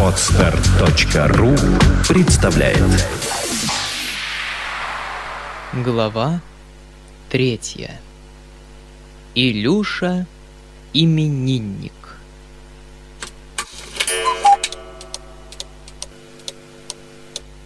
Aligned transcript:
Отстар.ру 0.00 1.54
представляет. 2.08 2.82
Глава 5.72 6.40
третья. 7.28 8.00
Илюша 9.34 10.26
именинник. 10.92 11.92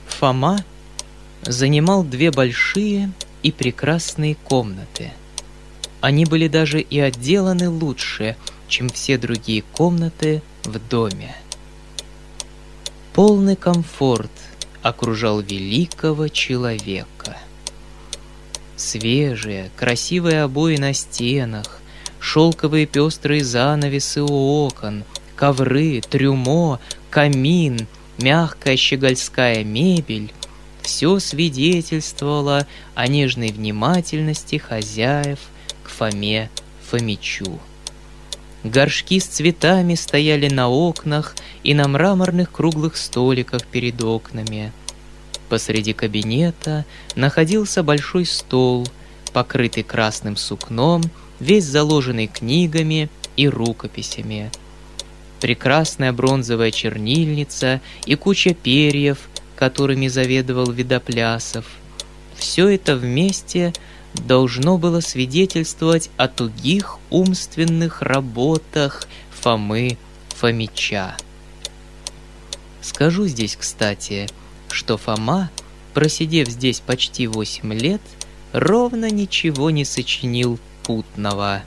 Фома 0.09 0.63
занимал 1.43 2.05
две 2.05 2.31
большие 2.31 3.11
и 3.43 3.53
прекрасные 3.53 4.35
комнаты. 4.35 5.13
Они 6.03 6.27
были 6.27 6.49
даже 6.49 6.81
и 6.81 6.99
отделаны 6.99 7.71
лучше, 7.71 8.37
чем 8.71 8.89
все 8.89 9.19
другие 9.19 9.63
комнаты 9.63 10.41
в 10.65 10.79
доме. 10.89 11.37
Полный 13.13 13.57
комфорт 13.57 14.31
окружал 14.81 15.41
великого 15.41 16.29
человека. 16.29 17.37
Свежие, 18.77 19.71
красивые 19.77 20.45
обои 20.45 20.79
на 20.79 20.95
стенах, 20.95 21.81
шелковые 22.19 22.87
пестрые 22.87 23.45
занавесы 23.45 24.23
у 24.23 24.65
окон, 24.65 25.05
ковры, 25.37 26.01
трюмо, 26.01 26.81
камин, 27.11 27.87
мягкая 28.17 28.79
щегольская 28.79 29.65
мебель— 29.65 30.33
все 30.83 31.19
свидетельствовало 31.19 32.67
о 32.95 33.07
нежной 33.07 33.53
внимательности 33.53 34.57
хозяев 34.57 35.39
к 35.85 35.89
Фоме 35.89 36.51
Фомичу. 36.91 37.61
Горшки 38.65 39.19
с 39.19 39.25
цветами 39.25 39.95
стояли 39.95 40.49
на 40.49 40.69
окнах 40.69 41.35
и 41.65 41.73
на 41.73 41.89
мраморных 41.89 42.53
круглых 42.53 42.97
столиках 42.97 43.65
перед 43.67 44.03
окнами. 44.03 44.73
Посреди 45.49 45.95
кабинета 45.95 46.85
находился 47.17 47.83
большой 47.83 48.27
стол, 48.27 48.87
покрытый 49.33 49.83
красным 49.83 50.37
сукном, 50.37 51.03
весь 51.41 51.65
заложенный 51.65 52.27
книгами 52.27 53.09
и 53.37 53.49
рукописями. 53.49 54.51
Прекрасная 55.41 56.13
бронзовая 56.13 56.71
чернильница 56.71 57.81
и 58.05 58.15
куча 58.15 58.53
перьев, 58.53 59.31
которыми 59.57 60.09
заведовал 60.09 60.71
Видоплясов. 60.71 61.65
Все 62.37 62.69
это 62.69 62.95
вместе– 62.95 63.73
должно 64.15 64.79
было 64.79 65.01
свидетельствовать 65.01 66.11
о 66.17 66.29
тугих 66.29 66.99
умственных 67.11 68.03
работах 68.03 69.07
Фомы 69.41 69.99
Фомича. 70.31 71.17
Скажу 72.83 73.27
здесь, 73.27 73.57
кстати, 73.57 74.29
что 74.71 74.97
Фома, 74.97 75.51
просидев 75.95 76.49
здесь 76.49 76.81
почти 76.81 77.27
восемь 77.27 77.73
лет, 77.75 78.01
ровно 78.53 79.11
ничего 79.11 79.71
не 79.71 79.85
сочинил 79.85 80.59
путного. 80.83 81.63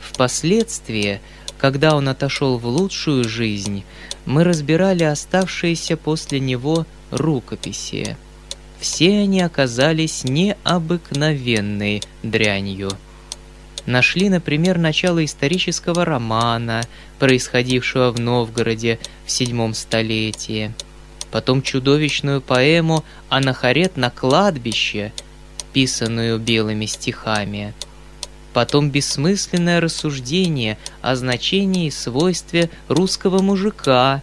Впоследствии, 0.00 1.20
когда 1.58 1.96
он 1.96 2.08
отошел 2.08 2.58
в 2.58 2.66
лучшую 2.66 3.28
жизнь, 3.28 3.84
мы 4.26 4.44
разбирали 4.44 5.04
оставшиеся 5.04 5.96
после 5.96 6.40
него 6.40 6.86
рукописи– 7.10 8.16
все 8.84 9.20
они 9.20 9.40
оказались 9.40 10.24
необыкновенной 10.24 12.02
дрянью. 12.22 12.90
Нашли, 13.86 14.28
например, 14.28 14.76
начало 14.76 15.24
исторического 15.24 16.04
романа, 16.04 16.82
происходившего 17.18 18.10
в 18.10 18.20
Новгороде 18.20 18.98
в 19.24 19.30
седьмом 19.30 19.72
столетии. 19.72 20.74
Потом 21.30 21.62
чудовищную 21.62 22.42
поэму 22.42 23.06
«Анахарет 23.30 23.96
на 23.96 24.10
кладбище», 24.10 25.14
писанную 25.72 26.38
белыми 26.38 26.84
стихами. 26.84 27.72
Потом 28.52 28.90
бессмысленное 28.90 29.80
рассуждение 29.80 30.76
о 31.00 31.16
значении 31.16 31.86
и 31.86 31.90
свойстве 31.90 32.68
русского 32.88 33.40
мужика 33.40 34.22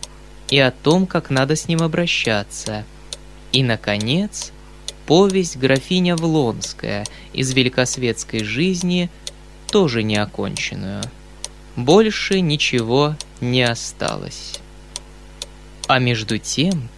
и 0.50 0.59
о 0.59 0.69
том, 0.69 1.07
как 1.07 1.31
надо 1.31 1.55
с 1.55 1.67
ним 1.67 1.81
обращаться– 1.81 2.85
и, 3.51 3.63
наконец, 3.63 4.51
повесть 5.06 5.57
«Графиня 5.57 6.16
Влонская» 6.16 7.06
из 7.34 7.53
великосветской 7.53 8.44
жизни, 8.44 9.09
тоже 9.67 10.03
неоконченную. 10.03 11.03
Больше 11.75 12.41
ничего 12.41 13.16
не 13.39 13.63
осталось. 13.63 14.59
А 15.88 16.00
между 16.00 16.38
тем, 16.38 16.89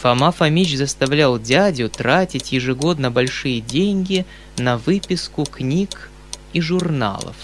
Фома 0.00 0.32
Фомич 0.32 0.76
заставлял 0.76 1.38
дядю 1.38 1.88
тратить 1.88 2.52
ежегодно 2.52 3.10
большие 3.10 3.60
деньги 3.60 4.24
на 4.56 4.78
выписку 4.78 5.44
книг 5.44 6.10
и 6.52 6.60
журналов. 6.60 7.36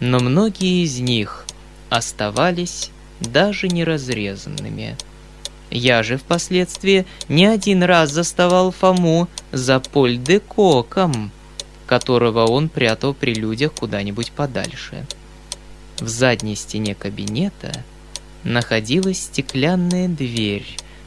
Но 0.00 0.20
многие 0.20 0.84
из 0.84 1.00
них 1.00 1.46
оставались 1.88 2.90
даже 3.20 3.68
неразрезанными– 3.68 4.96
я 5.74 6.04
же 6.04 6.16
впоследствии 6.16 7.04
не 7.28 7.46
один 7.46 7.82
раз 7.82 8.12
заставал 8.12 8.70
Фому 8.70 9.28
за 9.50 9.80
польдекоком, 9.80 11.32
которого 11.86 12.46
он 12.46 12.68
прятал 12.68 13.12
при 13.12 13.34
людях 13.34 13.72
куда-нибудь 13.74 14.30
подальше. 14.30 15.04
В 15.98 16.08
задней 16.08 16.54
стене 16.54 16.94
кабинета 16.94 17.84
находилась 18.44 19.24
стеклянная 19.24 20.06
дверь, 20.06 20.64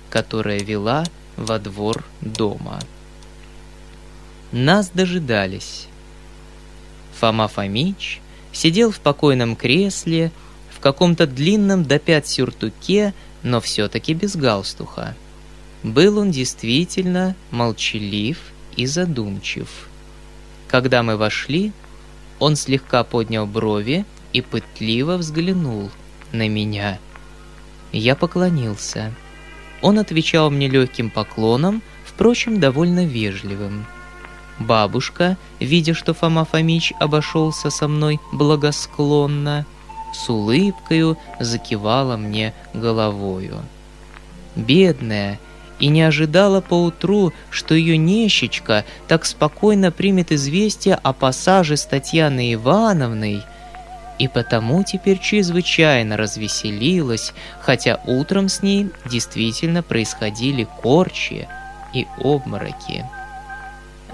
которая 0.10 0.60
вела 0.60 1.06
во 1.38 1.60
двор 1.60 2.04
дома. 2.20 2.80
Нас 4.52 4.90
дожидались. 4.94 5.88
Фома 7.20 7.48
Фомич 7.48 8.20
сидел 8.52 8.92
в 8.92 9.00
покойном 9.00 9.56
кресле, 9.56 10.32
в 10.72 10.80
каком-то 10.80 11.26
длинном 11.26 11.86
до 11.86 12.00
пят 12.00 12.28
сюртуке 12.28 13.14
но 13.44 13.62
все-таки 13.62 14.14
без 14.14 14.36
галстуха. 14.36 15.16
Был 15.84 16.18
он 16.18 16.32
действительно 16.32 17.36
молчалив 17.52 18.40
и 18.76 18.86
задумчив. 18.86 19.88
Когда 20.68 21.04
мы 21.04 21.18
вошли, 21.18 21.72
он 22.40 22.56
слегка 22.56 23.04
поднял 23.04 23.46
брови 23.46 24.06
и 24.34 24.42
пытливо 24.42 25.18
взглянул 25.18 25.90
на 26.32 26.48
меня. 26.48 27.00
Я 27.92 28.16
поклонился. 28.16 29.14
Он 29.82 30.00
отвечал 30.00 30.50
мне 30.50 30.68
легким 30.68 31.10
поклоном, 31.10 31.82
впрочем, 32.06 32.60
довольно 32.60 33.06
вежливым. 33.06 33.86
Бабушка, 34.60 35.38
видя, 35.60 35.94
что 35.94 36.14
Фома 36.14 36.44
Фомич 36.44 36.92
обошелся 37.00 37.70
со 37.70 37.88
мной 37.88 38.20
благосклонно, 38.34 39.66
с 40.14 40.30
улыбкою 40.30 41.18
закивала 41.40 42.18
мне 42.18 42.54
головою. 42.74 43.60
Бедная, 44.56 45.40
и 45.80 45.88
не 45.88 46.02
ожидала 46.02 46.62
поутру, 46.62 47.34
что 47.50 47.76
ее 47.76 47.98
нещечка 47.98 48.86
так 49.08 49.26
спокойно 49.26 49.92
примет 49.92 50.32
известие 50.32 50.96
о 50.96 51.14
пассаже 51.14 51.78
с 51.78 51.86
Татьяной 51.86 52.56
Ивановной, 52.56 53.44
и 54.18 54.28
потому 54.28 54.84
теперь 54.84 55.20
чрезвычайно 55.20 56.18
развеселилась, 56.18 57.34
хотя 57.62 58.00
утром 58.06 58.50
с 58.50 58.64
ней 58.64 58.90
действительно 59.06 59.84
происходили 59.84 60.68
корчи 60.82 61.48
и 61.94 62.08
обмороки. 62.18 63.06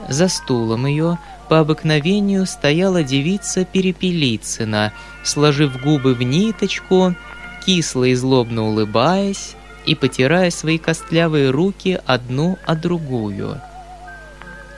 За 0.09 0.27
стулом 0.27 0.85
ее 0.85 1.17
по 1.49 1.59
обыкновению 1.59 2.45
стояла 2.45 3.03
девица 3.03 3.65
Перепелицына, 3.65 4.93
сложив 5.23 5.81
губы 5.81 6.13
в 6.13 6.21
ниточку, 6.21 7.15
кисло 7.65 8.03
и 8.03 8.15
злобно 8.15 8.63
улыбаясь 8.63 9.55
и 9.85 9.95
потирая 9.95 10.49
свои 10.51 10.77
костлявые 10.77 11.49
руки 11.49 11.99
одну 12.05 12.57
о 12.65 12.75
другую. 12.75 13.61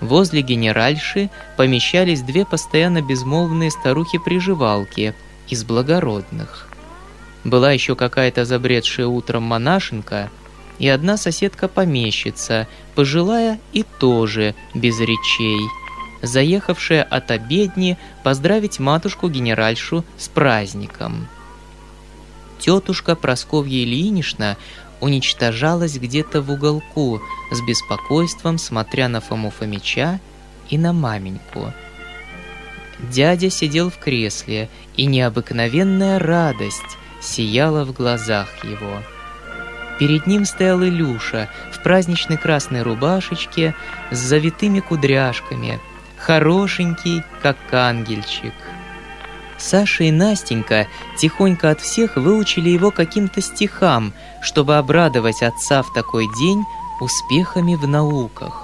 Возле 0.01 0.41
генеральши 0.41 1.29
помещались 1.57 2.21
две 2.21 2.45
постоянно 2.45 3.01
безмолвные 3.01 3.71
старухи-приживалки 3.71 5.15
из 5.47 5.63
благородных. 5.63 6.67
Была 7.43 7.71
еще 7.71 7.95
какая-то 7.95 8.45
забредшая 8.45 9.07
утром 9.07 9.43
монашенка 9.43 10.29
и 10.79 10.87
одна 10.87 11.17
соседка-помещица, 11.17 12.67
пожилая 12.95 13.59
и 13.73 13.83
тоже 13.83 14.55
без 14.73 14.99
речей– 14.99 15.59
заехавшая 16.25 17.03
от 17.03 17.31
обедни 17.31 17.97
поздравить 18.23 18.79
матушку-генеральшу 18.79 20.03
с 20.17 20.27
праздником. 20.27 21.27
Тетушка 22.59 23.15
Просковья 23.15 23.83
Ильинична 23.83 24.57
уничтожалась 25.01 25.97
где-то 25.97 26.41
в 26.41 26.51
уголку, 26.51 27.21
с 27.51 27.61
беспокойством 27.61 28.57
смотря 28.57 29.07
на 29.07 29.21
Фому 29.21 29.51
Фомича 29.51 30.19
и 30.69 30.77
на 30.77 30.93
маменьку. 30.93 31.73
Дядя 33.11 33.49
сидел 33.49 33.89
в 33.89 33.97
кресле, 33.97 34.69
и 34.95 35.05
необыкновенная 35.05 36.17
радость 36.17 36.97
сияла 37.21 37.83
в 37.83 37.91
глазах 37.91 38.63
его. 38.63 39.03
Перед 39.99 40.27
ним 40.27 40.45
стоял 40.45 40.83
Илюша 40.83 41.49
в 41.71 41.81
праздничной 41.81 42.37
красной 42.37 42.81
рубашечке 42.81 43.73
с 44.11 44.17
завитыми 44.17 44.81
кудряшками, 44.81 45.79
хорошенький, 46.17 47.23
как 47.41 47.57
ангельчик. 47.71 48.53
Саша 49.57 50.03
и 50.03 50.11
Настенька 50.11 50.87
тихонько 51.17 51.69
от 51.69 51.79
всех 51.79 52.17
выучили 52.17 52.69
его 52.69 52.91
каким-то 52.91 53.41
стихам, 53.41 54.13
чтобы 54.41 54.77
обрадовать 54.77 55.41
отца 55.41 55.81
в 55.81 55.93
такой 55.93 56.27
день 56.37 56.63
успехами 56.99 57.75
в 57.75 57.87
науках. 57.87 58.63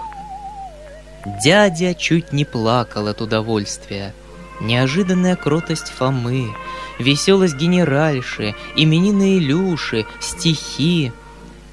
Дядя 1.41 1.93
чуть 1.93 2.33
не 2.33 2.43
плакал 2.43 3.07
от 3.07 3.21
удовольствия. 3.21 4.13
Неожиданная 4.59 5.35
кротость 5.35 5.91
Фомы, 5.97 6.53
веселость 6.99 7.55
генеральши, 7.55 8.53
именины 8.75 9.37
Илюши, 9.37 10.05
стихи— 10.19 11.13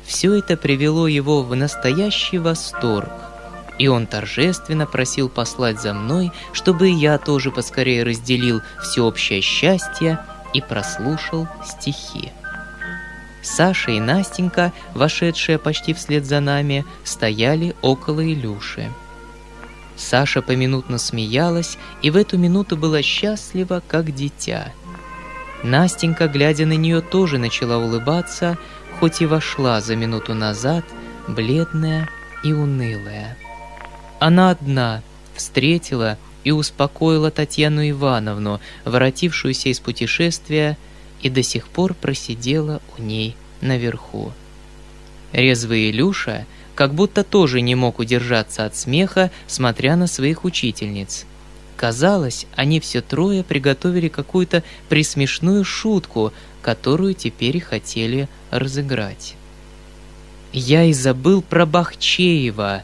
все 0.08 0.34
это 0.34 0.56
привело 0.56 1.06
его 1.06 1.42
в 1.42 1.54
настоящий 1.54 2.38
восторг. 2.38 3.12
И 3.78 3.86
он 3.88 4.06
торжественно 4.06 4.86
просил 4.86 5.28
послать 5.28 5.80
за 5.80 5.92
мной, 5.92 6.32
чтобы 6.52 6.88
я 6.88 7.18
тоже 7.18 7.52
поскорее 7.52 8.02
разделил 8.02 8.62
всеобщее 8.82 9.42
счастье 9.42 10.18
и 10.54 10.62
прослушал 10.62 11.46
стихи. 11.64 12.32
Саша 13.42 13.92
и 13.92 14.00
Настенька, 14.00 14.72
вошедшие 14.94 15.58
почти 15.58 15.92
вслед 15.92 16.24
за 16.24 16.40
нами, 16.40 16.84
стояли 17.04 17.76
около 17.82 18.24
Илюши. 18.24 18.90
Саша 19.94 20.42
поминутно 20.42 20.98
смеялась 20.98 21.76
и 22.02 22.10
в 22.10 22.16
эту 22.16 22.38
минуту 22.38 22.76
была 22.76 23.02
счастлива, 23.02 23.82
как 23.86 24.14
дитя. 24.14 24.72
Настенька, 25.62 26.28
глядя 26.28 26.66
на 26.66 26.74
нее, 26.74 27.00
тоже 27.00 27.38
начала 27.38 27.78
улыбаться, 27.78 28.58
хоть 28.98 29.20
и 29.20 29.26
вошла 29.26 29.80
за 29.80 29.94
минуту 29.96 30.34
назад, 30.34 30.84
бледная 31.28 32.08
и 32.42 32.52
унылая. 32.52 33.36
Она 34.18 34.50
одна 34.50 35.02
встретила 35.34 36.18
и 36.42 36.50
успокоила 36.50 37.30
Татьяну 37.30 37.88
Ивановну, 37.88 38.60
воротившуюся 38.84 39.68
из 39.68 39.78
путешествия, 39.80 40.76
и 41.22 41.30
до 41.30 41.42
сих 41.42 41.68
пор 41.68 41.94
просидела 41.94 42.80
у 42.96 43.02
ней 43.02 43.36
наверху. 43.60 44.32
Резвый 45.32 45.90
Илюша 45.90 46.46
как 46.74 46.94
будто 46.94 47.24
тоже 47.24 47.60
не 47.60 47.74
мог 47.74 47.98
удержаться 47.98 48.64
от 48.64 48.76
смеха, 48.76 49.30
смотря 49.46 49.96
на 49.96 50.06
своих 50.06 50.44
учительниц. 50.44 51.26
Казалось, 51.78 52.46
они 52.56 52.80
все 52.80 53.00
трое 53.00 53.44
приготовили 53.44 54.08
какую-то 54.08 54.64
присмешную 54.88 55.64
шутку, 55.64 56.32
которую 56.60 57.14
теперь 57.14 57.60
хотели 57.60 58.28
разыграть. 58.50 59.36
Я 60.52 60.82
и 60.82 60.92
забыл 60.92 61.40
про 61.40 61.66
Бахчеева. 61.66 62.82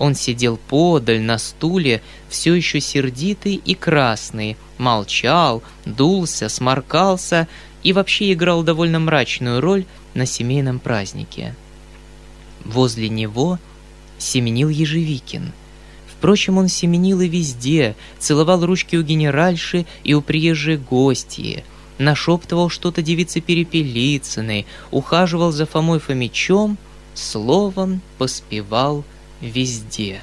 Он 0.00 0.16
сидел 0.16 0.56
подаль 0.56 1.20
на 1.20 1.38
стуле, 1.38 2.02
все 2.28 2.54
еще 2.54 2.80
сердитый 2.80 3.54
и 3.54 3.76
красный, 3.76 4.56
молчал, 4.78 5.62
дулся, 5.84 6.48
сморкался 6.48 7.46
и 7.84 7.92
вообще 7.92 8.32
играл 8.32 8.64
довольно 8.64 8.98
мрачную 8.98 9.60
роль 9.60 9.84
на 10.14 10.26
семейном 10.26 10.80
празднике. 10.80 11.54
Возле 12.64 13.08
него 13.08 13.60
семенил 14.18 14.70
Ежевикин. 14.70 15.52
Впрочем, 16.24 16.56
он 16.56 16.68
семенил 16.68 17.20
и 17.20 17.28
везде, 17.28 17.94
целовал 18.18 18.64
ручки 18.64 18.96
у 18.96 19.02
генеральши 19.02 19.84
и 20.04 20.14
у 20.14 20.22
приезжей 20.22 20.78
гостьи, 20.78 21.64
нашептывал 21.98 22.70
что-то 22.70 23.02
девице 23.02 23.42
Перепелицыной, 23.42 24.64
ухаживал 24.90 25.52
за 25.52 25.66
Фомой 25.66 25.98
Фомичом, 25.98 26.78
словом 27.12 28.00
поспевал 28.16 29.04
везде. 29.42 30.22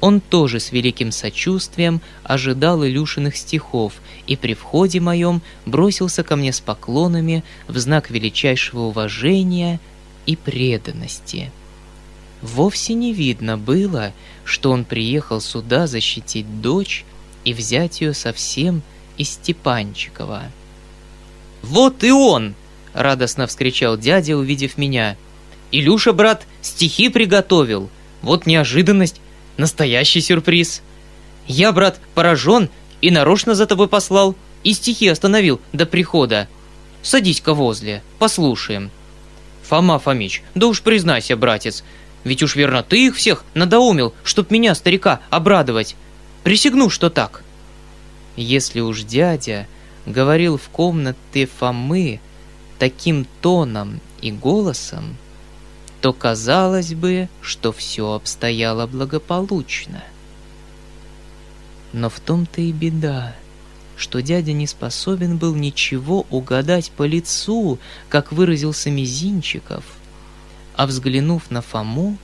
Он 0.00 0.20
тоже 0.20 0.58
с 0.58 0.72
великим 0.72 1.12
сочувствием 1.12 2.00
ожидал 2.24 2.84
Илюшиных 2.84 3.36
стихов 3.36 3.92
и 4.26 4.34
при 4.34 4.54
входе 4.54 4.98
моем 4.98 5.40
бросился 5.66 6.24
ко 6.24 6.34
мне 6.34 6.52
с 6.52 6.58
поклонами 6.58 7.44
в 7.68 7.78
знак 7.78 8.10
величайшего 8.10 8.80
уважения 8.80 9.78
и 10.26 10.34
преданности. 10.34 11.52
Вовсе 12.46 12.94
не 12.94 13.12
видно 13.12 13.58
было, 13.58 14.12
что 14.44 14.70
он 14.70 14.84
приехал 14.84 15.40
сюда 15.40 15.88
защитить 15.88 16.60
дочь 16.60 17.04
и 17.44 17.52
взять 17.52 18.00
ее 18.00 18.14
совсем 18.14 18.82
из 19.18 19.30
Степанчикова. 19.30 20.44
«Вот 21.62 22.04
и 22.04 22.12
он!»— 22.12 22.54
радостно 22.92 23.48
вскричал 23.48 23.98
дядя, 23.98 24.36
увидев 24.36 24.78
меня. 24.78 25.16
«Илюша, 25.72 26.12
брат, 26.12 26.46
стихи 26.62 27.08
приготовил. 27.08 27.90
Вот 28.22 28.46
неожиданность, 28.46 29.20
настоящий 29.56 30.20
сюрприз. 30.20 30.82
Я, 31.48 31.72
брат, 31.72 31.98
поражен 32.14 32.68
и 33.00 33.10
нарочно 33.10 33.56
за 33.56 33.66
тобой 33.66 33.88
послал, 33.88 34.36
и 34.62 34.72
стихи 34.72 35.08
остановил 35.08 35.60
до 35.72 35.84
прихода. 35.84 36.46
Садись-ка 37.02 37.54
возле, 37.54 38.04
послушаем». 38.20 38.92
«Фома 39.64 39.98
Фомич, 39.98 40.44
да 40.54 40.68
уж 40.68 40.80
признайся, 40.80 41.36
братец, 41.36 41.82
ведь 42.26 42.42
уж 42.42 42.56
верно 42.56 42.82
ты 42.82 43.06
их 43.06 43.14
всех 43.14 43.44
надоумил, 43.54 44.12
чтоб 44.24 44.50
меня, 44.50 44.74
старика, 44.74 45.20
обрадовать. 45.30 45.94
Присягну, 46.42 46.90
что 46.90 47.08
так». 47.08 47.44
Если 48.34 48.80
уж 48.80 49.04
дядя 49.04 49.68
говорил 50.06 50.58
в 50.58 50.68
комнате 50.68 51.46
Фомы 51.46 52.20
таким 52.80 53.28
тоном 53.40 54.00
и 54.20 54.32
голосом, 54.32 55.16
то 56.00 56.12
казалось 56.12 56.94
бы, 56.94 57.28
что 57.40 57.72
все 57.72 58.14
обстояло 58.14 58.88
благополучно. 58.88 60.02
Но 61.92 62.10
в 62.10 62.18
том-то 62.18 62.60
и 62.60 62.72
беда, 62.72 63.36
что 63.96 64.20
дядя 64.20 64.52
не 64.52 64.66
способен 64.66 65.38
был 65.38 65.54
ничего 65.54 66.26
угадать 66.30 66.90
по 66.90 67.04
лицу, 67.04 67.78
как 68.08 68.32
выразился 68.32 68.90
Мизинчиков, 68.90 69.84
а 70.76 70.86
взглянув 70.86 71.50
на 71.50 71.62
Фому, 71.62 72.18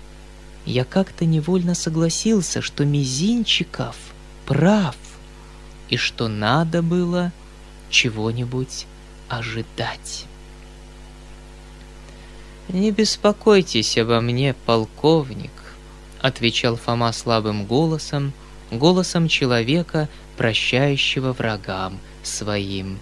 я 0.66 0.84
как-то 0.84 1.24
невольно 1.24 1.74
согласился, 1.74 2.60
что 2.60 2.84
Мизинчиков 2.84 3.96
прав, 4.46 4.96
и 5.88 5.96
что 5.96 6.28
надо 6.28 6.82
было 6.82 7.32
чего-нибудь 7.90 8.86
ожидать. 9.28 10.26
«Не 12.68 12.90
беспокойтесь 12.90 13.98
обо 13.98 14.20
мне, 14.20 14.54
полковник»,— 14.66 15.50
отвечал 16.20 16.76
Фома 16.76 17.12
слабым 17.12 17.66
голосом, 17.66 18.32
голосом 18.70 19.28
человека, 19.28 20.08
прощающего 20.36 21.32
врагам 21.32 21.98
своим. 22.22 22.98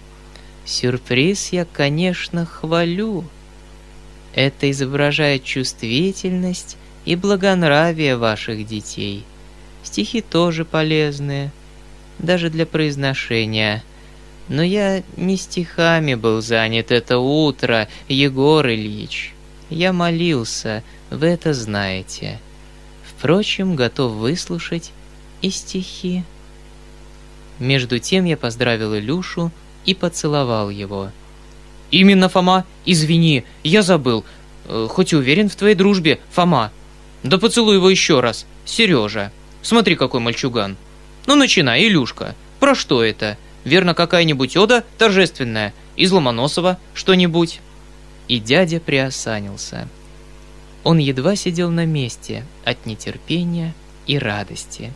«Сюрприз 0.65 1.53
я, 1.53 1.65
конечно, 1.65 2.45
хвалю. 2.45 3.25
Это 4.33 4.71
изображает 4.71 5.43
чувствительность 5.43 6.77
и 7.05 7.15
благонравие 7.15 8.15
ваших 8.17 8.65
детей. 8.65 9.25
Стихи 9.83 10.21
тоже 10.21 10.63
полезные, 10.63 11.51
даже 12.19 12.49
для 12.49 12.65
произношения. 12.65 13.83
Но 14.47 14.63
я 14.63 15.03
не 15.17 15.37
стихами 15.37 16.15
был 16.15 16.41
занят 16.41 16.91
это 16.91 17.17
утро, 17.19 17.87
Егор 18.07 18.67
Ильич. 18.67 19.33
Я 19.69 19.93
молился, 19.93 20.83
вы 21.09 21.27
это 21.27 21.53
знаете. 21.53 22.39
Впрочем, 23.03 23.75
готов 23.75 24.13
выслушать 24.13 24.91
и 25.41 25.49
стихи. 25.49 26.23
Между 27.59 27.99
тем 27.99 28.25
я 28.25 28.37
поздравил 28.37 28.95
Илюшу 28.95 29.51
и 29.85 29.93
поцеловал 29.93 30.69
его. 30.69 31.11
«Именно, 31.91 32.29
Фома, 32.29 32.65
извини, 32.85 33.43
я 33.63 33.81
забыл. 33.81 34.23
Э, 34.65 34.87
хоть 34.89 35.13
уверен 35.13 35.49
в 35.49 35.55
твоей 35.55 35.75
дружбе, 35.75 36.19
Фома. 36.31 36.71
Да 37.23 37.37
поцелуй 37.37 37.75
его 37.75 37.89
еще 37.89 38.21
раз, 38.21 38.45
Сережа. 38.65 39.31
Смотри, 39.61 39.95
какой 39.95 40.21
мальчуган. 40.21 40.77
Ну, 41.27 41.35
начинай, 41.35 41.85
Илюшка. 41.85 42.35
Про 42.59 42.75
что 42.75 43.03
это?» 43.03 43.37
Верно, 43.63 43.93
какая-нибудь 43.93 44.57
ода 44.57 44.83
торжественная, 44.97 45.73
из 45.95 46.11
Ломоносова 46.11 46.77
что-нибудь». 46.93 47.59
И 48.27 48.39
дядя 48.39 48.79
приосанился. 48.79 49.87
Он 50.83 50.97
едва 50.97 51.35
сидел 51.35 51.69
на 51.69 51.85
месте 51.85 52.45
от 52.63 52.85
нетерпения 52.85 53.73
и 54.07 54.17
радости. 54.17 54.93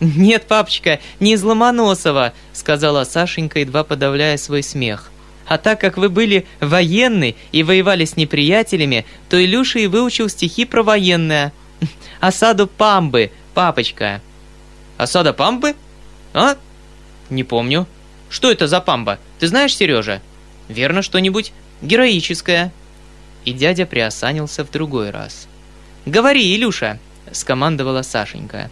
«Нет, 0.00 0.46
папочка, 0.46 1.00
не 1.18 1.32
из 1.32 1.42
Ломоносова»,— 1.42 2.34
сказала 2.52 3.04
Сашенька, 3.04 3.60
едва 3.60 3.82
подавляя 3.82 4.36
свой 4.36 4.62
смех. 4.62 5.10
«А 5.48 5.58
так 5.58 5.80
как 5.80 5.96
вы 5.96 6.08
были 6.10 6.46
военны 6.60 7.34
и 7.52 7.62
воевали 7.62 8.04
с 8.04 8.16
неприятелями, 8.16 9.06
то 9.28 9.42
Илюша 9.42 9.78
и 9.78 9.86
выучил 9.86 10.28
стихи 10.28 10.64
про 10.64 10.82
военное. 10.82 11.52
Осаду 12.20 12.66
Памбы, 12.66 13.32
папочка». 13.54 14.20
«Осада 14.98 15.32
Памбы? 15.32 15.74
А? 16.34 16.56
«Не 17.30 17.44
помню. 17.44 17.86
Что 18.30 18.50
это 18.50 18.66
за 18.66 18.80
памба? 18.80 19.18
Ты 19.38 19.46
знаешь, 19.46 19.74
Сережа?» 19.74 20.20
Верно, 20.68 21.02
что-нибудь 21.02 21.52
героическое. 21.80 22.72
И 23.44 23.52
дядя 23.52 23.86
приосанился 23.86 24.64
в 24.64 24.70
другой 24.70 25.10
раз. 25.10 25.48
«Говори, 26.04 26.54
Илюша!»– 26.54 26.98
скомандовала 27.32 28.02
Сашенька. 28.02 28.70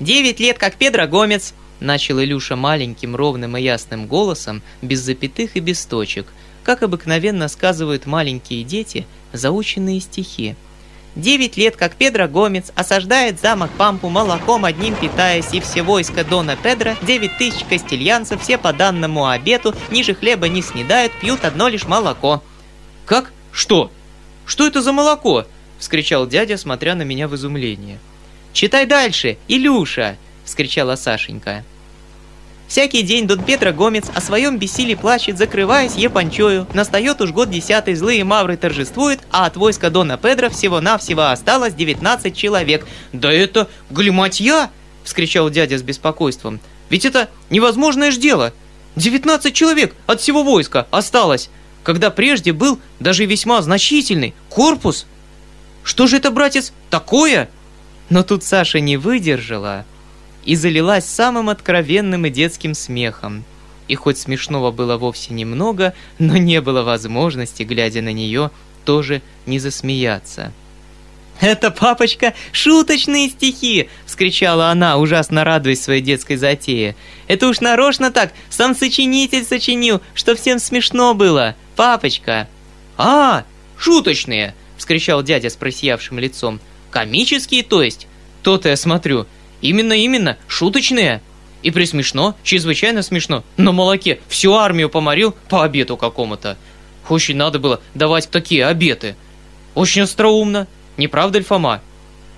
«Девять 0.00 0.40
лет, 0.40 0.58
как 0.58 0.76
Педро 0.76 1.06
Гомец!»– 1.06 1.54
начал 1.82 2.20
Илюша 2.20 2.56
маленьким, 2.56 3.14
ровным 3.14 3.56
и 3.56 3.62
ясным 3.62 4.06
голосом, 4.06 4.62
без 4.80 5.00
запятых 5.00 5.56
и 5.56 5.60
без 5.60 5.84
точек, 5.84 6.26
как 6.64 6.82
обыкновенно 6.82 7.48
сказывают 7.48 8.06
маленькие 8.06 8.64
дети 8.64 9.06
заученные 9.32 10.00
стихи– 10.00 10.56
Девять 11.14 11.58
лет, 11.58 11.76
как 11.76 11.94
Педро 11.96 12.26
Гомец 12.26 12.72
осаждает 12.74 13.38
замок 13.38 13.70
Пампу 13.76 14.08
молоком 14.08 14.64
одним 14.64 14.94
питаясь, 14.94 15.52
и 15.52 15.60
все 15.60 15.82
войска 15.82 16.24
Дона 16.24 16.56
Педро, 16.56 16.94
девять 17.02 17.36
тысяч 17.36 17.64
кастильянцев, 17.68 18.40
все 18.40 18.56
по 18.56 18.72
данному 18.72 19.28
обету, 19.28 19.74
ниже 19.90 20.14
хлеба 20.14 20.48
не 20.48 20.62
снедают, 20.62 21.12
пьют 21.20 21.44
одно 21.44 21.68
лишь 21.68 21.84
молоко. 21.84 22.42
«Как? 23.04 23.32
Что? 23.52 23.90
Что 24.46 24.66
это 24.66 24.80
за 24.80 24.92
молоко?»— 24.92 25.46
вскричал 25.78 26.26
дядя, 26.26 26.56
смотря 26.56 26.94
на 26.94 27.02
меня 27.02 27.28
в 27.28 27.34
изумлении. 27.34 27.98
«Читай 28.54 28.86
дальше, 28.86 29.36
Илюша!»— 29.48 30.16
вскричала 30.46 30.96
Сашенька. 30.96 31.62
Всякий 32.72 33.02
день 33.02 33.26
Дон 33.26 33.44
Петро 33.44 33.70
Гомец 33.70 34.06
о 34.14 34.22
своем 34.22 34.56
бессилии 34.56 34.94
плачет, 34.94 35.36
закрываясь 35.36 35.94
епанчою. 35.96 36.66
Настает 36.72 37.20
уж 37.20 37.30
год 37.30 37.50
десятый, 37.50 37.94
злые 37.94 38.24
мавры 38.24 38.56
торжествуют, 38.56 39.20
а 39.30 39.44
от 39.44 39.58
войска 39.58 39.90
Дона 39.90 40.16
Педро 40.16 40.48
всего-навсего 40.48 41.26
осталось 41.26 41.74
19 41.74 42.34
человек. 42.34 42.86
«Да 43.12 43.30
это 43.30 43.68
глиматья!»— 43.90 44.70
вскричал 45.04 45.50
дядя 45.50 45.76
с 45.76 45.82
беспокойством. 45.82 46.60
«Ведь 46.88 47.04
это 47.04 47.28
невозможное 47.50 48.10
ж 48.10 48.16
дело! 48.16 48.54
19 48.96 49.52
человек 49.52 49.94
от 50.06 50.22
всего 50.22 50.42
войска 50.42 50.86
осталось, 50.90 51.50
когда 51.82 52.08
прежде 52.08 52.54
был 52.54 52.80
даже 53.00 53.26
весьма 53.26 53.60
значительный 53.60 54.32
корпус! 54.48 55.04
Что 55.84 56.06
же 56.06 56.16
это, 56.16 56.30
братец, 56.30 56.72
такое?» 56.88 57.50
Но 58.08 58.22
тут 58.22 58.44
Саша 58.44 58.80
не 58.80 58.96
выдержала 58.96 59.84
и 60.44 60.56
залилась 60.56 61.04
самым 61.04 61.48
откровенным 61.48 62.26
и 62.26 62.30
детским 62.30 62.74
смехом. 62.74 63.44
И 63.88 63.94
хоть 63.94 64.18
смешного 64.18 64.70
было 64.70 64.96
вовсе 64.96 65.34
немного, 65.34 65.94
но 66.18 66.36
не 66.36 66.60
было 66.60 66.82
возможности, 66.82 67.62
глядя 67.62 68.02
на 68.02 68.12
нее, 68.12 68.50
тоже 68.84 69.22
не 69.46 69.58
засмеяться. 69.58 70.52
«Это, 71.40 71.70
папочка, 71.70 72.34
шуточные 72.52 73.28
стихи!»— 73.28 73.88
вскричала 74.06 74.68
она, 74.68 74.96
ужасно 74.98 75.42
радуясь 75.42 75.82
своей 75.82 76.00
детской 76.00 76.36
затее. 76.36 76.94
«Это 77.26 77.48
уж 77.48 77.60
нарочно 77.60 78.12
так, 78.12 78.32
сам 78.48 78.76
сочинитель 78.76 79.44
сочинил, 79.44 80.00
что 80.14 80.36
всем 80.36 80.60
смешно 80.60 81.14
было, 81.14 81.56
папочка!» 81.74 82.48
«А, 82.96 83.44
шуточные!»— 83.76 84.54
вскричал 84.76 85.24
дядя 85.24 85.50
с 85.50 85.56
просиявшим 85.56 86.18
лицом. 86.20 86.60
«Комические, 86.90 87.64
то 87.64 87.82
есть?» 87.82 88.06
«То-то 88.42 88.68
я 88.68 88.76
смотрю. 88.76 89.26
Именно, 89.62 89.94
именно, 89.94 90.36
шуточные. 90.48 91.22
И 91.62 91.70
присмешно, 91.70 92.34
чрезвычайно 92.42 93.02
смешно. 93.02 93.44
На 93.56 93.70
молоке 93.72 94.20
всю 94.28 94.54
армию 94.54 94.90
поморил 94.90 95.34
по 95.48 95.62
обету 95.62 95.96
какому-то. 95.96 96.58
Очень 97.08 97.36
надо 97.36 97.58
было 97.60 97.80
давать 97.94 98.28
такие 98.30 98.66
обеты. 98.66 99.16
Очень 99.74 100.02
остроумно. 100.02 100.66
Не 100.96 101.08
правда 101.08 101.38
ли, 101.38 101.44
Фома? 101.44 101.80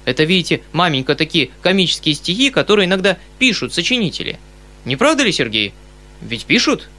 Это, 0.05 0.25
видите, 0.25 0.63
маменька, 0.73 1.15
такие 1.15 1.51
комические 1.63 2.15
стихи, 2.15 2.51
которые 2.51 2.87
иногда 2.87 3.17
пишут 3.39 3.73
сочинители. 3.73 4.39
Не 4.85 4.97
правда 4.97 5.25
ли, 5.25 5.33
Сергей? 5.33 5.73
Ведь 6.21 6.45
пишут? 6.45 6.91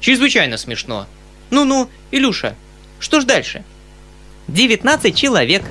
Чрезвычайно 0.00 0.56
смешно. 0.56 1.06
Ну-ну, 1.50 1.88
Илюша, 2.10 2.56
что 2.98 3.20
ж 3.20 3.24
дальше? 3.24 3.64
19 4.48 5.16
человек 5.16 5.62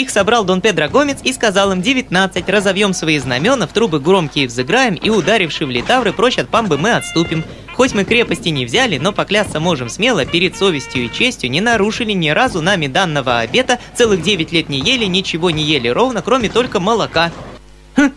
их 0.00 0.10
собрал 0.10 0.44
Дон 0.44 0.60
Педро 0.60 0.88
Гомец 0.88 1.18
и 1.24 1.32
сказал 1.32 1.72
им 1.72 1.82
19, 1.82 2.48
разовьем 2.48 2.94
свои 2.94 3.18
знамена, 3.18 3.66
в 3.66 3.72
трубы 3.72 4.00
громкие 4.00 4.46
взыграем 4.46 4.94
и, 4.94 5.10
ударивши 5.10 5.66
в 5.66 5.70
литавры, 5.70 6.12
прочь 6.12 6.38
от 6.38 6.48
памбы 6.48 6.78
мы 6.78 6.92
отступим. 6.92 7.44
Хоть 7.74 7.94
мы 7.94 8.04
крепости 8.04 8.48
не 8.48 8.64
взяли, 8.64 8.98
но 8.98 9.12
поклясться 9.12 9.60
можем 9.60 9.88
смело, 9.88 10.24
перед 10.24 10.56
совестью 10.56 11.04
и 11.04 11.12
честью 11.12 11.50
не 11.50 11.60
нарушили 11.60 12.12
ни 12.12 12.28
разу 12.28 12.60
нами 12.60 12.86
данного 12.86 13.40
обета, 13.40 13.78
целых 13.94 14.22
9 14.22 14.52
лет 14.52 14.68
не 14.68 14.80
ели, 14.80 15.04
ничего 15.04 15.50
не 15.50 15.62
ели 15.62 15.88
ровно, 15.88 16.22
кроме 16.22 16.48
только 16.48 16.80
молока. 16.80 17.32
Хм, 17.96 18.12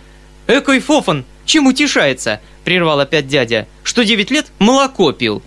экой 0.47 0.79
фофан, 0.79 1.25
чем 1.45 1.67
утешается? 1.67 2.41
Прервал 2.63 2.99
опять 2.99 3.27
дядя. 3.27 3.67
Что 3.83 4.03
9 4.03 4.31
лет 4.31 4.51
молоко 4.59 5.11
пил? 5.11 5.41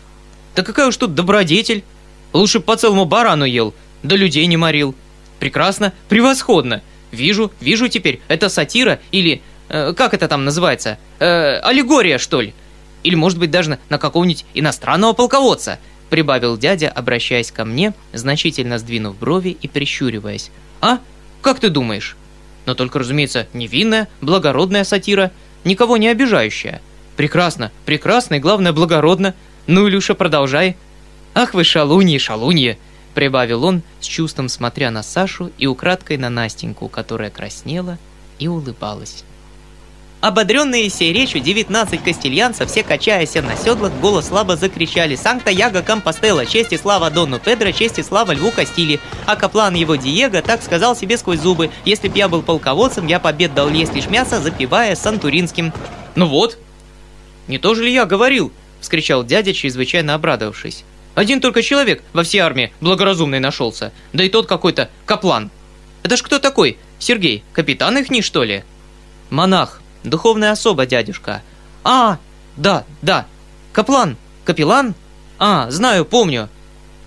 Да 0.54 0.62
какая 0.62 0.88
уж 0.88 0.96
тут 0.96 1.14
добродетель. 1.14 1.84
Лучше 2.32 2.60
по 2.60 2.76
целому 2.76 3.04
барану 3.04 3.44
ел, 3.44 3.74
да 4.02 4.16
людей 4.16 4.46
не 4.46 4.56
морил. 4.56 4.94
Прекрасно, 5.38 5.92
превосходно. 6.08 6.82
Вижу, 7.12 7.52
вижу 7.60 7.88
теперь, 7.88 8.20
это 8.28 8.48
сатира 8.48 9.00
или... 9.12 9.42
Э, 9.68 9.92
как 9.96 10.14
это 10.14 10.28
там 10.28 10.44
называется? 10.44 10.98
Э, 11.20 11.58
аллегория, 11.60 12.18
что 12.18 12.40
ли? 12.40 12.54
Или, 13.04 13.14
может 13.14 13.38
быть, 13.38 13.50
даже 13.50 13.78
на, 13.88 13.98
какого-нибудь 13.98 14.44
иностранного 14.54 15.12
полководца?» 15.12 15.78
Прибавил 16.10 16.56
дядя, 16.56 16.88
обращаясь 16.88 17.50
ко 17.50 17.64
мне, 17.64 17.92
значительно 18.12 18.78
сдвинув 18.78 19.16
брови 19.16 19.56
и 19.60 19.68
прищуриваясь. 19.68 20.50
«А? 20.80 20.98
Как 21.42 21.60
ты 21.60 21.68
думаешь?» 21.68 22.16
Но 22.66 22.74
только, 22.74 22.98
разумеется, 22.98 23.46
невинная, 23.52 24.08
благородная 24.20 24.84
сатира, 24.84 25.32
никого 25.64 25.98
не 25.98 26.08
обижающая. 26.08 26.80
Прекрасно, 27.16 27.70
прекрасно 27.84 28.36
и, 28.36 28.38
главное, 28.38 28.72
благородно. 28.72 29.34
Ну, 29.66 29.88
Илюша, 29.88 30.14
продолжай. 30.14 30.76
Ах 31.34 31.52
вы 31.52 31.64
шалуньи, 31.64 32.16
шалуньи. 32.18 32.78
Прибавил 33.14 33.64
он, 33.64 33.82
с 34.00 34.06
чувством 34.06 34.48
смотря 34.48 34.90
на 34.90 35.02
Сашу 35.02 35.52
и 35.56 35.66
украдкой 35.66 36.16
на 36.18 36.30
Настеньку, 36.30 36.88
которая 36.88 37.30
краснела 37.30 37.98
и 38.38 38.48
улыбалась. 38.48 39.24
Ободренные 40.20 40.88
сей 40.88 41.12
речью 41.12 41.42
19 41.42 42.02
кастильянцев, 42.02 42.70
все 42.70 42.82
качаясь 42.82 43.34
на 43.34 43.56
седлах, 43.56 43.92
голос 44.00 44.28
слабо 44.28 44.56
закричали 44.56 45.16
«Санкта 45.16 45.50
Яго 45.50 45.82
Компостела! 45.82 46.46
Честь 46.46 46.72
и 46.72 46.78
слава 46.78 47.10
Донну 47.10 47.38
Педро, 47.38 47.72
честь 47.72 47.98
и 47.98 48.02
слава 48.02 48.32
Льву 48.32 48.50
Кастили!» 48.50 49.00
А 49.26 49.36
каплан 49.36 49.74
его 49.74 49.96
Диего 49.96 50.40
так 50.40 50.62
сказал 50.62 50.96
себе 50.96 51.18
сквозь 51.18 51.40
зубы 51.40 51.70
«Если 51.84 52.08
б 52.08 52.16
я 52.16 52.28
был 52.28 52.40
полководцем, 52.40 53.06
я 53.06 53.20
побед 53.20 53.54
дал 53.54 53.68
есть 53.68 53.94
лишь 53.94 54.08
мясо, 54.08 54.40
запивая 54.40 54.96
сантуринским». 54.96 55.74
«Ну 56.14 56.26
вот!» 56.26 56.56
«Не 57.46 57.58
то 57.58 57.74
же 57.74 57.84
ли 57.84 57.92
я 57.92 58.06
говорил?»— 58.06 58.50
вскричал 58.80 59.24
дядя, 59.24 59.52
чрезвычайно 59.52 60.14
обрадовавшись. 60.14 60.84
Один 61.14 61.40
только 61.40 61.62
человек 61.62 62.02
во 62.12 62.22
всей 62.24 62.40
армии 62.40 62.72
благоразумный 62.80 63.40
нашелся, 63.40 63.92
да 64.12 64.24
и 64.24 64.28
тот 64.28 64.46
какой-то 64.46 64.90
каплан. 65.06 65.50
Это 66.02 66.16
ж 66.16 66.22
кто 66.22 66.38
такой? 66.38 66.78
Сергей, 66.98 67.44
капитан 67.52 67.96
их 67.98 68.10
не 68.10 68.20
что 68.20 68.42
ли? 68.42 68.64
Монах, 69.30 69.80
духовная 70.02 70.52
особа, 70.52 70.86
дядюшка. 70.86 71.42
А, 71.84 72.18
да, 72.56 72.84
да, 73.02 73.26
каплан, 73.72 74.16
капеллан? 74.44 74.94
А, 75.38 75.70
знаю, 75.70 76.04
помню. 76.04 76.48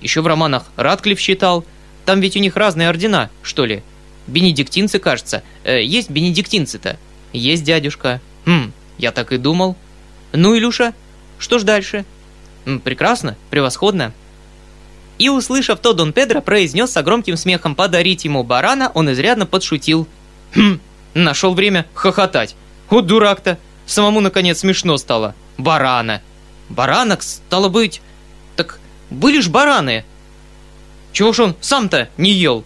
Еще 0.01 0.21
в 0.21 0.27
романах 0.27 0.65
Радклифф 0.75 1.19
считал. 1.19 1.65
Там 2.05 2.21
ведь 2.21 2.37
у 2.37 2.39
них 2.39 2.55
разные 2.55 2.89
ордена, 2.89 3.29
что 3.41 3.65
ли? 3.65 3.83
Бенедиктинцы, 4.27 4.99
кажется. 4.99 5.43
Э, 5.63 5.81
есть 5.81 6.09
бенедиктинцы-то? 6.09 6.97
Есть, 7.33 7.63
дядюшка. 7.63 8.21
Хм, 8.45 8.71
я 8.97 9.11
так 9.11 9.31
и 9.31 9.37
думал. 9.37 9.75
Ну, 10.33 10.57
Илюша, 10.57 10.93
что 11.39 11.59
ж 11.59 11.63
дальше? 11.63 12.05
Прекрасно, 12.83 13.37
превосходно. 13.49 14.11
И, 15.17 15.29
услышав 15.29 15.79
то, 15.79 15.93
Дон 15.93 16.11
Педро 16.11 16.41
произнес 16.41 16.91
со 16.91 17.01
громким 17.01 17.37
смехом 17.37 17.75
подарить 17.75 18.25
ему 18.25 18.43
барана, 18.43 18.91
он 18.93 19.11
изрядно 19.11 19.45
подшутил. 19.45 20.07
Хм, 20.53 20.79
нашел 21.13 21.53
время 21.53 21.85
хохотать. 21.93 22.55
Вот 22.89 23.07
дурак-то. 23.07 23.57
Самому, 23.85 24.19
наконец, 24.19 24.59
смешно 24.59 24.97
стало. 24.97 25.33
Барана. 25.57 26.21
Баранок, 26.69 27.23
стало 27.23 27.69
быть. 27.69 28.01
Так 28.57 28.79
были 29.09 29.39
ж 29.39 29.47
бараны. 29.47 30.03
Чего 31.13 31.31
ж 31.31 31.39
он 31.39 31.55
сам-то 31.61 32.09
не 32.17 32.31
ел? 32.31 32.65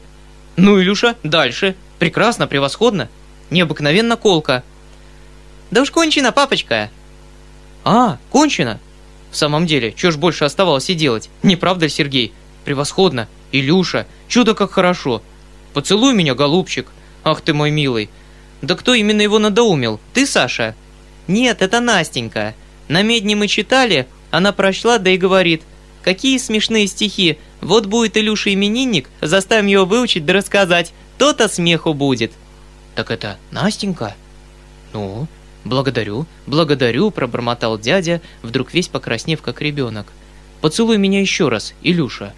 Ну, 0.57 0.81
Илюша, 0.81 1.15
дальше. 1.23 1.75
Прекрасно, 1.99 2.47
превосходно. 2.47 3.07
Необыкновенно 3.51 4.17
колко. 4.17 4.63
Да 5.69 5.83
уж 5.83 5.91
кончено, 5.91 6.31
папочка. 6.31 6.89
А, 7.83 8.17
кончено. 8.31 8.79
В 9.31 9.37
самом 9.37 9.65
деле, 9.65 9.93
что 9.95 10.11
ж 10.11 10.17
больше 10.17 10.43
оставалось 10.43 10.89
и 10.89 10.93
делать? 10.93 11.29
Не 11.41 11.55
правда, 11.55 11.87
Сергей? 11.87 12.33
Превосходно. 12.65 13.27
Илюша, 13.51 14.05
чудо 14.27 14.53
как 14.53 14.71
хорошо. 14.71 15.23
Поцелуй 15.73 16.13
меня, 16.13 16.35
голубчик. 16.35 16.87
Ах 17.23 17.41
ты 17.41 17.53
мой 17.53 17.71
милый. 17.71 18.09
Да 18.61 18.75
кто 18.75 18.93
именно 18.93 19.21
его 19.21 19.39
надоумил? 19.39 19.99
Ты, 20.13 20.25
Саша? 20.25 20.75
Нет, 21.27 21.61
это 21.61 21.79
Настенька. 21.79 22.55
На 22.87 23.01
медне 23.03 23.35
мы 23.35 23.47
читали, 23.47 24.07
она 24.31 24.51
прочла, 24.51 24.97
да 24.97 25.09
и 25.09 25.17
говорит. 25.17 25.63
Какие 26.03 26.37
смешные 26.37 26.87
стихи. 26.87 27.37
Вот 27.61 27.85
будет 27.85 28.17
Илюша 28.17 28.53
именинник, 28.53 29.09
заставим 29.21 29.67
его 29.67 29.85
выучить 29.85 30.25
да 30.25 30.33
рассказать. 30.33 30.93
То-то 31.17 31.47
смеху 31.47 31.93
будет. 31.93 32.33
Так 32.95 33.11
это 33.11 33.37
Настенька? 33.51 34.15
Ну, 34.93 35.27
«Благодарю, 35.63 36.25
благодарю»,– 36.47 37.11
пробормотал 37.11 37.77
дядя, 37.77 38.21
вдруг 38.41 38.73
весь 38.73 38.87
покраснев, 38.87 39.41
как 39.41 39.61
ребенок. 39.61 40.07
Поцелуй 40.61 40.97
меня 40.97 41.21
еще 41.21 41.49
раз, 41.49 41.73
Илюша. 41.81 42.33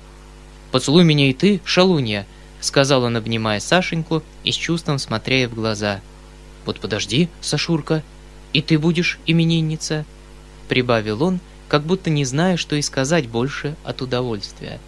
Поцелуй 0.71 1.03
меня 1.03 1.29
и 1.29 1.33
ты, 1.33 1.61
шалунья, 1.65 2.25
сказал 2.61 3.03
он, 3.03 3.17
обнимая 3.17 3.59
Сашеньку 3.59 4.23
и 4.45 4.51
с 4.51 4.55
чувством 4.55 4.97
смотря 4.97 5.37
ей 5.39 5.47
в 5.47 5.53
глаза. 5.53 6.01
Вот 6.65 6.79
подожди, 6.79 7.27
Сашурка, 7.41 8.01
и 8.53 8.61
ты 8.61 8.79
будешь 8.79 9.19
именинница, 9.25 10.05
прибавил 10.69 11.21
он, 11.21 11.39
как 11.67 11.83
будто 11.83 12.09
не 12.09 12.23
зная, 12.23 12.55
что 12.55 12.75
и 12.75 12.81
сказать 12.81 13.27
больше 13.27 13.75
от 13.83 14.01
удовольствия. 14.01 14.79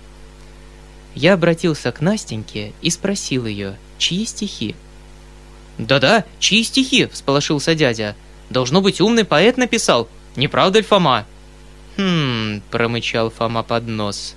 Я 1.14 1.34
обратился 1.34 1.92
к 1.92 2.02
Настеньке 2.02 2.74
и 2.82 2.90
спросил 2.90 3.46
ее, 3.46 3.78
чьи 3.98 4.26
стихи. 4.26 4.76
«Да-да, 5.78 6.24
чьи 6.40 6.64
стихи?»– 6.64 7.08
всполошился 7.12 7.76
дядя. 7.76 8.16
«Должно 8.56 8.80
быть, 8.80 9.02
умный 9.02 9.26
поэт 9.26 9.58
написал, 9.58 10.08
не 10.38 10.48
правда 10.48 10.80
ли, 10.80 10.86
Фома?» 10.86 11.26
«Хм...»– 11.98 12.62
промычал 12.72 13.30
Фома 13.30 13.64
под 13.64 13.86
нос. 13.86 14.36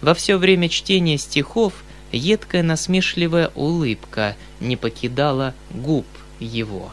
Во 0.00 0.12
все 0.14 0.38
время 0.38 0.68
чтения 0.68 1.16
стихов 1.18 1.72
едкая 2.10 2.64
насмешливая 2.64 3.52
улыбка 3.54 4.34
не 4.58 4.74
покидала 4.74 5.54
губ 5.70 6.04
его. 6.40 6.90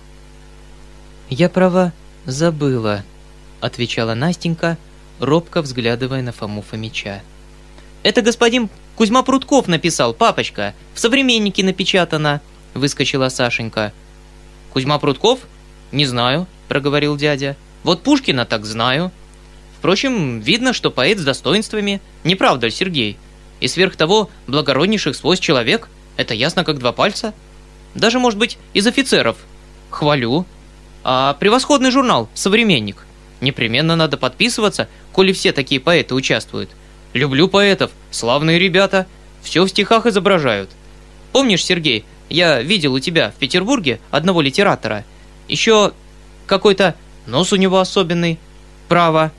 «Я, 1.31 1.49
права, 1.49 1.93
забыла»,— 2.27 3.03
отвечала 3.59 4.13
Настенька, 4.13 4.77
робко 5.17 5.63
взглядывая 5.63 6.21
на 6.21 6.31
Фому 6.31 6.61
Фомича. 6.61 7.23
«Это 8.03 8.21
господин 8.21 8.69
Кузьма 8.95 9.23
Прутков 9.23 9.67
написал, 9.67 10.13
папочка, 10.13 10.75
в 10.93 10.99
«Современнике» 10.99 11.63
напечатано»,— 11.63 12.39
выскочила 12.75 13.29
Сашенька. 13.29 13.93
«Кузьма 14.71 14.99
Прутков? 14.99 15.39
Не 15.91 16.05
знаю»,— 16.05 16.47
проговорил 16.67 17.17
дядя. 17.17 17.55
«Вот 17.83 18.03
Пушкина 18.03 18.45
так 18.45 18.65
знаю». 18.65 19.11
Впрочем, 19.81 20.41
видно, 20.41 20.73
что 20.73 20.91
поэт 20.91 21.17
с 21.17 21.23
достоинствами. 21.23 22.01
Не 22.23 22.35
правда 22.35 22.67
ли, 22.67 22.71
Сергей? 22.71 23.17
И 23.59 23.67
сверх 23.67 23.95
того, 23.95 24.29
благороднейших 24.45 25.15
свойств 25.15 25.43
человек. 25.43 25.89
Это 26.17 26.35
ясно, 26.35 26.63
как 26.63 26.77
два 26.77 26.91
пальца. 26.91 27.33
Даже, 27.95 28.19
может 28.19 28.37
быть, 28.37 28.59
из 28.75 28.85
офицеров. 28.85 29.37
Хвалю. 29.89 30.45
А 31.03 31.33
превосходный 31.33 31.89
журнал 31.89 32.29
«Современник». 32.35 33.05
Непременно 33.41 33.95
надо 33.95 34.17
подписываться, 34.17 34.87
коли 35.13 35.33
все 35.33 35.51
такие 35.51 35.81
поэты 35.81 36.13
участвуют. 36.13 36.69
Люблю 37.13 37.47
поэтов, 37.47 37.89
славные 38.11 38.59
ребята. 38.59 39.07
Все 39.41 39.63
в 39.63 39.69
стихах 39.69 40.05
изображают. 40.05 40.69
Помнишь, 41.31 41.65
Сергей, 41.65 42.05
я 42.29 42.61
видел 42.61 42.93
у 42.93 42.99
тебя 42.99 43.31
в 43.31 43.39
Петербурге 43.39 43.99
одного 44.11 44.41
литератора. 44.41 45.05
Еще 45.51 45.91
какой-то 46.47 46.95
нос 47.27 47.51
у 47.51 47.57
него 47.57 47.79
особенный. 47.79 48.39
Право. 48.87 49.33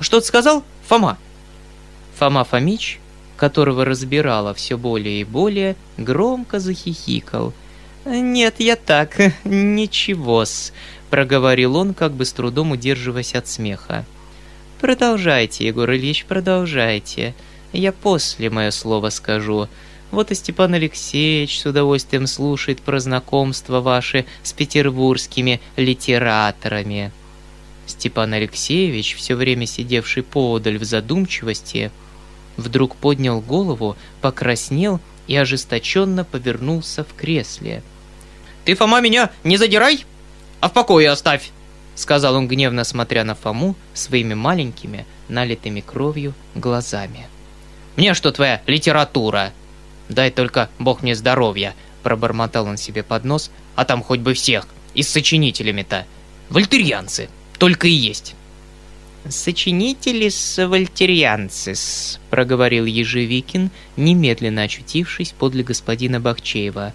Что 0.00 0.20
ты 0.20 0.26
сказал, 0.26 0.64
Фома?» 0.88 1.18
Фома 2.18 2.42
Фомич, 2.42 2.98
которого 3.36 3.84
разбирала 3.84 4.54
все 4.54 4.76
более 4.76 5.20
и 5.20 5.24
более, 5.24 5.76
громко 5.98 6.58
захихикал. 6.58 7.52
«Нет, 8.04 8.56
я 8.58 8.74
так, 8.74 9.18
ничего-с»,— 9.44 10.72
проговорил 11.10 11.76
он, 11.76 11.94
как 11.94 12.12
бы 12.12 12.24
с 12.24 12.32
трудом 12.32 12.72
удерживаясь 12.72 13.36
от 13.36 13.46
смеха. 13.46 14.04
«Продолжайте, 14.80 15.64
Егор 15.64 15.88
Ильич, 15.92 16.24
продолжайте. 16.24 17.36
Я 17.72 17.92
после 17.92 18.50
мое 18.50 18.72
слово 18.72 19.10
скажу. 19.10 19.68
Вот 20.10 20.30
и 20.30 20.34
Степан 20.34 20.74
Алексеевич 20.74 21.60
с 21.60 21.66
удовольствием 21.66 22.26
слушает 22.26 22.80
про 22.80 23.00
знакомства 23.00 23.80
ваши 23.80 24.26
с 24.42 24.52
петербургскими 24.52 25.60
литераторами». 25.76 27.12
Степан 27.86 28.32
Алексеевич, 28.32 29.14
все 29.14 29.36
время 29.36 29.66
сидевший 29.66 30.22
поодаль 30.24 30.78
в 30.78 30.84
задумчивости, 30.84 31.92
вдруг 32.56 32.96
поднял 32.96 33.40
голову, 33.40 33.96
покраснел 34.20 35.00
и 35.28 35.36
ожесточенно 35.36 36.24
повернулся 36.24 37.04
в 37.04 37.14
кресле. 37.14 37.82
«Ты, 38.64 38.74
Фома, 38.74 39.00
меня 39.00 39.30
не 39.44 39.56
задирай, 39.56 40.04
а 40.60 40.68
в 40.68 40.72
покое 40.72 41.10
оставь!» 41.10 41.50
сказал 41.96 42.34
он 42.36 42.46
гневно, 42.46 42.84
смотря 42.84 43.24
на 43.24 43.34
Фому 43.34 43.74
своими 43.94 44.34
маленькими, 44.34 45.06
налитыми 45.28 45.80
кровью 45.80 46.34
глазами. 46.54 47.26
«Мне 47.96 48.14
что 48.14 48.30
твоя 48.30 48.62
литература? 48.66 49.52
Дай 50.08 50.30
только 50.30 50.68
Бог 50.78 51.02
мне 51.02 51.14
здоровья!» 51.14 51.74
пробормотал 52.02 52.66
он 52.66 52.76
себе 52.76 53.02
под 53.02 53.24
нос, 53.24 53.50
а 53.74 53.84
там 53.84 54.02
хоть 54.02 54.20
бы 54.20 54.34
всех, 54.34 54.68
и 54.94 55.02
с 55.02 55.08
сочинителями-то. 55.08 56.06
Вольтерьянцы!» 56.50 57.28
только 57.58 57.88
и 57.88 57.92
есть. 57.92 58.34
«Сочинителис 59.28 60.58
вольтерианцис»,— 60.58 62.20
проговорил 62.30 62.84
Ежевикин, 62.84 63.70
немедленно 63.96 64.62
очутившись 64.62 65.32
подле 65.32 65.64
господина 65.64 66.20
Бахчеева. 66.20 66.92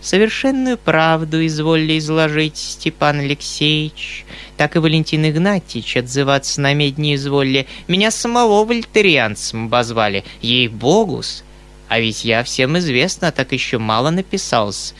«Совершенную 0.00 0.78
правду 0.78 1.44
изволили 1.44 1.98
изложить, 1.98 2.56
Степан 2.56 3.20
Алексеевич. 3.20 4.24
Так 4.56 4.76
и 4.76 4.78
Валентин 4.78 5.28
Игнатьевич 5.28 5.96
отзываться 5.96 6.60
на 6.60 6.72
медне 6.72 7.16
изволили. 7.16 7.66
Меня 7.88 8.10
самого 8.10 8.64
вольтерианцем 8.64 9.66
обозвали. 9.66 10.24
Ей-богус! 10.40 11.44
А 11.88 12.00
ведь 12.00 12.24
я 12.24 12.42
всем 12.42 12.78
известно, 12.78 13.32
так 13.32 13.52
еще 13.52 13.78
мало 13.78 14.10
написался. 14.10 14.94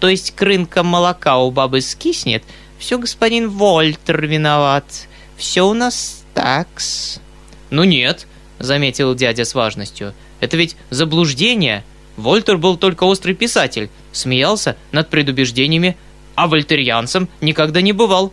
То 0.00 0.08
есть 0.08 0.34
крынка 0.34 0.82
молока 0.82 1.38
у 1.38 1.50
бабы 1.50 1.80
скиснет— 1.80 2.42
все 2.82 2.98
господин 2.98 3.48
Вольтер 3.48 4.26
виноват. 4.26 5.06
Все 5.36 5.62
у 5.62 5.72
нас 5.72 6.24
такс. 6.34 7.20
Ну 7.70 7.84
нет, 7.84 8.26
заметил 8.58 9.14
дядя 9.14 9.44
с 9.44 9.54
важностью. 9.54 10.14
Это 10.40 10.56
ведь 10.56 10.74
заблуждение. 10.90 11.84
Вольтер 12.16 12.58
был 12.58 12.76
только 12.76 13.04
острый 13.04 13.34
писатель, 13.34 13.88
смеялся 14.10 14.76
над 14.90 15.10
предубеждениями, 15.10 15.96
а 16.34 16.48
вольтерианцем 16.48 17.28
никогда 17.40 17.80
не 17.80 17.92
бывал. 17.92 18.32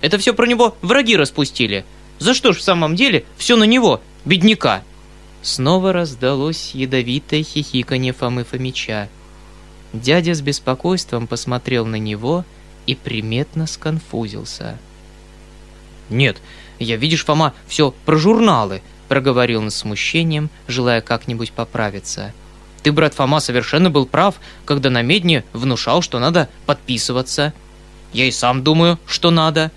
Это 0.00 0.16
все 0.16 0.32
про 0.32 0.46
него 0.46 0.76
враги 0.80 1.16
распустили. 1.16 1.84
За 2.20 2.34
что 2.34 2.52
ж 2.52 2.58
в 2.58 2.62
самом 2.62 2.94
деле 2.94 3.24
все 3.36 3.56
на 3.56 3.64
него, 3.64 4.00
бедняка?» 4.24 4.84
Снова 5.42 5.92
раздалось 5.92 6.74
ядовитое 6.74 7.42
хихиканье 7.42 8.12
Фомы 8.12 8.44
Фомича. 8.44 9.08
Дядя 9.92 10.34
с 10.34 10.40
беспокойством 10.40 11.26
посмотрел 11.26 11.86
на 11.86 11.96
него— 11.96 12.44
и 12.88 12.94
приметно 12.94 13.66
сконфузился. 13.66 14.78
«Нет, 16.08 16.38
я, 16.78 16.96
видишь, 16.96 17.26
Фома, 17.26 17.52
все 17.66 17.94
про 18.06 18.16
журналы»,— 18.16 18.80
проговорил 19.08 19.60
он 19.60 19.70
с 19.70 19.76
смущением, 19.76 20.48
желая 20.66 21.02
как-нибудь 21.02 21.52
поправиться. 21.52 22.32
«Ты, 22.82 22.90
брат 22.90 23.12
Фома, 23.12 23.40
совершенно 23.40 23.90
был 23.90 24.06
прав, 24.06 24.36
когда 24.64 24.88
на 24.88 25.02
медне 25.02 25.44
внушал, 25.52 26.00
что 26.00 26.18
надо 26.18 26.48
подписываться. 26.64 27.52
Я 28.14 28.24
и 28.24 28.30
сам 28.30 28.64
думаю, 28.64 28.98
что 29.06 29.30
надо. 29.30 29.70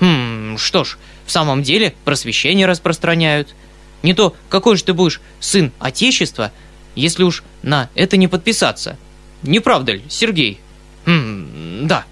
Хм, 0.00 0.56
что 0.56 0.84
ж, 0.84 0.96
в 1.26 1.30
самом 1.30 1.62
деле 1.62 1.94
просвещение 2.06 2.66
распространяют. 2.66 3.54
Не 4.04 4.12
то, 4.12 4.36
какой 4.50 4.76
же 4.76 4.84
ты 4.84 4.92
будешь 4.92 5.22
сын 5.40 5.72
Отечества, 5.78 6.52
если 6.94 7.22
уж 7.22 7.42
на 7.62 7.88
это 7.94 8.18
не 8.18 8.28
подписаться. 8.28 8.98
Не 9.42 9.60
правда 9.60 9.92
ли, 9.92 10.04
Сергей? 10.10 10.60
Хм, 11.06 11.86
да». 11.86 12.04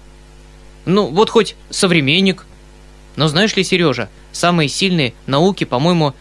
Ну, 0.85 1.07
вот 1.09 1.29
хоть 1.29 1.55
современник. 1.69 2.45
Но 3.15 3.27
знаешь 3.27 3.55
ли, 3.55 3.63
Сережа, 3.63 4.09
самые 4.31 4.69
сильные 4.69 5.13
науки, 5.27 5.65
по-моему, 5.65 6.15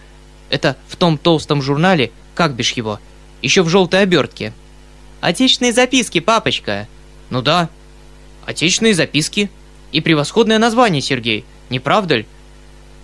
это 0.51 0.77
в 0.89 0.97
том 0.97 1.17
толстом 1.17 1.63
журнале, 1.63 2.13
как 2.35 2.55
бишь 2.55 2.73
его, 2.73 3.01
еще 3.41 3.63
в 3.63 3.71
желтой 3.71 4.03
обертке. 4.03 4.53
Отечественные 5.23 5.73
записки, 5.73 6.21
папочка. 6.21 6.87
Ну 7.31 7.41
да, 7.41 7.71
отечественные 8.45 8.95
записки. 8.95 9.51
И 9.91 10.03
превосходное 10.03 10.59
название, 10.59 11.01
Сергей, 11.01 11.47
не 11.71 11.81
правда 11.81 12.17
ли? 12.17 12.27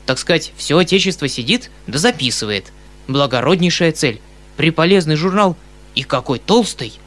Так 0.08 0.18
сказать, 0.18 0.54
все 0.56 0.78
отечество 0.78 1.28
сидит 1.28 1.70
да 1.86 1.98
записывает. 1.98 2.72
Благороднейшая 3.08 3.92
цель. 3.92 4.22
Приполезный 4.56 5.16
журнал. 5.16 5.54
И 5.94 6.02
какой 6.02 6.38
толстый. 6.38 6.98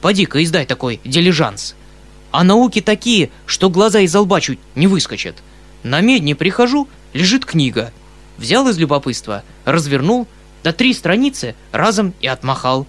Поди-ка 0.00 0.40
издай 0.40 0.64
такой 0.64 1.00
дилижанс. 1.02 1.74
А 2.30 2.44
науки 2.44 2.80
такие, 2.80 3.30
что 3.44 3.70
глаза 3.70 3.98
из 3.98 4.14
лба 4.14 4.40
чуть 4.40 4.60
не 4.76 4.86
выскочат. 4.86 5.34
На 5.82 6.00
медне 6.00 6.36
прихожу, 6.36 6.88
лежит 7.12 7.44
книга. 7.44 7.92
Взял 8.38 8.68
из 8.68 8.78
любопытства, 8.78 9.42
развернул, 9.64 10.28
до 10.62 10.72
три 10.72 10.94
страницы 10.94 11.56
разом 11.72 12.14
и 12.20 12.28
отмахал. 12.28 12.86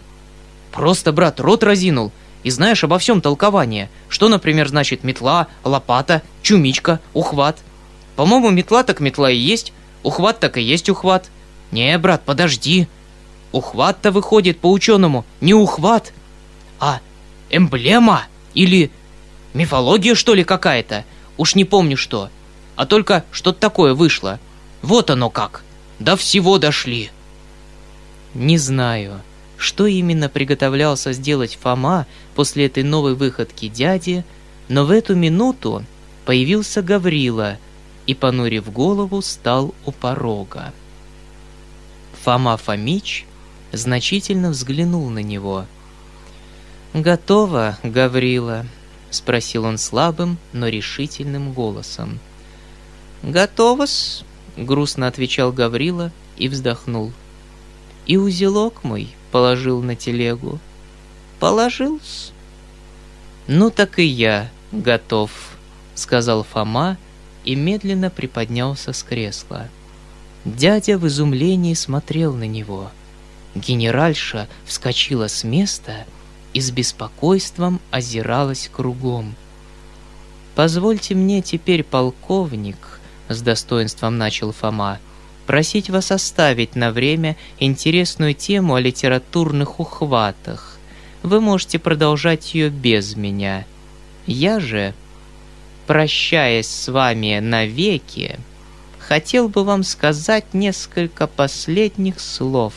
Просто, 0.74 1.12
брат, 1.12 1.40
рот 1.40 1.64
разинул, 1.64 2.12
и 2.44 2.52
знаешь 2.52 2.84
обо 2.84 3.00
всем 3.00 3.20
толкование. 3.20 3.90
Что, 4.10 4.30
например, 4.30 4.68
значит 4.68 5.04
метла, 5.04 5.48
лопата, 5.64 6.22
чумичка, 6.44 7.00
ухват. 7.16 7.58
По-моему, 8.16 8.50
метла 8.50 8.84
так 8.84 9.00
метла 9.00 9.30
и 9.30 9.38
есть, 9.38 9.74
ухват 10.04 10.40
так 10.40 10.58
и 10.58 10.62
есть 10.62 10.90
ухват. 10.90 11.30
Не, 11.72 11.98
брат, 11.98 12.24
подожди. 12.26 12.88
Ухват-то 13.52 14.12
выходит 14.12 14.60
по 14.60 14.72
ученому 14.72 15.26
не 15.42 15.54
ухват, 15.54 16.14
а 16.80 17.00
эмблема 17.50 18.24
или 18.54 18.92
Мифология, 19.56 20.16
что 20.16 20.34
ли, 20.34 20.44
какая-то? 20.44 21.06
Уж 21.38 21.56
не 21.56 21.64
помню 21.64 21.96
что. 21.96 22.30
А 22.76 22.86
только 22.86 23.24
что-то 23.32 23.58
такое 23.58 23.94
вышло. 23.94 24.38
Вот 24.82 25.10
оно 25.10 25.30
как. 25.30 25.64
До 25.98 26.18
всего 26.18 26.58
дошли. 26.58 27.10
Не 28.34 28.58
знаю, 28.58 29.22
что 29.58 29.86
именно 29.86 30.28
приготовлялся 30.28 31.14
сделать 31.14 31.58
Фома 31.62 32.06
после 32.36 32.66
этой 32.66 32.84
новой 32.84 33.16
выходки 33.16 33.70
дяди, 33.70 34.26
но 34.68 34.84
в 34.84 34.92
эту 34.92 35.16
минуту 35.16 35.86
появился 36.26 36.82
Гаврила 36.82 37.58
и, 38.08 38.14
понурив 38.14 38.72
голову, 38.72 39.22
стал 39.22 39.74
у 39.86 39.92
порога. 39.92 40.74
Фома 42.24 42.58
Фомич 42.58 43.26
значительно 43.72 44.50
взглянул 44.50 45.10
на 45.10 45.20
него. 45.20 45.66
«Готово, 46.94 47.78
Гаврила?»— 47.84 48.66
спросил 49.10 49.66
он 49.66 49.78
слабым, 49.78 50.38
но 50.54 50.68
решительным 50.68 51.52
голосом. 51.52 52.20
«Готово-с»,— 53.22 54.24
грустно 54.58 55.08
отвечал 55.08 55.52
Гаврила 55.52 56.12
и 56.38 56.48
вздохнул. 56.48 57.12
«И 58.06 58.18
узелок 58.18 58.84
мой 58.84 59.10
положил 59.32 59.82
на 59.82 59.96
телегу». 59.96 60.60
«Положил-с». 61.40 62.32
«Ну 63.48 63.70
так 63.70 64.00
и 64.00 64.06
я 64.06 64.50
готов»,— 64.72 65.32
сказал 65.96 66.44
Фома 66.44 66.98
и 67.46 67.56
медленно 67.56 68.10
приподнялся 68.10 68.92
с 68.92 69.04
кресла. 69.04 69.70
Дядя 70.44 70.98
в 70.98 71.08
изумлении 71.08 71.74
смотрел 71.74 72.34
на 72.34 72.48
него. 72.48 72.92
Генеральша 73.56 74.48
вскочила 74.66 75.28
с 75.28 75.44
места 75.44 76.06
и 76.54 76.62
с 76.62 76.72
беспокойством 76.72 77.80
озиралась 77.92 78.70
кругом. 78.72 79.36
«Позвольте 80.56 81.16
мне 81.16 81.42
теперь, 81.42 81.84
полковник»,— 81.84 83.00
с 83.30 83.42
достоинством 83.42 84.18
начал 84.18 84.52
Фома, 84.52 85.00
«просить 85.46 85.90
вас 85.90 86.12
оставить 86.12 86.76
на 86.76 86.92
время 86.92 87.38
интересную 87.60 88.34
тему 88.34 88.76
о 88.76 88.80
литературных 88.80 89.80
ухватах. 89.80 90.78
Вы 91.24 91.42
можете 91.42 91.80
продолжать 91.80 92.54
ее 92.54 92.70
без 92.70 93.16
меня. 93.16 93.66
Я 94.28 94.60
же, 94.60 94.94
прощаясь 95.88 96.68
с 96.68 96.92
вами 96.92 97.40
навеки, 97.40 98.40
хотел 99.00 99.50
бы 99.50 99.64
вам 99.64 99.84
сказать 99.84 100.54
несколько 100.54 101.28
последних 101.28 102.20
слов. 102.20 102.74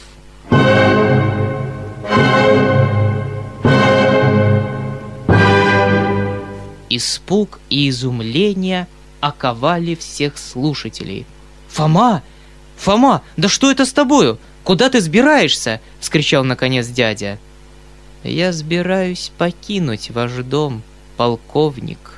Испуг 6.90 7.60
и 7.70 7.88
изумление 7.88 8.86
оковали 9.20 9.94
всех 9.94 10.38
слушателей. 10.38 11.26
«Фома! 11.68 12.22
Фома, 12.76 13.22
да 13.36 13.48
что 13.48 13.70
это 13.70 13.84
с 13.84 13.92
тобою? 13.92 14.38
Куда 14.64 14.88
ты 14.88 15.00
сбираешься?»— 15.00 15.80
вскричал 16.00 16.44
наконец 16.44 16.86
дядя. 16.88 17.38
«Я 18.24 18.52
сбираюсь 18.52 19.30
покинуть 19.36 20.10
ваш 20.10 20.32
дом, 20.44 20.82
полковник», 21.16 21.98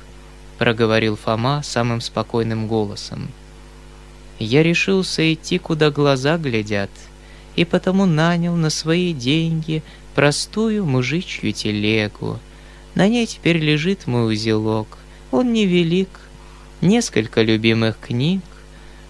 проговорил 0.61 1.15
Фома 1.15 1.63
самым 1.63 2.01
спокойным 2.01 2.67
голосом 2.67 3.29
я 4.43 4.63
решился 4.63 5.33
идти, 5.33 5.57
куда 5.57 5.91
глаза 5.91 6.37
глядят, 6.37 6.89
и 7.55 7.65
потому 7.65 8.05
нанял 8.05 8.55
на 8.55 8.69
свои 8.69 9.13
деньги 9.13 9.83
простую 10.15 10.85
мужичью 10.85 11.51
телегу. 11.53 12.39
На 12.95 13.07
ней 13.07 13.25
теперь 13.25 13.57
лежит 13.57 14.07
мой 14.07 14.33
узелок, 14.33 14.97
он 15.31 15.53
невелик, 15.53 16.09
несколько 16.81 17.41
любимых 17.41 17.97
книг, 17.99 18.41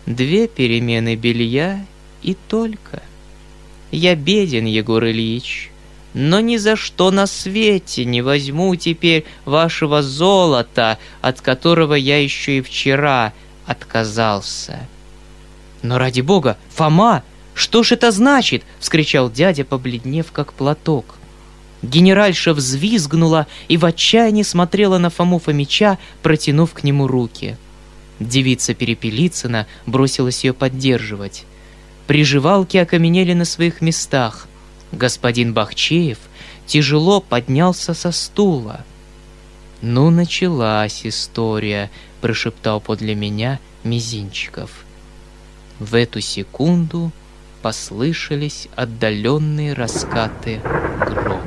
две 0.06 0.48
перемены 0.48 1.16
белья 1.16 1.86
и 2.22 2.36
только. 2.48 3.02
Я 3.92 4.16
беден, 4.16 4.66
Егор 4.66 5.04
Ильич, 5.04 5.71
но 6.14 6.40
ни 6.40 6.58
за 6.58 6.76
что 6.76 7.12
на 7.12 7.28
свете 7.28 8.06
не 8.06 8.22
возьму 8.22 8.76
теперь 8.76 9.26
вашего 9.46 10.02
золота, 10.02 10.98
от 11.22 11.42
которого 11.42 11.94
я 11.94 12.22
еще 12.22 12.58
и 12.58 12.62
вчера 12.62 13.34
отказался. 13.66 14.80
«Но 15.82 15.98
ради 15.98 16.22
бога, 16.22 16.58
Фома, 16.76 17.24
что 17.54 17.84
ж 17.84 17.94
это 17.94 18.12
значит?»— 18.12 18.64
вскричал 18.80 19.32
дядя, 19.32 19.64
побледнев 19.64 20.32
как 20.32 20.54
платок. 20.54 21.16
Генеральша 21.82 22.54
взвизгнула 22.54 23.48
и 23.68 23.78
в 23.78 23.86
отчаянии 23.86 24.44
смотрела 24.44 25.00
на 25.00 25.10
Фому 25.10 25.40
Фомича, 25.40 25.98
протянув 26.22 26.74
к 26.74 26.84
нему 26.84 27.08
руки. 27.08 27.58
Девица 28.20 28.76
Перепелицына 28.76 29.66
бросилась 29.88 30.44
ее 30.44 30.54
поддерживать. 30.54 31.46
Приживалки 32.06 32.78
окаменели 32.78 33.34
на 33.34 33.46
своих 33.46 33.82
местах. 33.82 34.48
Господин 34.92 35.54
Бахчеев 35.54 36.18
тяжело 36.66 37.22
поднялся 37.22 37.94
со 37.94 38.12
стула. 38.12 38.82
«Ну, 39.82 40.10
началась 40.10 41.06
история»,— 41.06 41.90
прошептал 42.22 42.82
подле 42.82 43.16
меня 43.16 43.60
Мизинчиков. 43.84 44.86
В 45.80 45.96
эту 45.96 46.22
секунду 46.22 47.12
послышались 47.62 48.68
отдаленные 48.76 49.74
раскаты 49.74 50.62
грома. 51.00 51.42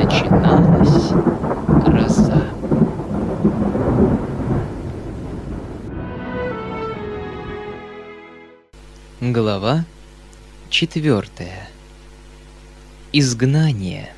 Начиналась 0.00 1.12
гроза. 1.84 2.48
Глава 9.20 9.84
четвертая. 10.68 11.65
Изгнание. 13.12 14.10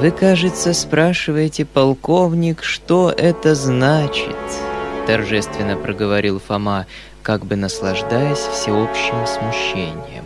Вы, 0.00 0.12
кажется, 0.12 0.72
спрашиваете, 0.72 1.64
полковник, 1.64 2.62
что 2.62 3.10
это 3.10 3.54
значит–— 3.54 4.36
торжественно 5.06 5.76
проговорил 5.76 6.40
Фома, 6.40 6.86
как 7.22 7.44
бы 7.44 7.56
наслаждаясь 7.56 8.38
всеобщим 8.38 9.26
смущением. 9.26 10.24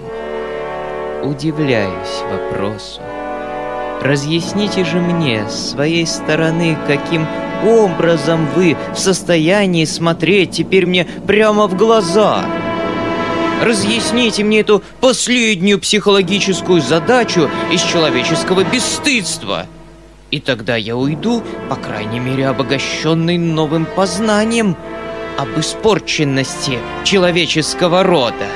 «Удивляюсь 1.24 2.22
вопросу. 2.30 3.00
Разъясните 4.00 4.84
же 4.84 5.00
мне 5.00 5.48
с 5.48 5.70
своей 5.70 6.06
стороны, 6.06 6.76
каким 6.87 7.26
образом 7.64 8.46
вы 8.54 8.76
в 8.94 8.98
состоянии 8.98 9.84
смотреть 9.87 10.52
теперь 10.52 10.87
мне 10.87 11.06
прямо 11.26 11.66
в 11.66 11.76
глаза. 11.76 12.44
Разъясните 13.62 14.44
мне 14.44 14.61
эту 14.61 14.83
последнюю 15.01 15.81
психологическую 15.81 16.81
задачу 16.81 17.51
из 17.73 17.83
человеческого 17.83 18.64
бесстыдства». 18.64 19.66
И 20.31 20.40
тогда 20.40 20.77
я 20.77 20.94
уйду, 20.94 21.42
по 21.71 21.77
крайней 21.77 22.21
мере, 22.21 22.49
обогащенный 22.49 23.38
новым 23.38 23.87
познанием 23.87 24.77
об 25.38 25.59
испорченности 25.59 26.79
человеческого 27.05 28.03
рода. 28.03 28.47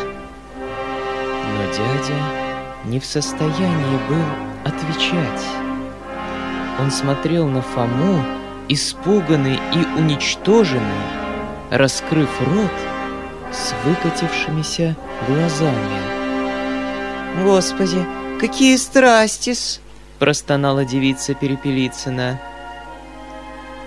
Но 0.59 1.65
дядя 1.73 2.19
не 2.85 3.01
в 3.01 3.07
состоянии 3.07 4.09
был 4.09 4.25
отвечать. 4.65 5.47
Он 6.79 6.91
смотрел 6.91 7.47
на 7.47 7.63
Фому, 7.63 8.23
испуганный 8.69 9.59
и 9.73 9.99
уничтоженный, 9.99 10.83
раскрыв 11.71 12.29
рот 12.41 12.92
с 13.53 13.75
выкатившимися 13.85 14.97
глазами. 15.29 16.01
«Господи, 17.45 18.07
какие 18.41 18.77
страсти-с!» 18.77 19.81
простонала 20.23 20.85
девица 20.85 21.35
Перепелицына. 21.35 22.41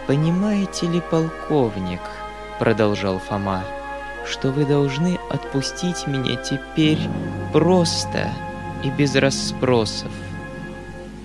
«Понимаете 0.05 0.85
ли, 0.85 0.99
полковник,— 0.99 2.01
продолжал 2.59 3.19
Фома,— 3.19 3.63
что 4.25 4.51
вы 4.51 4.65
должны 4.65 5.17
отпустить 5.29 6.07
меня 6.07 6.35
теперь 6.35 6.99
просто 7.53 8.29
и 8.83 8.89
без 8.89 9.15
расспросов. 9.15 10.11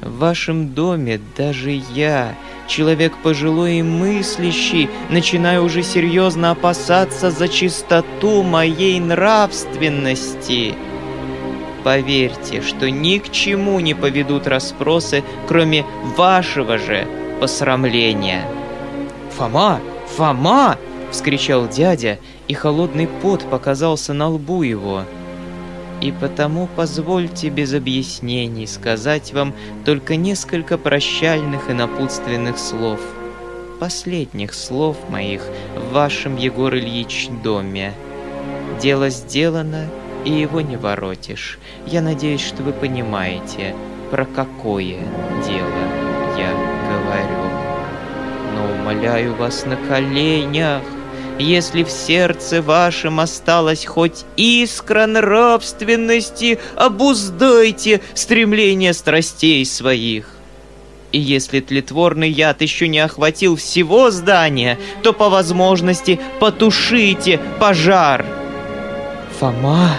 В 0.03 0.19
вашем 0.19 0.73
доме 0.75 1.21
даже 1.37 1.71
я, 1.93 2.35
человек 2.67 3.13
пожилой 3.23 3.77
и 3.77 3.83
мыслящий, 3.83 4.89
начинаю 5.11 5.65
уже 5.65 5.83
серьезно 5.83 6.53
опасаться 6.53 7.31
за 7.31 7.49
чистоту 7.49 8.43
моей 8.43 8.99
нравственности». 9.01 10.75
Поверьте, 11.83 12.61
что 12.61 12.91
ни 12.91 13.19
к 13.19 13.31
чему 13.31 13.81
не 13.81 13.95
поведут 13.95 14.47
расспросы, 14.47 15.25
кроме 15.49 15.85
вашего 16.17 16.77
же 16.77 17.07
посрамления. 17.41 18.45
«Фома! 19.37 19.81
Фома!»— 20.17 20.77
вскричал 21.11 21.69
дядя, 21.69 22.19
и 22.49 22.55
холодный 22.55 23.07
пот 23.07 23.49
показался 23.49 24.13
на 24.13 24.29
лбу 24.29 24.63
его. 24.63 25.05
«И 26.01 26.13
потому 26.13 26.69
позвольте 26.77 27.51
без 27.51 27.75
объяснений 27.75 28.67
сказать 28.67 29.33
вам 29.33 29.55
только 29.85 30.17
несколько 30.17 30.79
прощальных 30.79 31.69
и 31.69 31.75
напутственных 31.75 32.59
слов. 32.59 33.01
Последних 33.79 34.55
слов 34.55 34.97
моих 35.11 35.43
в 35.77 35.93
вашем, 35.93 36.37
Егор 36.37 36.75
Ильич, 36.75 37.29
доме. 37.43 37.93
Дело 38.81 39.11
сделано, 39.11 39.89
и 40.25 40.31
его 40.31 40.61
не 40.61 40.77
воротишь. 40.77 41.59
Я 41.87 42.03
надеюсь, 42.03 42.43
что 42.43 42.63
вы 42.63 42.73
понимаете, 42.73 43.75
про 44.11 44.25
какое 44.25 44.99
дело 45.47 45.81
я 46.37 46.51
говорю. 46.89 47.51
Но 48.55 48.81
умоляю 48.81 49.35
вас 49.35 49.65
на 49.65 49.77
коленях, 49.77 50.83
если 51.39 51.83
в 51.83 51.91
сердце 51.91 52.63
вашем 52.63 53.21
осталась 53.21 53.85
хоть 53.87 54.25
искра 54.37 55.07
нравственности, 55.07 56.59
обуздайте 56.77 58.01
стремление 58.15 58.93
страстей 58.93 59.65
своих. 59.65 60.35
И 61.13 61.19
если 61.19 61.61
тлетворный 61.61 62.31
яд 62.31 62.63
еще 62.63 62.87
не 62.89 63.01
охватил 63.01 63.57
всего 63.57 64.11
здания, 64.11 64.79
то 65.03 65.13
по 65.13 65.29
возможности 65.29 66.21
потушите 66.39 67.41
пожар. 67.59 68.25
Фома, 69.39 69.97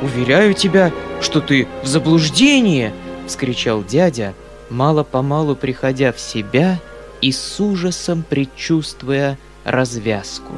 уверяю 0.00 0.54
тебя, 0.54 0.92
что 1.20 1.40
ты 1.40 1.68
в 1.82 1.86
заблуждении, 1.86 2.92
вскричал 3.26 3.84
дядя, 3.84 4.34
мало-помалу 4.70 5.54
приходя 5.54 6.12
в 6.12 6.20
себя 6.20 6.78
и 7.20 7.32
с 7.32 7.60
ужасом 7.60 8.24
предчувствуя 8.28 9.38
развязку. 9.64 10.52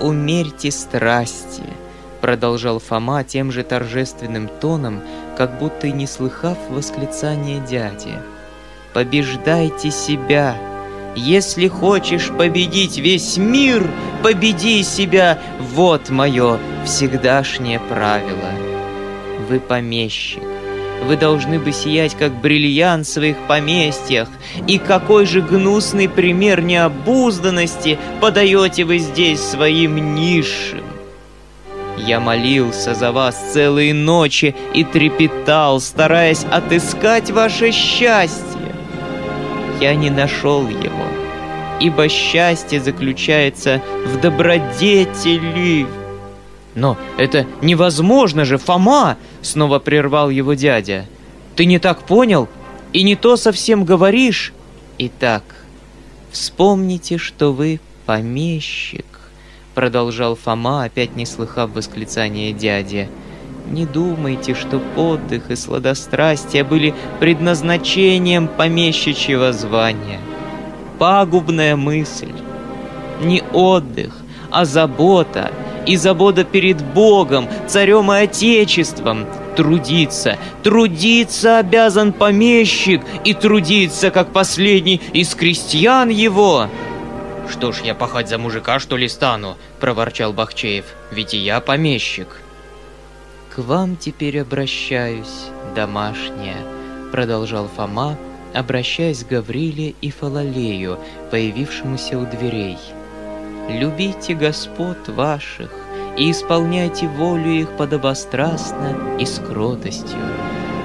«Умерьте 0.00 0.70
страсти»,— 0.70 1.62
продолжал 2.20 2.78
Фома 2.78 3.24
тем 3.24 3.52
же 3.52 3.62
торжественным 3.62 4.48
тоном, 4.48 5.00
как 5.36 5.58
будто 5.58 5.86
и 5.86 5.92
не 5.92 6.06
слыхав 6.06 6.58
восклицания 6.70 7.60
дяди. 7.64 8.18
«Побеждайте 8.92 9.90
себя! 9.90 10.56
Если 11.16 11.68
хочешь 11.68 12.30
победить 12.30 12.98
весь 12.98 13.36
мир, 13.36 13.88
победи 14.22 14.82
себя! 14.82 15.38
Вот 15.60 16.10
мое 16.10 16.58
всегдашнее 16.84 17.78
правило. 17.78 18.50
Вы 19.48 19.60
помещик, 19.60 20.42
вы 21.04 21.16
должны 21.16 21.58
бы 21.58 21.72
сиять, 21.72 22.14
как 22.14 22.32
бриллиант 22.40 23.06
в 23.06 23.12
своих 23.12 23.36
поместьях. 23.46 24.28
И 24.66 24.78
какой 24.78 25.26
же 25.26 25.40
гнусный 25.40 26.08
пример 26.08 26.60
необузданности 26.62 27.98
подаете 28.20 28.84
вы 28.84 28.98
здесь 28.98 29.40
своим 29.40 30.14
низшим? 30.14 30.82
Я 31.96 32.20
молился 32.20 32.94
за 32.94 33.12
вас 33.12 33.52
целые 33.52 33.94
ночи 33.94 34.54
и 34.74 34.84
трепетал, 34.84 35.80
стараясь 35.80 36.44
отыскать 36.50 37.30
ваше 37.30 37.70
счастье. 37.70 38.74
Я 39.80 39.94
не 39.94 40.10
нашел 40.10 40.66
его, 40.66 41.04
ибо 41.80 42.08
счастье 42.08 42.80
заключается 42.80 43.80
в 44.06 44.20
добродетели, 44.20 45.86
«Но 46.74 46.98
это 47.18 47.46
невозможно 47.62 48.44
же, 48.44 48.58
Фома!»— 48.58 49.16
снова 49.42 49.78
прервал 49.78 50.30
его 50.30 50.54
дядя. 50.54 51.06
«Ты 51.56 51.66
не 51.66 51.78
так 51.78 52.02
понял 52.02 52.48
и 52.92 53.02
не 53.02 53.16
то 53.16 53.36
совсем 53.36 53.84
говоришь. 53.84 54.52
Итак, 54.98 55.42
вспомните, 56.32 57.18
что 57.18 57.52
вы 57.52 57.80
помещик»,— 58.06 59.06
продолжал 59.74 60.34
Фома, 60.34 60.84
опять 60.84 61.14
не 61.14 61.26
слыхав 61.26 61.70
восклицания 61.70 62.52
дяди. 62.52 63.08
«Не 63.70 63.86
думайте, 63.86 64.54
что 64.54 64.82
отдых 64.96 65.50
и 65.50 65.56
сладострастие 65.56 66.64
были 66.64 66.92
предназначением 67.20 68.48
помещичьего 68.48 69.52
звания. 69.52 70.20
Пагубная 70.98 71.76
мысль. 71.76 72.32
Не 73.22 73.42
отдых, 73.52 74.16
а 74.50 74.64
забота— 74.64 75.52
и 75.86 75.96
забота 75.96 76.44
перед 76.44 76.82
Богом, 76.82 77.48
царем 77.66 78.12
и 78.12 78.16
Отечеством. 78.16 79.26
Трудиться, 79.56 80.36
трудиться 80.62 81.58
обязан 81.58 82.12
помещик, 82.12 83.02
и 83.24 83.34
трудиться, 83.34 84.10
как 84.10 84.32
последний 84.32 85.00
из 85.12 85.34
крестьян 85.34 86.08
его. 86.08 86.68
«Что 87.50 87.72
ж, 87.72 87.82
я 87.84 87.94
пахать 87.94 88.28
за 88.28 88.38
мужика, 88.38 88.78
что 88.78 88.96
ли, 88.96 89.08
стану?»– 89.08 89.56
проворчал 89.80 90.32
Бахчеев. 90.32 90.86
«Ведь 91.12 91.34
и 91.34 91.38
я 91.38 91.60
помещик». 91.60 92.40
«К 93.54 93.58
вам 93.58 93.96
теперь 93.96 94.40
обращаюсь, 94.40 95.50
домашняя»,– 95.76 96.56
продолжал 97.12 97.68
Фома, 97.76 98.16
обращаясь 98.54 99.22
к 99.22 99.28
Гавриле 99.28 99.94
и 100.00 100.10
Фалалею, 100.10 100.98
появившемуся 101.30 102.18
у 102.18 102.26
дверей– 102.26 102.78
любите 103.68 104.34
господ 104.34 105.08
ваших 105.08 105.70
и 106.16 106.30
исполняйте 106.30 107.08
волю 107.08 107.50
их 107.50 107.68
подобострастно 107.76 109.16
и 109.18 109.24
с 109.24 109.38
кротостью. 109.38 110.18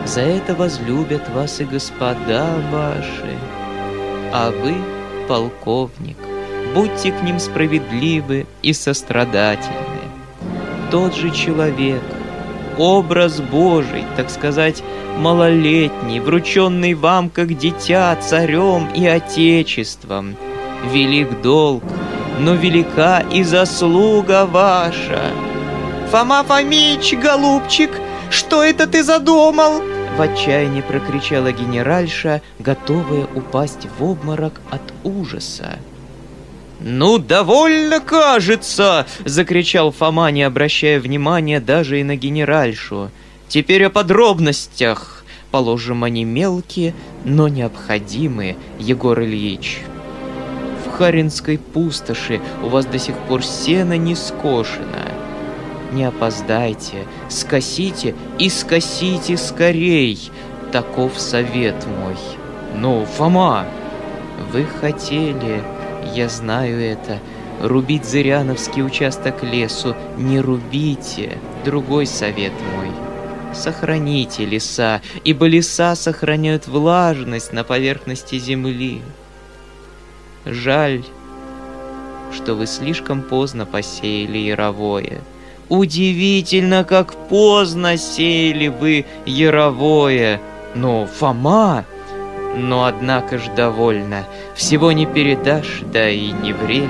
За 0.06 0.22
это 0.22 0.56
возлюбят 0.56 1.30
вас 1.30 1.60
и 1.62 1.66
господа 1.66 2.48
ваши. 2.72 3.38
А 4.32 4.52
вы, 4.52 4.76
полковник, 5.28 6.18
будьте 6.74 7.12
к 7.12 7.22
ним 7.22 7.40
справедливы 7.40 8.48
и 8.62 8.74
сострадательны. 8.74 9.76
Тот 10.90 11.16
же 11.16 11.30
человек, 11.30 12.02
образ 12.78 13.40
Божий, 13.40 14.06
так 14.16 14.30
сказать, 14.32 14.82
малолетний, 15.18 16.20
врученный 16.20 16.96
вам 16.96 17.30
как 17.30 17.56
дитя 17.56 18.16
царем 18.16 18.88
и 18.96 19.06
отечеством, 19.06 20.36
велик 20.92 21.42
долг— 21.42 21.84
но 22.40 22.56
велика 22.56 23.20
и 23.32 23.44
заслуга 23.44 24.46
ваша. 24.46 25.32
Фома 26.10 26.44
Фомич, 26.44 27.14
голубчик, 27.14 27.92
что 28.32 28.64
это 28.64 28.88
ты 28.88 29.04
задумал? 29.04 29.82
В 30.18 30.22
отчаянии 30.22 30.82
прокричала 30.82 31.52
генеральша, 31.52 32.42
готовая 32.58 33.28
упасть 33.36 33.88
в 33.98 34.04
обморок 34.04 34.62
от 34.72 34.82
ужаса. 35.04 35.78
«Ну, 36.82 37.18
довольно 37.18 38.00
кажется!»— 38.00 39.06
закричал 39.26 39.92
Фома, 39.92 40.32
не 40.32 40.44
обращая 40.44 41.02
внимания 41.02 41.60
даже 41.60 42.00
и 42.00 42.04
на 42.04 42.16
генеральшу. 42.16 43.12
«Теперь 43.50 43.86
о 43.86 43.90
подробностях. 43.90 45.26
Положим, 45.52 46.06
они 46.06 46.24
мелкие, 46.24 46.94
но 47.26 47.50
необходимые, 47.50 48.56
Егор 48.80 49.20
Ильич». 49.22 49.82
Харинской 51.00 51.58
пустоши 51.58 52.42
у 52.62 52.68
вас 52.68 52.86
до 52.86 53.00
сих 53.00 53.16
пор 53.16 53.42
сено 53.42 53.98
не 53.98 54.16
скошено. 54.16 55.14
Не 55.94 56.04
опоздайте, 56.04 57.08
скосите 57.30 58.14
и 58.38 58.50
скосите 58.50 59.38
скорей. 59.38 60.20
Таков 60.74 61.18
совет 61.18 61.88
мой. 61.88 62.18
Ну, 62.76 63.06
Фома, 63.06 63.66
вы 64.52 64.66
хотели, 64.66 65.64
я 66.14 66.28
знаю 66.28 66.78
это, 66.82 67.20
рубить 67.62 68.04
Зыряновский 68.04 68.84
участок 68.84 69.42
лесу. 69.42 69.96
Не 70.18 70.42
рубите, 70.42 71.38
другой 71.64 72.08
совет 72.08 72.52
мой. 72.76 72.90
Сохраните 73.56 74.44
леса, 74.44 75.02
ибо 75.24 75.46
леса 75.46 75.96
сохраняют 75.96 76.68
влажность 76.68 77.54
на 77.54 77.64
поверхности 77.64 78.38
земли. 78.38 79.02
Жаль, 80.46 81.04
что 82.34 82.56
вы 82.56 82.66
слишком 82.66 83.22
поздно 83.22 83.66
посеяли 83.66 84.38
яровое. 84.38 85.20
Удивительно, 85.68 86.84
как 86.84 87.14
поздно 87.28 87.98
сеяли 87.98 88.68
вы 88.68 89.06
яровое. 89.26 90.42
Но, 90.76 91.06
Фома, 91.06 91.86
но 92.56 92.86
однако 92.86 93.38
ж 93.38 93.50
довольно. 93.56 94.26
Всего 94.56 94.92
не 94.92 95.06
передашь, 95.06 95.82
да 95.92 96.10
и 96.10 96.32
не 96.32 96.54
время. 96.54 96.90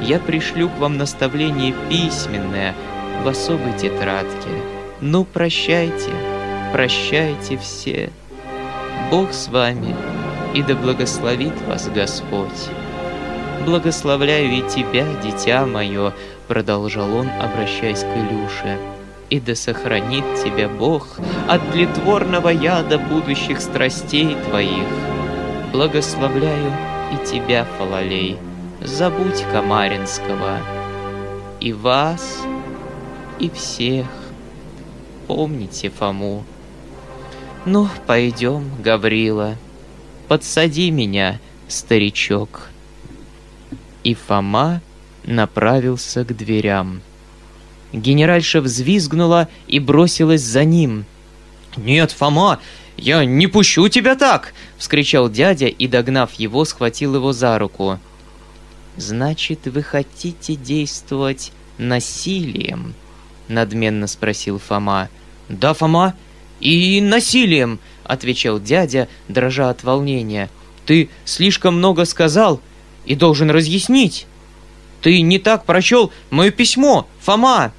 Я 0.00 0.18
пришлю 0.18 0.68
к 0.68 0.78
вам 0.78 0.96
наставление 0.96 1.74
письменное 1.88 2.74
в 3.22 3.28
особой 3.28 3.72
тетрадке. 3.78 4.48
Ну, 5.00 5.24
прощайте, 5.24 6.10
прощайте 6.72 7.58
все. 7.58 8.10
Бог 9.10 9.32
с 9.32 9.48
вами 9.48 9.94
и 10.54 10.62
да 10.62 10.74
благословит 10.74 11.54
вас 11.66 11.88
Господь. 11.88 12.70
Благословляю 13.64 14.50
и 14.50 14.62
тебя, 14.68 15.06
дитя 15.22 15.66
мое, 15.66 16.12
продолжал 16.48 17.14
он, 17.14 17.28
обращаясь 17.40 18.00
к 18.00 18.06
Илюше, 18.06 18.78
и 19.28 19.38
да 19.38 19.54
сохранит 19.54 20.24
тебя 20.42 20.68
Бог 20.68 21.18
от 21.48 21.60
тлетворного 21.70 22.48
яда 22.48 22.98
будущих 22.98 23.60
страстей 23.60 24.36
твоих. 24.48 24.88
Благословляю 25.72 26.72
и 27.12 27.26
тебя, 27.26 27.66
Фалалей, 27.78 28.38
забудь 28.80 29.44
Камаринского, 29.52 30.58
и 31.60 31.72
вас, 31.72 32.40
и 33.38 33.50
всех. 33.50 34.06
Помните 35.26 35.90
Фому. 35.90 36.44
Ну, 37.66 37.88
пойдем, 38.06 38.64
Гаврила 38.82 39.54
подсади 40.30 40.92
меня, 40.92 41.40
старичок». 41.66 42.68
И 44.04 44.14
Фома 44.14 44.80
направился 45.24 46.24
к 46.24 46.36
дверям. 46.36 47.02
Генеральша 47.92 48.60
взвизгнула 48.60 49.48
и 49.66 49.80
бросилась 49.80 50.42
за 50.42 50.64
ним. 50.64 51.04
«Нет, 51.76 52.12
Фома, 52.12 52.60
я 52.96 53.24
не 53.24 53.48
пущу 53.48 53.88
тебя 53.88 54.14
так!»— 54.14 54.54
вскричал 54.78 55.28
дядя 55.28 55.66
и, 55.66 55.88
догнав 55.88 56.32
его, 56.34 56.64
схватил 56.64 57.16
его 57.16 57.32
за 57.32 57.58
руку. 57.58 57.98
«Значит, 58.96 59.66
вы 59.66 59.82
хотите 59.82 60.54
действовать 60.54 61.50
насилием?»— 61.76 62.94
надменно 63.48 64.06
спросил 64.06 64.60
Фома. 64.60 65.08
«Да, 65.48 65.74
Фома, 65.74 66.14
и 66.60 67.00
насилием!»— 67.00 67.80
отвечал 68.10 68.58
дядя, 68.58 69.08
дрожа 69.28 69.70
от 69.70 69.84
волнения. 69.84 70.50
«Ты 70.84 71.08
слишком 71.24 71.76
много 71.76 72.04
сказал 72.04 72.60
и 73.06 73.14
должен 73.14 73.50
разъяснить. 73.50 74.26
Ты 75.00 75.20
не 75.20 75.38
так 75.38 75.64
прочел 75.64 76.12
мое 76.30 76.50
письмо, 76.50 77.06
Фома!» 77.20 77.72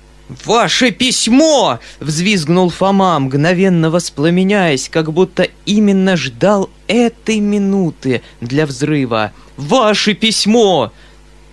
«Ваше 0.45 0.91
письмо!»— 0.91 1.79
взвизгнул 1.99 2.69
Фома, 2.69 3.19
мгновенно 3.19 3.89
воспламеняясь, 3.89 4.87
как 4.87 5.11
будто 5.11 5.49
именно 5.65 6.15
ждал 6.15 6.69
этой 6.87 7.41
минуты 7.41 8.21
для 8.39 8.65
взрыва. 8.65 9.33
«Ваше 9.57 10.13
письмо! 10.13 10.93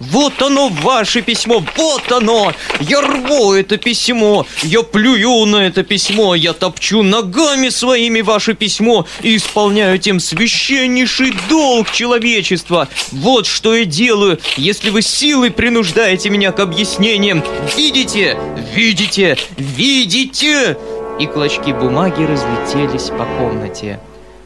Вот 0.00 0.40
оно, 0.42 0.68
ваше 0.68 1.22
письмо, 1.22 1.64
вот 1.76 2.12
оно! 2.12 2.52
Я 2.80 3.00
рву 3.00 3.52
это 3.52 3.78
письмо, 3.78 4.46
я 4.62 4.82
плюю 4.82 5.44
на 5.46 5.66
это 5.66 5.82
письмо, 5.82 6.36
я 6.36 6.52
топчу 6.52 7.02
ногами 7.02 7.68
своими 7.68 8.20
ваше 8.20 8.54
письмо 8.54 9.06
и 9.22 9.36
исполняю 9.36 9.98
тем 9.98 10.20
священнейший 10.20 11.34
долг 11.48 11.90
человечества. 11.90 12.88
Вот 13.10 13.46
что 13.46 13.74
я 13.74 13.84
делаю, 13.84 14.38
если 14.56 14.90
вы 14.90 15.02
силой 15.02 15.50
принуждаете 15.50 16.30
меня 16.30 16.52
к 16.52 16.60
объяснениям. 16.60 17.42
Видите? 17.76 18.38
Видите? 18.74 19.36
Видите? 19.56 20.78
И 21.18 21.26
клочки 21.26 21.72
бумаги 21.72 22.22
разлетелись 22.22 23.10
по 23.10 23.24
комнате. 23.38 23.98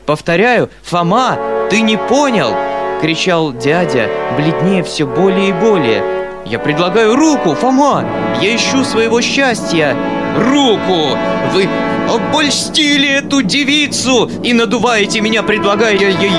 Повторяю, 0.06 0.70
Фома, 0.82 1.38
ты 1.70 1.82
не 1.82 1.98
понял? 1.98 2.71
Кричал 3.02 3.52
дядя, 3.52 4.08
бледнее 4.36 4.84
все 4.84 5.04
более 5.04 5.48
и 5.48 5.52
более. 5.52 6.04
«Я 6.46 6.58
предлагаю 6.58 7.16
руку, 7.16 7.54
Фома! 7.54 8.04
Я 8.40 8.54
ищу 8.54 8.84
своего 8.84 9.20
счастья! 9.20 9.96
Руку! 10.36 11.18
Вы 11.52 11.68
обольстили 12.08 13.08
эту 13.08 13.42
девицу 13.42 14.30
и 14.42 14.52
надуваете 14.52 15.20
меня, 15.20 15.42
предлагая 15.42 15.94
ей 15.96 16.32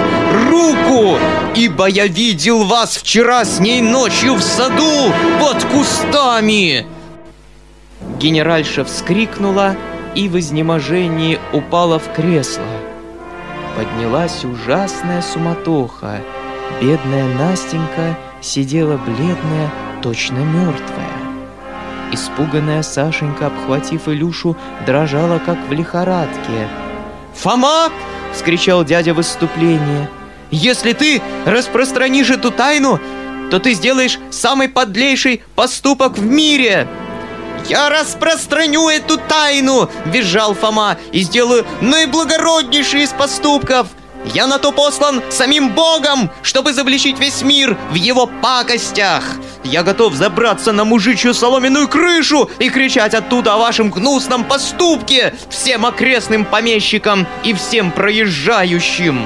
руку! 0.50 1.18
Ибо 1.56 1.88
я 1.88 2.08
видел 2.08 2.64
вас 2.64 2.96
вчера 2.96 3.44
с 3.44 3.60
ней 3.60 3.82
ночью 3.82 4.36
в 4.36 4.42
саду 4.42 5.12
под 5.42 5.64
кустами!» 5.66 6.86
Генеральша 8.20 8.86
вскрикнула 8.86 9.76
и 10.16 10.30
в 10.30 10.40
изнеможении 10.40 11.40
упала 11.52 12.00
в 12.00 12.14
кресло. 12.14 12.64
Поднялась 13.76 14.46
ужасная 14.46 15.22
суматоха— 15.22 16.22
Бедная 16.84 17.24
Настенька 17.36 18.18
сидела 18.42 18.98
бледная, 18.98 19.72
точно 20.02 20.40
мертвая. 20.40 21.14
Испуганная 22.12 22.84
Сашенька, 22.84 23.48
обхватив 23.48 24.10
Илюшу, 24.10 24.58
дрожала, 24.86 25.40
как 25.40 25.58
в 25.70 25.72
лихорадке. 25.72 26.68
«Фома!»— 27.36 27.90
вскричал 28.34 28.84
дядя 28.84 29.14
в 29.14 29.18
выступлении. 29.18 30.10
«Если 30.52 30.92
ты 30.92 31.22
распространишь 31.46 32.32
эту 32.32 32.52
тайну, 32.52 33.00
то 33.50 33.60
ты 33.60 33.76
сделаешь 33.76 34.20
самый 34.30 34.68
подлейший 34.68 35.42
поступок 35.56 36.18
в 36.18 36.26
мире!» 36.26 36.86
«Я 37.70 37.88
распространю 37.88 38.90
эту 38.90 39.18
тайну!»— 39.18 39.90
визжал 40.08 40.54
Фома 40.54 40.98
«и 41.14 41.22
сделаю 41.22 41.66
наиблагороднейший 41.80 43.04
из 43.04 43.12
поступков!» 43.12 43.88
Я 44.26 44.48
на 44.48 44.58
то 44.58 44.72
послан 44.72 45.22
самим 45.30 45.72
Богом, 45.72 46.30
чтобы 46.42 46.74
завлечить 46.74 47.20
весь 47.20 47.42
мир 47.42 47.78
в 47.92 47.96
его 47.96 48.26
пакостях. 48.26 49.24
Я 49.64 49.84
готов 49.84 50.14
забраться 50.14 50.72
на 50.72 50.86
мужичью 50.86 51.34
соломенную 51.34 51.88
крышу 51.88 52.50
и 52.60 52.70
кричать 52.70 53.14
оттуда 53.14 53.54
о 53.54 53.58
вашем 53.58 53.90
гнусном 53.90 54.46
поступке 54.46 55.34
всем 55.50 55.86
окрестным 55.86 56.46
помещикам 56.46 57.28
и 57.44 57.54
всем 57.54 57.92
проезжающим. 57.92 59.26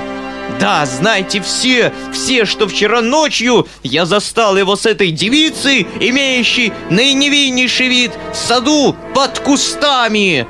Да, 0.59 0.85
знайте 0.85 1.41
все, 1.41 1.93
все, 2.11 2.45
что 2.45 2.67
вчера 2.67 3.01
ночью 3.01 3.67
я 3.83 4.05
застал 4.05 4.57
его 4.57 4.75
с 4.75 4.85
этой 4.85 5.11
девицей, 5.11 5.87
имеющей 5.99 6.73
наиневиннейший 6.89 7.87
вид 7.87 8.11
в 8.33 8.35
саду 8.35 8.95
под 9.13 9.39
кустами. 9.39 10.47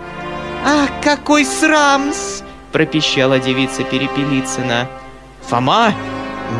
Ах, 0.66 0.90
какой 1.04 1.46
срамс! 1.46 2.42
Пропищала 2.72 3.40
девица 3.40 3.84
Перепелицына. 3.84 4.88
«Фома, 5.44 5.94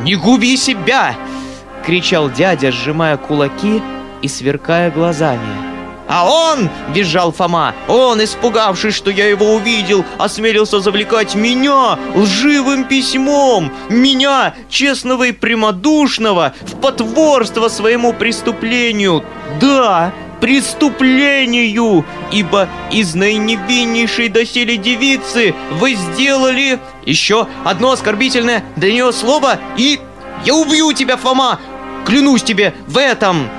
не 0.04 0.16
губи 0.16 0.56
себя!»— 0.58 1.16
кричал 1.86 2.30
дядя, 2.30 2.72
сжимая 2.72 3.18
кулаки 3.18 3.82
и 4.22 4.28
сверкая 4.28 4.92
глазами. 4.92 5.78
«А 6.08 6.26
он!»— 6.26 6.70
визжал 6.94 7.34
Фома. 7.34 7.76
«Он, 7.88 8.24
испугавшись, 8.24 8.96
что 8.96 9.12
я 9.12 9.28
его 9.28 9.56
увидел, 9.56 10.06
осмелился 10.18 10.80
завлекать 10.80 11.36
меня 11.36 12.00
лживым 12.16 12.86
письмом! 12.86 13.72
Меня, 13.90 14.54
честного 14.70 15.26
и 15.26 15.32
прямодушного, 15.34 16.54
в 16.62 16.80
потворство 16.80 17.68
своему 17.68 18.14
преступлению! 18.14 19.24
Да, 19.60 20.14
преступлению, 20.40 22.06
ибо 22.32 22.70
из 22.92 23.16
наиневиннейшей 23.16 24.30
доселе 24.30 24.78
девицы 24.78 25.54
вы 25.80 25.96
сделали 25.96 26.80
еще 27.06 27.48
одно 27.64 27.92
оскорбительное 27.92 28.64
для 28.76 28.92
нее 28.92 29.12
слово, 29.14 29.60
и 29.78 30.00
я 30.46 30.56
убью 30.56 30.94
тебя, 30.94 31.18
Фома, 31.18 31.60
клянусь 32.06 32.44
тебе 32.44 32.74
в 32.88 32.98
этом. 32.98 33.50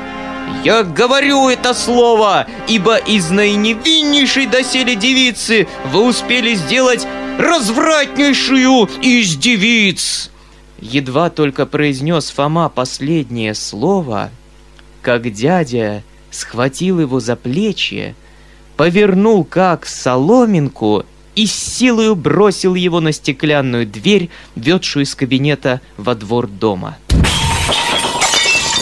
Я 0.64 0.82
говорю 0.82 1.48
это 1.48 1.74
слово, 1.74 2.46
ибо 2.68 2.96
из 2.96 3.30
наиневиннейшей 3.30 4.46
доселе 4.46 4.94
девицы 4.94 5.68
вы 5.92 6.04
успели 6.08 6.54
сделать 6.54 7.06
развратнейшую 7.38 8.88
из 9.02 9.36
девиц. 9.36 10.30
Едва 10.80 11.30
только 11.30 11.66
произнес 11.66 12.30
Фома 12.30 12.68
последнее 12.68 13.54
слово, 13.54 14.30
как 15.02 15.30
дядя 15.32 16.02
схватил 16.30 17.00
его 17.00 17.20
за 17.20 17.36
плечи, 17.36 18.14
повернул 18.76 19.44
как 19.44 19.86
соломинку 19.86 21.04
и 21.34 21.46
с 21.46 21.54
силою 21.54 22.16
бросил 22.16 22.74
его 22.74 23.00
на 23.00 23.12
стеклянную 23.12 23.86
дверь, 23.86 24.30
ведшую 24.56 25.04
из 25.04 25.14
кабинета 25.14 25.80
во 25.96 26.14
двор 26.14 26.48
дома. 26.48 26.98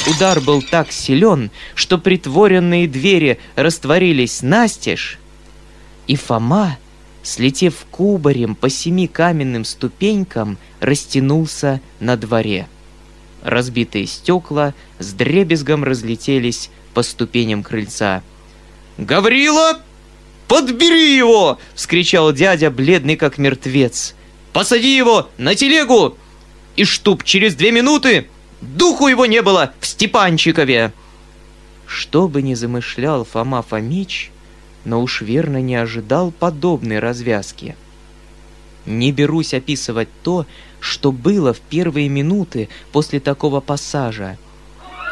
Удар 0.09 0.41
был 0.41 0.63
так 0.63 0.93
силен, 0.93 1.51
что 1.75 1.99
притворенные 1.99 2.87
двери 2.87 3.41
растворились 3.57 4.41
настежь, 4.41 5.19
и 6.07 6.15
Фома, 6.15 6.79
слетев 7.25 7.87
кубарем 7.91 8.55
по 8.55 8.71
семи 8.71 9.09
каменным 9.09 9.65
ступенькам, 9.65 10.59
растянулся 10.79 11.81
на 11.99 12.17
дворе. 12.17 12.69
Разбитые 13.43 14.07
стекла 14.07 14.75
с 14.99 15.13
дребезгом 15.13 15.83
разлетелись 15.83 16.71
по 16.97 17.03
ступеням 17.03 17.63
крыльца. 17.63 18.23
«Гаврила, 18.97 19.79
подбери 20.49 21.15
его!»— 21.15 21.59
вскричал 21.75 22.33
дядя, 22.33 22.71
бледный 22.71 23.17
как 23.17 23.37
мертвец. 23.37 24.15
«Посади 24.55 24.97
его 24.97 25.29
на 25.37 25.55
телегу! 25.55 26.17
И 26.75 26.85
чтоб 26.85 27.23
через 27.23 27.55
две 27.55 27.71
минуты 27.71 28.29
духу 28.63 29.09
его 29.09 29.27
не 29.27 29.43
было 29.43 29.75
в 29.79 29.87
Степанчикове!» 29.87 30.95
Что 31.87 32.29
бы 32.29 32.41
ни 32.41 32.55
замышлял 32.55 33.27
Фома 33.27 33.61
Фомич, 33.61 34.31
но 34.87 35.03
уж 35.03 35.21
верно 35.21 35.61
не 35.61 35.77
ожидал 35.77 36.31
подобной 36.31 36.99
развязки. 36.99 37.77
Не 38.87 39.13
берусь 39.13 39.53
описывать 39.53 40.09
то, 40.23 40.47
что 40.81 41.13
было 41.13 41.53
в 41.53 41.61
первые 41.61 42.09
минуты 42.09 42.71
после 42.91 43.21
такого 43.21 43.61
пассажа— 43.61 44.39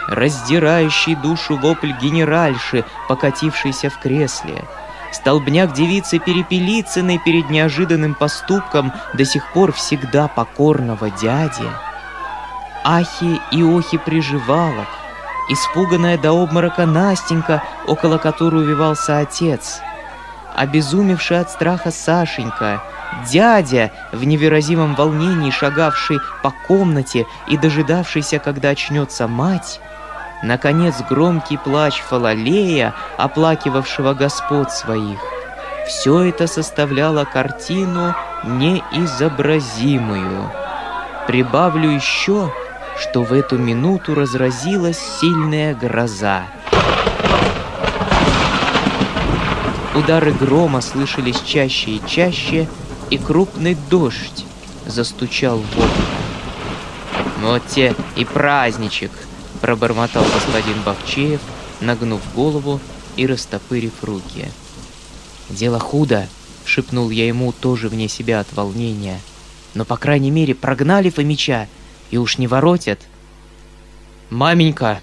раздирающий 0.09 1.15
душу 1.15 1.57
вопль 1.57 1.93
генеральши, 1.93 2.85
покатившейся 3.09 3.91
в 3.91 3.99
кресле. 3.99 4.65
Столбняк 5.13 5.73
девицы 5.73 6.19
Перепелицыной 6.19 7.21
перед 7.25 7.49
неожиданным 7.49 8.15
поступком 8.15 8.93
до 9.15 9.25
сих 9.25 9.53
пор 9.53 9.73
всегда 9.73 10.27
покорного 10.27 11.11
дяди. 11.11 11.69
Ахи 12.85 13.41
и 13.53 13.63
охи 13.63 13.97
приживалок, 13.97 14.89
испуганная 15.49 16.19
до 16.19 16.33
обморока 16.33 16.85
Настенька, 16.85 17.63
около 17.87 18.19
которой 18.19 18.65
увивался 18.65 19.19
отец, 19.19 19.81
обезумевшая 20.55 21.43
от 21.43 21.51
страха 21.51 21.91
Сашенька, 21.91 22.83
дядя, 23.31 23.93
в 24.13 24.25
невыразимом 24.25 24.95
волнении 24.95 25.51
шагавший 25.51 26.19
по 26.43 26.53
комнате 26.67 27.27
и 27.47 27.57
дожидавшийся, 27.57 28.39
когда 28.39 28.71
очнется 28.71 29.29
мать, 29.29 29.81
наконец, 30.45 30.95
громкий 31.09 31.57
плач 31.57 32.03
Фалалея, 32.03 32.95
оплакивавшего 33.17 34.15
господ 34.15 34.73
своих. 34.73 35.19
Все 35.89 36.23
это 36.23 36.47
составляло 36.47 37.25
картину 37.25 38.15
неизобразимую. 38.45 40.51
Прибавлю 41.27 41.91
еще, 41.91 42.53
что 42.99 43.23
в 43.23 43.33
эту 43.33 43.59
минуту 43.59 44.15
разразилась 44.15 45.01
сильная 45.21 45.75
гроза. 45.75 46.43
Удары 49.95 50.33
грома 50.33 50.81
слышались 50.81 51.41
чаще 51.41 51.93
и 51.93 52.03
чаще, 52.07 52.69
и 53.11 53.19
крупный 53.19 53.77
дождь 53.91 54.45
застучал 54.87 55.59
в 55.59 55.79
окна. 55.79 56.05
«Вот 57.43 57.63
те 57.69 57.95
и 58.17 58.25
праздничек!»— 58.25 59.13
пробормотал 59.65 60.23
господин 60.25 60.83
Бахчеев, 60.83 61.41
нагнув 61.81 62.21
голову 62.35 62.81
и 63.17 63.27
растопырив 63.27 64.05
руки. 64.05 64.45
«Дело 65.49 65.79
худо!»— 65.79 66.29
шепнул 66.67 67.09
я 67.09 67.27
ему 67.27 67.51
тоже 67.51 67.89
вне 67.89 68.09
себя 68.09 68.41
от 68.41 68.53
волнения. 68.53 69.19
«Но, 69.73 69.87
по 69.87 69.97
крайней 69.97 70.31
мере, 70.31 70.55
прогнали 70.55 71.09
Фомича 71.09 71.67
и 72.11 72.19
уж 72.19 72.37
не 72.37 72.47
воротят». 72.47 73.01
«Маменька, 74.29 75.01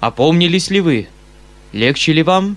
опомнились 0.00 0.68
ли 0.68 0.80
вы? 0.80 1.06
Легче 1.70 2.12
ли 2.12 2.24
вам? 2.24 2.56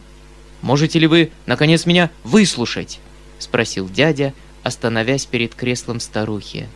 Можете 0.64 0.98
ли 0.98 1.06
вы, 1.06 1.32
наконец, 1.46 1.86
меня 1.86 2.10
выслушать?»— 2.24 3.00
спросил 3.38 3.88
дядя, 3.88 4.34
остановясь 4.64 5.28
перед 5.28 5.54
креслом 5.54 6.00
старухи. 6.00 6.68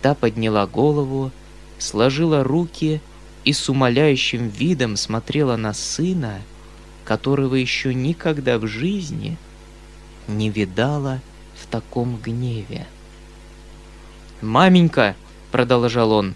Та 0.00 0.14
подняла 0.14 0.66
голову, 0.66 1.30
сложила 1.78 2.42
руки 2.42 3.02
и 3.48 3.52
с 3.54 3.70
умоляющим 3.70 4.48
видом 4.48 4.98
смотрела 4.98 5.56
на 5.56 5.72
сына, 5.72 6.42
которого 7.06 7.54
еще 7.54 7.94
никогда 7.94 8.58
в 8.58 8.66
жизни 8.66 9.38
не 10.26 10.50
видала 10.50 11.22
в 11.58 11.66
таком 11.66 12.18
гневе. 12.18 12.86
«Маменька!»— 14.42 15.16
продолжал 15.50 16.12
он. 16.12 16.34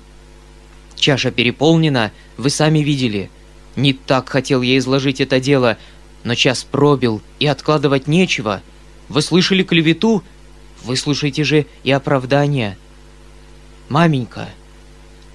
«Чаша 0.95 1.31
переполнена, 1.31 2.13
вы 2.39 2.49
сами 2.49 2.79
видели. 2.79 3.29
Не 3.77 3.93
так 3.93 4.31
хотел 4.31 4.63
я 4.63 4.79
изложить 4.79 5.21
это 5.21 5.39
дело, 5.39 5.77
но 6.25 6.35
час 6.35 6.65
пробил, 6.65 7.21
и 7.39 7.47
откладывать 7.47 8.07
нечего. 8.07 8.63
Вы 9.11 9.21
слышали 9.21 9.63
клевету? 9.63 10.25
Выслушайте 10.83 11.45
же 11.45 11.67
и 11.85 11.91
оправдание. 11.91 12.79
Маменька, 13.91 14.49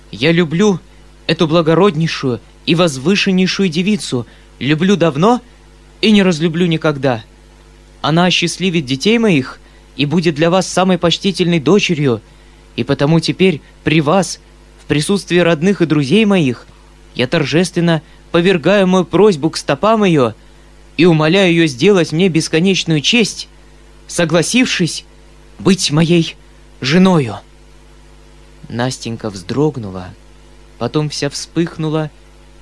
я 0.09 0.31
люблю 0.31 0.79
эту 1.27 1.47
благороднейшую 1.47 2.39
и 2.65 2.75
возвышеннейшую 2.75 3.69
девицу, 3.69 4.25
люблю 4.59 4.95
давно 4.95 5.41
и 6.01 6.11
не 6.11 6.23
разлюблю 6.23 6.65
никогда. 6.65 7.23
Она 8.01 8.25
осчастливит 8.25 8.85
детей 8.85 9.19
моих 9.19 9.59
и 9.95 10.05
будет 10.05 10.35
для 10.35 10.49
вас 10.49 10.67
самой 10.67 10.97
почтительной 10.97 11.59
дочерью, 11.59 12.21
и 12.75 12.83
потому 12.83 13.19
теперь 13.19 13.61
при 13.83 14.01
вас, 14.01 14.39
в 14.81 14.85
присутствии 14.85 15.39
родных 15.39 15.81
и 15.81 15.85
друзей 15.85 16.25
моих, 16.25 16.65
я 17.15 17.27
торжественно 17.27 18.01
повергаю 18.31 18.87
мою 18.87 19.05
просьбу 19.05 19.49
к 19.49 19.57
стопам 19.57 20.03
ее 20.03 20.35
и 20.95 21.05
умоляю 21.05 21.51
ее 21.51 21.67
сделать 21.67 22.11
мне 22.11 22.29
бесконечную 22.29 23.01
честь, 23.01 23.47
согласившись 24.07 25.05
быть 25.59 25.91
моей 25.91 26.35
женою. 26.79 27.37
Настенька 28.69 29.29
вздрогнула, 29.29 30.13
потом 30.77 31.09
вся 31.09 31.29
вспыхнула 31.29 32.09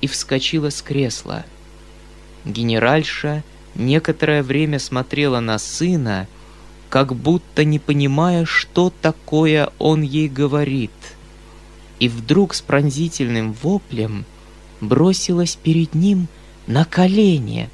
и 0.00 0.06
вскочила 0.06 0.70
с 0.70 0.82
кресла. 0.82 1.44
Генеральша 2.44 3.42
некоторое 3.74 4.42
время 4.42 4.78
смотрела 4.78 5.40
на 5.40 5.58
сына, 5.58 6.28
как 6.88 7.14
будто 7.14 7.64
не 7.64 7.78
понимая, 7.78 8.44
что 8.44 8.92
такое 9.02 9.70
он 9.78 10.02
ей 10.02 10.28
говорит. 10.28 10.92
И 11.98 12.08
вдруг 12.08 12.54
с 12.54 12.60
пронзительным 12.60 13.54
воплем 13.62 14.24
бросилась 14.80 15.56
перед 15.56 15.94
ним 15.94 16.28
на 16.66 16.84
колени. 16.84 17.70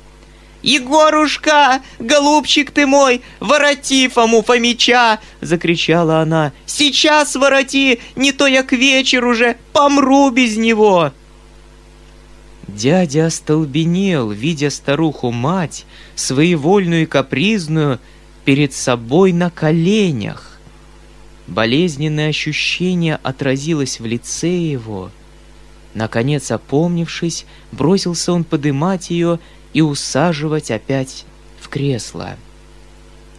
«Егорушка, 0.63 1.83
голубчик 1.99 2.71
ты 2.71 2.87
мой, 2.87 3.23
вороти 3.41 4.09
Фому 4.09 4.43
Фомича!»— 4.43 5.19
закричала 5.41 6.21
она. 6.21 6.53
«Сейчас 6.67 7.35
вороти, 7.35 8.01
не 8.15 8.31
то 8.33 8.47
я 8.47 8.63
к 8.63 8.73
вечеру 8.73 9.31
уже 9.31 9.57
помру 9.73 10.31
без 10.31 10.57
него!» 10.57 11.13
Дядя 12.69 13.27
остолбенел, 13.27 14.31
видя 14.31 14.71
старуху-мать, 14.71 15.85
своевольную 16.15 17.03
и 17.03 17.07
капризную, 17.07 17.99
перед 18.45 18.73
собой 18.73 19.33
на 19.33 19.51
коленях. 19.51 20.59
Болезненное 21.47 22.29
ощущение 22.29 23.19
отразилось 23.23 24.01
в 24.01 24.07
лице 24.07 24.49
его. 24.49 25.11
Наконец, 25.95 26.51
опомнившись, 26.51 27.45
бросился 27.73 28.33
он 28.33 28.45
подымать 28.45 29.11
ее 29.11 29.39
и 29.73 29.81
усаживать 29.81 30.71
опять 30.71 31.25
в 31.61 31.69
кресло. 31.69 32.37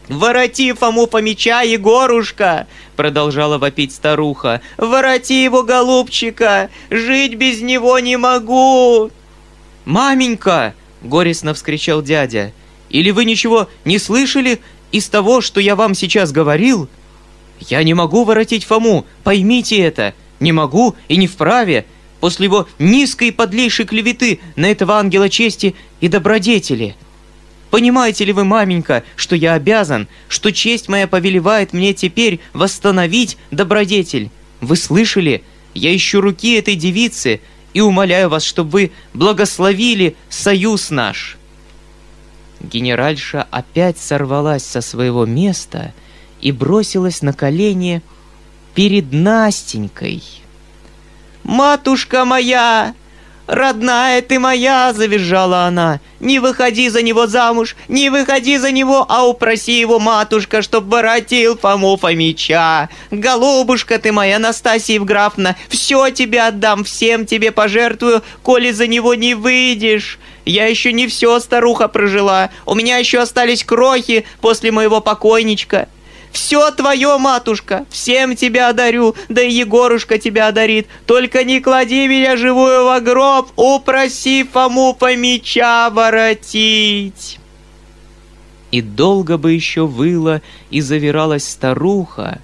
«Вороти 0.09 0.73
Фому 0.73 1.07
Фомича, 1.07 1.61
Егорушка!»— 1.61 2.67
продолжала 2.97 3.57
вопить 3.57 3.93
старуха. 3.93 4.61
«Вороти 4.77 5.43
его, 5.43 5.63
голубчика! 5.63 6.69
Жить 6.89 7.35
без 7.35 7.61
него 7.61 7.97
не 7.99 8.17
могу!» 8.17 9.11
«Маменька!»— 9.85 10.73
горестно 11.01 11.53
вскричал 11.53 12.01
дядя. 12.01 12.51
«Или 12.89 13.11
вы 13.11 13.23
ничего 13.23 13.69
не 13.85 13.97
слышали 13.97 14.59
из 14.91 15.07
того, 15.07 15.39
что 15.39 15.61
я 15.61 15.75
вам 15.75 15.95
сейчас 15.95 16.31
говорил?» 16.31 16.89
«Я 17.59 17.81
не 17.83 17.93
могу 17.93 18.25
воротить 18.25 18.65
Фому, 18.65 19.05
поймите 19.23 19.77
это! 19.77 20.13
Не 20.41 20.51
могу 20.51 20.95
и 21.07 21.15
не 21.15 21.27
вправе! 21.27 21.85
После 22.23 22.45
его 22.45 22.69
низкой 22.79 23.27
и 23.27 23.31
подлейшей 23.31 23.83
клеветы 23.83 24.39
на 24.55 24.67
этого 24.67 24.93
ангела 24.93 25.27
чести 25.27 25.75
и 25.99 26.07
добродетели. 26.07 26.95
Понимаете 27.69 28.23
ли 28.23 28.31
вы, 28.31 28.45
маменька, 28.45 29.03
что 29.17 29.35
я 29.35 29.55
обязан, 29.55 30.07
что 30.29 30.53
честь 30.53 30.87
моя 30.87 31.05
повелевает 31.05 31.73
мне 31.73 31.93
теперь 31.93 32.39
восстановить 32.53 33.35
добродетель? 33.51 34.29
Вы 34.61 34.77
слышали? 34.77 35.43
Я 35.73 35.93
ищу 35.93 36.21
руки 36.21 36.53
этой 36.53 36.75
девицы 36.75 37.41
и 37.73 37.81
умоляю 37.81 38.29
вас, 38.29 38.45
чтобы 38.45 38.69
вы 38.69 38.91
благословили 39.13 40.15
союз 40.29 40.91
наш». 40.91 41.37
Генеральша 42.61 43.45
опять 43.51 43.97
сорвалась 43.97 44.63
со 44.63 44.79
своего 44.79 45.25
места 45.25 45.93
и 46.39 46.53
бросилась 46.53 47.21
на 47.21 47.33
колени 47.33 48.01
перед 48.75 49.11
Настенькой– 49.11 50.23
«Матушка 51.43 52.25
моя! 52.25 52.93
Родная 53.47 54.21
ты 54.21 54.39
моя!»— 54.39 54.93
завизжала 54.95 55.65
она. 55.65 55.99
«Не 56.21 56.39
выходи 56.39 56.87
за 56.87 57.01
него 57.01 57.27
замуж, 57.27 57.75
не 57.89 58.09
выходи 58.09 58.57
за 58.57 58.71
него, 58.71 59.05
а 59.09 59.27
упроси 59.27 59.77
его, 59.77 59.99
матушка, 59.99 60.61
чтоб 60.61 60.85
воротил 60.85 61.57
Фому 61.57 61.97
Фомича! 61.97 62.89
Голубушка 63.11 63.99
ты 63.99 64.13
моя, 64.13 64.39
Настасья 64.39 64.93
Евграфна, 64.93 65.57
все 65.67 66.09
тебе 66.11 66.41
отдам, 66.43 66.85
всем 66.85 67.25
тебе 67.25 67.51
пожертвую, 67.51 68.23
коли 68.41 68.71
за 68.71 68.87
него 68.87 69.13
не 69.13 69.35
выйдешь!» 69.35 70.19
Я 70.45 70.67
еще 70.67 70.91
не 70.91 71.07
все, 71.07 71.39
старуха, 71.39 71.87
прожила. 71.87 72.49
У 72.65 72.75
меня 72.75 72.97
еще 72.97 73.19
остались 73.19 73.63
крохи 73.63 74.25
после 74.41 74.71
моего 74.71 74.99
покойничка. 74.99 75.87
Все 76.33 76.71
твое, 76.71 77.19
матушка, 77.19 77.85
всем 77.91 78.35
тебя 78.35 78.69
одарю, 78.69 79.15
да 79.29 79.43
и 79.43 79.53
Егорушка 79.53 80.17
тебя 80.17 80.47
одарит. 80.47 80.87
Только 81.05 81.43
не 81.43 81.61
клади 81.61 82.07
меня 82.07 82.37
живую 82.37 82.85
во 82.85 82.99
гроб, 82.99 83.51
упроси 83.55 84.43
Фому 84.43 84.95
помеча 84.99 85.91
воротить. 85.91 87.39
И 88.71 88.81
долго 88.81 89.37
бы 89.37 89.51
еще 89.51 89.85
выла 89.85 90.41
и 90.71 90.81
завиралась 90.81 91.47
старуха, 91.47 92.41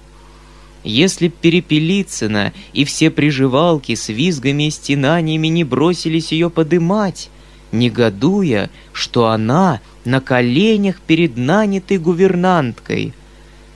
если 0.84 1.26
б 1.26 1.34
Перепелицына 1.40 2.52
и 2.72 2.84
все 2.84 3.10
приживалки 3.10 3.96
с 3.96 4.08
визгами 4.08 4.68
и 4.68 4.70
стенаниями 4.70 5.48
не 5.48 5.64
бросились 5.64 6.30
ее 6.30 6.48
подымать, 6.48 7.28
негодуя, 7.72 8.70
что 8.92 9.26
она 9.26 9.80
на 10.04 10.20
коленях 10.20 11.00
перед 11.00 11.36
нанятой 11.36 11.98
гувернанткой— 11.98 13.14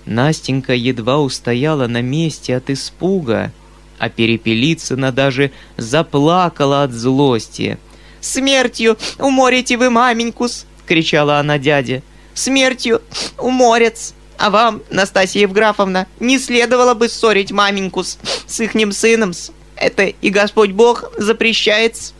Настенька 0.06 0.74
едва 0.74 1.18
устояла 1.18 1.86
на 1.86 2.02
месте 2.02 2.56
от 2.56 2.70
испуга, 2.70 3.52
а 3.98 4.08
Перепелицына 4.08 5.12
даже 5.12 5.50
заплакала 5.76 6.82
от 6.82 6.92
злости. 6.92 7.78
«Смертью 8.20 8.96
уморите 9.18 9.76
вы 9.76 9.90
маменькус!»— 9.90 10.66
кричала 10.86 11.38
она 11.38 11.58
дяде. 11.58 12.02
«Смертью 12.34 13.00
уморец! 13.38 14.14
А 14.36 14.50
вам, 14.50 14.82
Настасья 14.90 15.42
Евграфовна, 15.42 16.06
не 16.20 16.38
следовало 16.38 16.94
бы 16.94 17.08
ссорить 17.08 17.52
маменькус 17.52 18.18
с 18.46 18.60
ихним 18.60 18.92
сыном 18.92 19.30
-с. 19.30 19.52
Это 19.76 20.04
и 20.06 20.30
Господь 20.30 20.70
Бог 20.70 21.12
запрещает. 21.16 22.12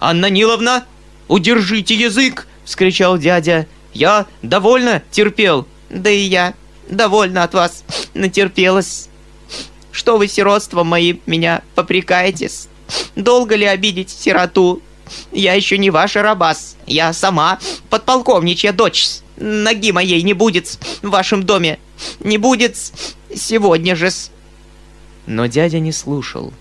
Анна 0.00 0.30
Ниловна, 0.30 0.84
удержите 1.26 1.94
язык, 1.94 2.46
вскричал 2.64 3.18
дядя. 3.18 3.66
Я 3.92 4.26
довольно 4.42 5.02
терпел. 5.10 5.66
Да 5.90 6.10
и 6.10 6.20
я 6.20 6.54
довольно 6.88 7.42
от 7.44 7.54
вас 7.54 7.84
натерпелась. 8.14 9.08
Что 9.90 10.16
вы, 10.16 10.28
сиротством 10.28 10.86
мои, 10.86 11.16
меня 11.26 11.62
попрекаетесь? 11.74 12.68
Долго 13.16 13.56
ли 13.56 13.64
обидеть 13.64 14.10
сироту? 14.10 14.82
Я 15.32 15.54
еще 15.54 15.78
не 15.78 15.90
ваша 15.90 16.22
рабас. 16.22 16.76
Я 16.86 17.12
сама 17.12 17.58
подполковничья 17.90 18.72
дочь. 18.72 19.08
Ноги 19.36 19.92
моей 19.92 20.22
не 20.22 20.34
будет 20.34 20.78
в 21.02 21.08
вашем 21.08 21.44
доме. 21.44 21.78
Не 22.20 22.38
будет 22.38 22.76
сегодня 23.34 23.96
же. 23.96 24.10
Но 25.26 25.46
дядя 25.46 25.78
не 25.78 25.92
слушал. 25.92 26.52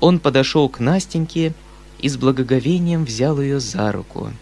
Он 0.00 0.18
подошел 0.18 0.68
к 0.68 0.80
Настеньке 0.80 1.54
и 2.00 2.08
с 2.08 2.16
благоговением 2.16 3.04
взял 3.04 3.40
ее 3.40 3.60
за 3.60 3.92
руку. 3.92 4.32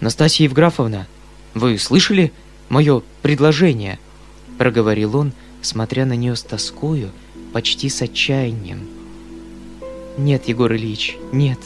«Настасья 0.00 0.44
Евграфовна, 0.44 1.06
вы 1.54 1.78
слышали 1.78 2.32
мое 2.68 3.02
предложение?» 3.20 3.98
Проговорил 4.58 5.16
он, 5.16 5.32
смотря 5.60 6.04
на 6.06 6.14
нее 6.14 6.36
с 6.36 6.42
тоскою, 6.42 7.10
почти 7.52 7.88
с 7.88 8.02
отчаянием. 8.02 8.80
«Нет, 10.18 10.46
Егор 10.48 10.72
Ильич, 10.72 11.16
нет, 11.32 11.58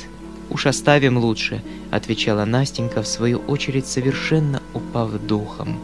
уж 0.51 0.66
оставим 0.66 1.18
лучше»,— 1.18 1.62
отвечала 1.91 2.45
Настенька, 2.45 3.03
в 3.03 3.09
свою 3.09 3.39
очередь 3.39 3.87
совершенно 3.87 4.62
упав 4.72 5.11
духом. 5.26 5.78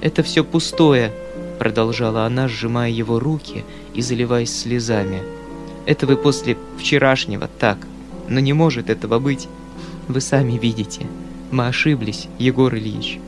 «Это 0.00 0.22
все 0.22 0.44
пустое»,— 0.44 1.12
продолжала 1.58 2.26
она, 2.26 2.48
сжимая 2.48 2.90
его 2.90 3.20
руки 3.20 3.64
и 3.94 4.02
заливаясь 4.02 4.54
слезами. 4.54 5.22
«Это 5.86 6.06
вы 6.06 6.16
после 6.16 6.56
вчерашнего 6.78 7.48
так, 7.58 7.78
но 8.28 8.40
не 8.40 8.52
может 8.52 8.90
этого 8.90 9.18
быть. 9.18 9.48
Вы 10.08 10.20
сами 10.20 10.58
видите, 10.58 11.06
мы 11.50 11.68
ошиблись, 11.68 12.28
Егор 12.38 12.74
Ильич. 12.74 13.18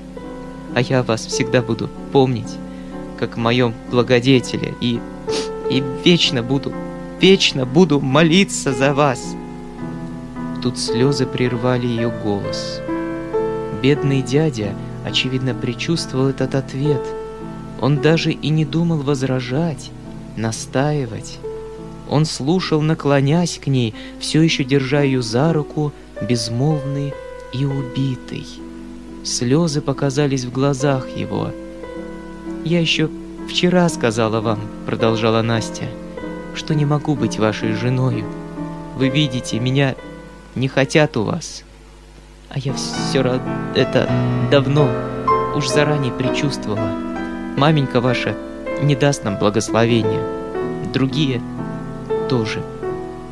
А 0.74 0.80
я 0.80 1.02
вас 1.02 1.24
всегда 1.24 1.62
буду 1.62 1.88
помнить, 2.12 2.56
как 3.18 3.36
в 3.36 3.40
моем 3.40 3.74
благодетеле, 3.90 4.74
и, 4.80 5.00
и 5.70 5.82
вечно 6.04 6.42
буду, 6.42 6.72
вечно 7.20 7.66
буду 7.66 8.00
молиться 8.00 8.72
за 8.72 8.94
вас». 8.94 9.34
Тут 10.62 10.78
слезы 10.78 11.26
прервали 11.26 11.86
ее 11.86 12.10
голос. 12.10 12.80
Бедный 13.82 14.22
дядя, 14.22 14.74
очевидно, 15.04 15.54
предчувствовал 15.54 16.28
этот 16.28 16.54
ответ. 16.54 17.02
Он 17.80 18.00
даже 18.00 18.32
и 18.32 18.48
не 18.48 18.64
думал 18.64 18.98
возражать, 18.98 19.90
настаивать. 20.36 21.38
Он 22.08 22.24
слушал, 22.24 22.80
наклонясь 22.80 23.58
к 23.62 23.66
ней, 23.66 23.94
все 24.18 24.42
еще 24.42 24.64
держа 24.64 25.02
ее 25.02 25.22
за 25.22 25.52
руку, 25.52 25.92
безмолвный 26.22 27.12
и 27.52 27.64
убитый. 27.64 28.46
Слезы 29.24 29.80
показались 29.80 30.44
в 30.44 30.52
глазах 30.52 31.08
его. 31.16 31.50
«Я 32.66 32.80
еще 32.80 33.08
вчера 33.48 33.88
сказала 33.88 34.40
вам»,— 34.40 34.58
продолжала 34.86 35.40
Настя, 35.40 35.84
«что 36.56 36.74
не 36.74 36.84
могу 36.84 37.14
быть 37.14 37.38
вашей 37.38 37.74
женою. 37.74 38.24
Вы 38.96 39.08
видите, 39.08 39.60
меня 39.60 39.94
не 40.56 40.66
хотят 40.66 41.16
у 41.16 41.22
вас. 41.22 41.62
А 42.48 42.58
я 42.58 42.74
все 42.74 43.40
это 43.76 44.10
давно, 44.50 44.90
уж 45.54 45.68
заранее 45.68 46.10
предчувствовала. 46.10 46.90
Маменька 47.56 48.00
ваша 48.00 48.34
не 48.82 48.96
даст 48.96 49.22
нам 49.22 49.38
благословения. 49.38 50.24
Другие 50.92 51.40
тоже. 52.28 52.64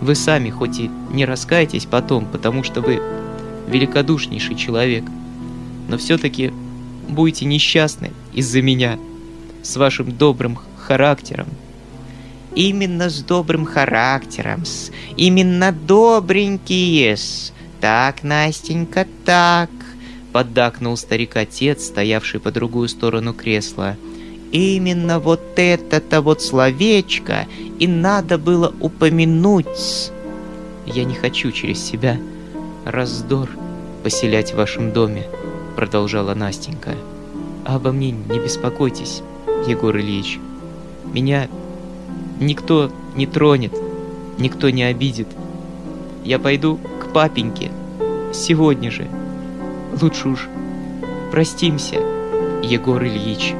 Вы 0.00 0.14
сами 0.14 0.50
хоть 0.50 0.78
и 0.78 0.88
не 1.10 1.24
раскаетесь 1.24 1.86
потом, 1.86 2.26
потому 2.26 2.62
что 2.62 2.82
вы 2.82 3.02
великодушнейший 3.66 4.54
человек, 4.54 5.02
но 5.88 5.98
все-таки 5.98 6.52
будете 7.08 7.46
несчастны 7.46 8.12
из-за 8.32 8.62
меня, 8.62 8.96
с 9.64 9.76
вашим 9.76 10.12
добрым 10.12 10.58
характером, 10.78 11.48
Именно 12.54 13.10
с 13.10 13.20
добрым 13.20 13.64
характером, 13.64 14.64
с 14.64 14.92
именно 15.16 15.72
добренькие 15.72 17.14
-с. 17.14 17.52
Так, 17.80 18.22
Настенька, 18.22 19.06
так, 19.24 19.70
поддакнул 20.32 20.96
старик-отец, 20.96 21.86
стоявший 21.86 22.38
по 22.38 22.52
другую 22.52 22.88
сторону 22.88 23.34
кресла. 23.34 23.96
Именно 24.52 25.18
вот 25.18 25.40
это-то 25.56 26.22
вот 26.22 26.42
словечко 26.42 27.46
и 27.80 27.88
надо 27.88 28.38
было 28.38 28.72
упомянуть. 28.80 30.12
Я 30.86 31.04
не 31.04 31.14
хочу 31.14 31.50
через 31.50 31.84
себя 31.84 32.18
раздор 32.84 33.50
поселять 34.04 34.52
в 34.52 34.56
вашем 34.56 34.92
доме, 34.92 35.26
продолжала 35.74 36.34
Настенька. 36.34 36.94
А 37.64 37.76
обо 37.76 37.90
мне 37.90 38.12
не 38.12 38.38
беспокойтесь, 38.38 39.22
Егор 39.66 39.96
Ильич. 39.96 40.38
Меня 41.12 41.48
Никто 42.40 42.90
не 43.14 43.26
тронет, 43.26 43.72
никто 44.38 44.70
не 44.70 44.82
обидит. 44.82 45.28
Я 46.24 46.38
пойду 46.38 46.78
к 47.00 47.12
папеньке. 47.12 47.70
Сегодня 48.32 48.90
же. 48.90 49.06
Лучше 50.00 50.28
уж 50.28 50.48
простимся, 51.30 51.96
Егор 52.62 53.02
Ильич. 53.04 53.54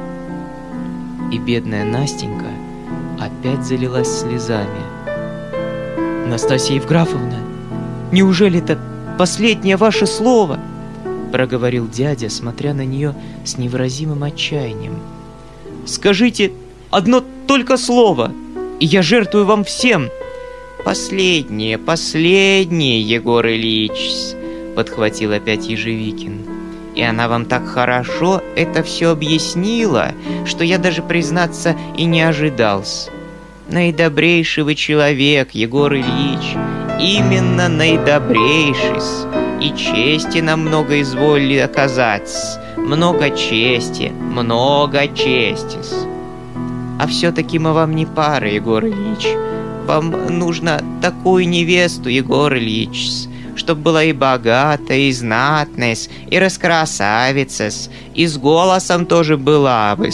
И 1.31 1.39
бедная 1.39 1.85
Настенька 1.85 2.47
опять 3.19 3.65
залилась 3.65 4.19
слезами. 4.19 4.83
«Настасья 6.27 6.75
Евграфовна, 6.75 7.37
неужели 8.11 8.59
это 8.59 8.77
последнее 9.17 9.77
ваше 9.77 10.05
слово?» 10.05 10.59
проговорил 11.31 11.87
дядя, 11.87 12.29
смотря 12.29 12.73
на 12.73 12.85
нее 12.85 13.13
с 13.45 13.57
невыразимым 13.57 14.23
отчаянием. 14.23 14.99
«Скажите 15.85 16.51
одно 16.91 17.23
только 17.47 17.77
слово!» 17.77 18.31
и 18.79 18.85
я 18.85 19.01
жертвую 19.01 19.45
вам 19.45 19.63
всем!» 19.63 20.09
«Последнее, 20.83 21.77
последнее, 21.77 23.01
Егор 23.01 23.45
Ильич!»— 23.45 24.35
подхватил 24.75 25.33
опять 25.33 25.67
Ежевикин. 25.67 26.41
«И 26.93 27.01
она 27.01 27.27
вам 27.27 27.45
так 27.45 27.67
хорошо 27.67 28.41
это 28.55 28.83
все 28.83 29.09
объяснила, 29.09 30.11
что 30.45 30.63
я 30.63 30.77
даже, 30.77 31.01
признаться, 31.01 31.75
и 31.97 32.05
не 32.05 32.21
ожидался. 32.21 33.11
Наидобрейший 33.67 34.63
вы 34.63 34.75
человек, 34.75 35.51
Егор 35.51 35.93
Ильич, 35.93 36.55
именно 37.01 37.67
наидобрейший, 37.67 39.01
и 39.59 39.75
чести 39.75 40.39
нам 40.39 40.61
много 40.61 41.01
изволили 41.01 41.57
оказать, 41.57 42.29
много 42.85 43.31
чести, 43.31 44.09
много 44.09 45.07
чести. 45.07 45.79
А 46.99 47.07
все-таки 47.07 47.59
мы 47.59 47.73
вам 47.73 47.95
не 47.95 48.05
пара, 48.05 48.49
Егор 48.49 48.85
Ильич. 48.85 49.27
Вам 49.87 50.11
нужно 50.39 50.81
такую 51.01 51.47
невесту, 51.47 52.09
Егор 52.09 52.55
Ильич, 52.55 53.27
чтоб 53.55 53.77
была 53.77 54.03
и 54.03 54.13
богатая, 54.13 54.99
и 54.99 55.11
знатная, 55.11 55.97
и 56.29 56.39
раскрасавица, 56.39 57.69
и 58.13 58.25
с 58.25 58.37
голосом 58.37 59.05
тоже 59.05 59.37
была 59.37 59.95
бы, 59.95 60.09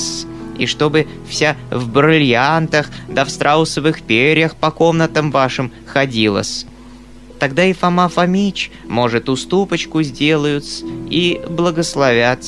и 0.57 0.65
чтобы 0.65 1.07
вся 1.29 1.55
в 1.69 1.89
бриллиантах 1.89 2.89
да 3.07 3.25
в 3.25 3.29
страусовых 3.29 4.01
перьях 4.01 4.55
по 4.55 4.71
комнатам 4.71 5.31
вашим 5.31 5.71
ходила. 5.85 6.43
Тогда 7.41 7.65
и 7.65 7.73
Фома 7.73 8.07
Фомич, 8.07 8.69
может, 8.87 9.27
уступочку 9.27 10.03
сделают 10.03 10.63
и 11.09 11.41
благословят. 11.49 12.45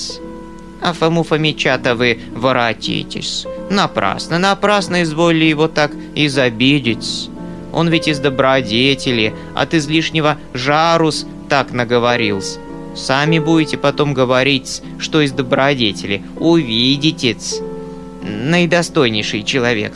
А 0.83 0.93
Фому 0.93 1.23
Фомича-то 1.23 1.95
вы 1.95 2.19
воротитесь. 2.35 3.47
Напрасно, 3.71 4.37
напрасно 4.37 5.01
изволили 5.01 5.45
его 5.45 5.67
так 5.67 5.91
изобидеть. 6.13 7.31
Он 7.71 7.89
ведь 7.89 8.07
из 8.07 8.19
добродетели, 8.19 9.33
от 9.55 9.73
излишнего 9.73 10.37
жарус 10.53 11.25
так 11.49 11.71
наговорился. 11.71 12.59
Сами 12.95 13.39
будете 13.39 13.79
потом 13.79 14.13
говорить, 14.13 14.83
что 14.99 15.21
из 15.21 15.31
добродетели. 15.31 16.21
Увидите. 16.35 17.35
Наидостойнейший 18.21 19.41
человек. 19.41 19.95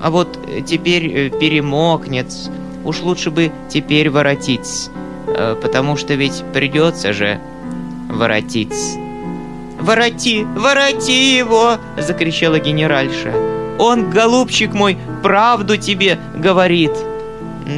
А 0.00 0.10
вот 0.10 0.38
теперь 0.64 1.06
э, 1.08 1.30
перемокнет. 1.30 2.32
Уж 2.86 3.00
лучше 3.00 3.30
бы 3.30 3.50
теперь 3.68 4.08
воротиться. 4.10 4.90
Э, 5.26 5.56
потому 5.60 5.96
что 5.96 6.14
ведь 6.14 6.44
придется 6.54 7.12
же 7.12 7.40
воротиться. 8.08 8.98
«Вороти, 9.80 10.44
вороти 10.44 11.36
его!»— 11.36 11.78
закричала 11.98 12.58
генеральша. 12.58 13.32
«Он, 13.78 14.08
голубчик 14.08 14.72
мой, 14.72 14.96
правду 15.22 15.76
тебе 15.76 16.18
говорит!» 16.34 16.92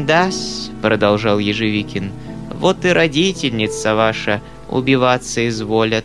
«Да-с»,— 0.06 0.70
продолжал 0.82 1.38
Ежевикин,— 1.38 2.12
«вот 2.60 2.84
и 2.84 2.90
родительница 2.90 3.94
ваша 3.94 4.40
убиваться 4.68 5.48
изволят. 5.48 6.04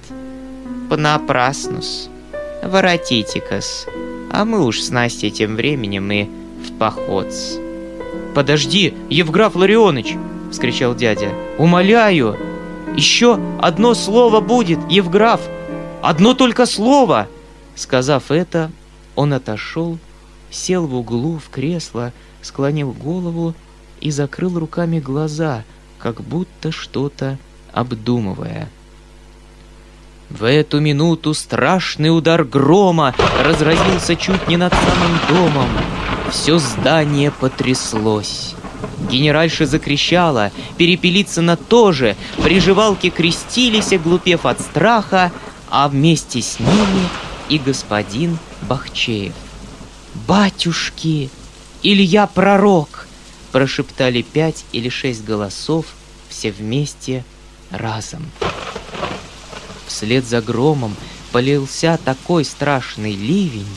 Понапраснус. 0.89 2.10
Воротите-кас, 2.64 3.86
а 4.32 4.45
мы 4.45 4.66
уж 4.66 4.80
с 4.80 4.89
Настей 4.89 5.30
тем 5.30 5.56
временем 5.56 6.12
и 6.12 6.28
в 6.66 6.78
поход. 6.80 7.28
«Подожди, 8.34 8.93
Евграф 9.09 9.55
Ларионыч!»— 9.55 10.15
вскричал 10.51 10.95
дядя. 10.95 11.29
«Умоляю! 11.57 12.38
Еще 12.95 13.39
одно 13.61 13.93
слово 13.93 14.39
будет, 14.39 14.79
Евграф! 14.89 15.41
Одно 16.01 16.34
только 16.34 16.65
слово!» 16.65 17.27
Сказав 17.75 18.31
это, 18.31 18.71
он 19.15 19.34
отошел, 19.34 19.97
сел 20.49 20.86
в 20.88 20.95
углу 20.95 21.39
в 21.39 21.49
кресло, 21.49 22.11
склонил 22.41 22.91
голову 22.91 23.53
и 23.99 24.11
закрыл 24.11 24.59
руками 24.59 24.99
глаза, 24.99 25.63
как 25.97 26.21
будто 26.21 26.71
что-то 26.71 27.38
обдумывая. 27.71 28.69
В 30.29 30.49
эту 30.49 30.79
минуту 30.79 31.34
страшный 31.34 32.15
удар 32.15 32.43
грома 32.43 33.13
разразился 33.43 34.15
чуть 34.15 34.47
не 34.47 34.57
над 34.57 34.73
самым 34.73 35.19
домом. 35.29 35.69
Все 36.34 36.57
здание 36.57 37.29
потряслось. 37.29 38.55
Генеральша 39.09 39.67
закричала, 39.67 40.51
Перепелицына 40.77 41.55
тоже, 41.55 42.17
приживалки 42.41 43.11
крестились, 43.11 43.93
оглупев 43.93 44.47
от 44.47 44.59
страха, 44.59 45.31
а 45.69 45.88
вместе 45.88 46.41
с 46.41 46.59
ними 46.59 47.07
и 47.49 47.59
господин 47.59 48.39
Бахчеев. 48.63 49.34
«Батюшки! 50.27 51.29
Илья 51.84 52.25
пророк!» 52.25 53.07
прошептали 53.51 54.23
пять 54.23 54.65
или 54.71 54.89
шесть 54.89 55.23
голосов 55.23 55.86
все 56.29 56.51
вместе 56.51 57.23
разом. 57.69 58.25
Вслед 59.86 60.25
за 60.25 60.41
громом 60.41 60.95
полился 61.31 61.99
такой 62.03 62.43
страшный 62.43 63.13
ливень, 63.13 63.67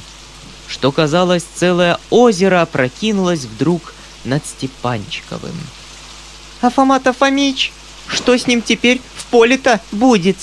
что, 0.68 0.92
казалось, 0.92 1.44
целое 1.54 1.98
озеро 2.10 2.62
опрокинулось 2.62 3.44
вдруг 3.44 3.94
над 4.24 4.44
Степанчиковым. 4.46 5.56
«А 6.60 6.70
Фома-то 6.70 7.12
Фомич, 7.12 7.72
что 8.08 8.36
с 8.36 8.46
ним 8.46 8.62
теперь 8.62 9.00
в 9.16 9.26
поле-то 9.26 9.80
будет?» 9.92 10.36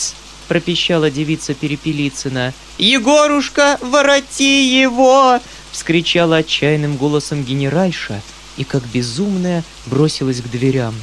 пропищала 0.48 1.10
девица 1.10 1.54
Перепелицына. 1.54 2.54
«Егорушка, 2.78 3.78
вороти 3.82 4.82
его!» 4.82 5.40
вскричала 5.72 6.38
отчаянным 6.38 6.98
голосом 6.98 7.44
генеральша 7.44 8.22
и, 8.58 8.64
как 8.64 8.84
безумная, 8.86 9.64
бросилась 9.88 10.42
к 10.42 10.50
дверям. 10.50 10.94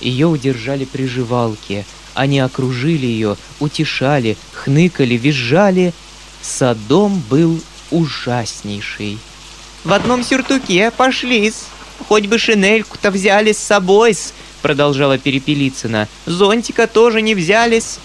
Ее 0.00 0.26
удержали 0.26 0.86
приживалки. 0.86 1.84
Они 2.14 2.40
окружили 2.40 3.04
ее, 3.04 3.36
утешали, 3.60 4.38
хныкали, 4.54 5.14
визжали. 5.14 5.92
Садом 6.40 7.22
был 7.28 7.60
ужаснейший. 7.90 9.18
«В 9.84 9.92
одном 9.92 10.24
сюртуке 10.24 10.90
пошли-с. 10.90 11.66
Хоть 12.08 12.26
бы 12.26 12.38
шинельку-то 12.38 13.10
взяли 13.10 13.52
с 13.52 13.58
собой-с», 13.58 14.32
продолжала 14.62 15.18
Перепелицына. 15.18 16.08
«Зонтика 16.26 16.86
тоже 16.86 17.22
не 17.22 17.34
взялись. 17.34 17.98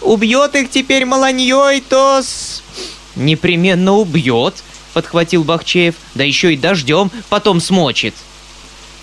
Убьет 0.00 0.54
их 0.54 0.70
теперь 0.70 1.04
маланьей, 1.04 1.80
то-с...» 1.80 2.62
«Непременно 3.14 3.94
убьет», 3.94 4.62
подхватил 4.96 5.44
Бахчеев, 5.44 5.94
да 6.14 6.24
еще 6.24 6.54
и 6.54 6.56
дождем 6.56 7.10
потом 7.28 7.60
смочит. 7.60 8.14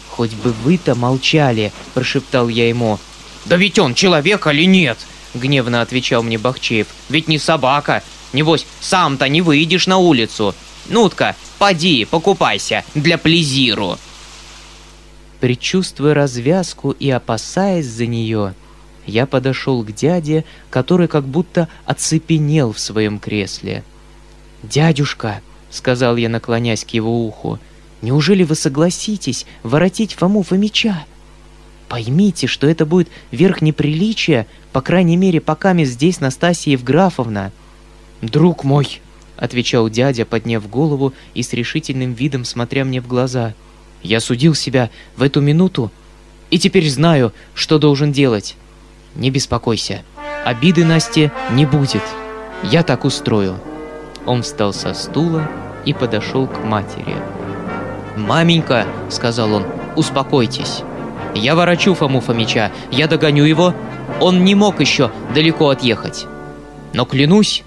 «Хоть 0.09 0.31
бы 0.31 0.51
вы-то 0.63 0.95
молчали»,— 0.95 1.71
прошептал 1.93 2.47
я 2.47 2.67
ему. 2.67 2.99
«Да 3.45 3.57
ведь 3.57 3.77
он 3.77 3.93
человек 3.93 4.47
или 4.47 4.63
нет?»— 4.63 4.97
гневно 5.33 5.81
отвечал 5.81 6.23
мне 6.23 6.37
Бахчеев. 6.37 6.87
«Ведь 7.09 7.27
не 7.27 7.37
собака. 7.37 8.03
Небось, 8.33 8.65
сам-то 8.79 9.27
не 9.29 9.41
выйдешь 9.41 9.87
на 9.87 9.97
улицу. 9.97 10.55
Ну-тка, 10.89 11.35
поди, 11.59 12.05
покупайся 12.05 12.83
для 12.95 13.17
плезиру». 13.17 13.97
Предчувствуя 15.39 16.13
развязку 16.13 16.91
и 16.91 17.09
опасаясь 17.09 17.85
за 17.85 18.05
нее, 18.05 18.55
я 19.05 19.25
подошел 19.25 19.83
к 19.83 19.91
дяде, 19.91 20.45
который 20.69 21.07
как 21.07 21.25
будто 21.25 21.67
оцепенел 21.85 22.71
в 22.71 22.79
своем 22.79 23.19
кресле. 23.19 23.83
«Дядюшка»,— 24.63 25.41
сказал 25.69 26.15
я, 26.15 26.29
наклонясь 26.29 26.85
к 26.85 26.91
его 26.91 27.25
уху,— 27.25 27.59
Неужели 28.03 28.43
вы 28.43 28.55
согласитесь 28.55 29.45
воротить 29.63 30.15
Фому 30.15 30.43
Фомича? 30.43 31.05
Поймите, 31.89 32.47
что 32.47 32.67
это 32.67 32.85
будет 32.85 33.09
верх 33.31 33.61
неприличия, 33.61 34.47
по 34.71 34.81
крайней 34.81 35.17
мере, 35.17 35.41
пока 35.41 35.73
мы 35.73 35.85
здесь 35.85 36.19
Настасья 36.19 36.71
Евграфовна. 36.71 37.51
Друг 38.21 38.63
мой,— 38.63 39.01
отвечал 39.37 39.89
дядя, 39.89 40.25
подняв 40.25 40.69
голову 40.69 41.13
и 41.33 41.41
с 41.41 41.53
решительным 41.53 42.13
видом 42.13 42.45
смотря 42.45 42.85
мне 42.85 43.01
в 43.01 43.07
глаза. 43.07 43.53
«Я 44.03 44.19
судил 44.19 44.53
себя 44.53 44.89
в 45.17 45.23
эту 45.23 45.41
минуту 45.41 45.91
и 46.51 46.59
теперь 46.59 46.87
знаю, 46.89 47.33
что 47.55 47.79
должен 47.79 48.11
делать. 48.11 48.55
Не 49.15 49.31
беспокойся, 49.31 50.03
обиды 50.45 50.85
Насте 50.85 51.31
не 51.51 51.65
будет. 51.65 52.03
Я 52.63 52.83
так 52.83 53.05
устрою». 53.05 53.59
Он 54.25 54.43
встал 54.43 54.71
со 54.71 54.93
стула 54.93 55.49
и 55.83 55.93
подошел 55.93 56.47
к 56.47 56.63
матери. 56.63 57.15
«Маменька»,— 58.15 58.85
сказал 59.09 59.53
он,— 59.53 59.65
«успокойтесь. 59.95 60.83
Я 61.35 61.55
ворочу 61.55 61.93
Фому 61.95 62.21
Фомича, 62.21 62.71
я 62.91 63.07
догоню 63.07 63.43
его. 63.45 63.73
Он 64.19 64.43
не 64.43 64.55
мог 64.55 64.79
еще 64.79 65.11
далеко 65.33 65.69
отъехать. 65.69 66.25
Но 66.93 67.05
клянусь, 67.05 67.63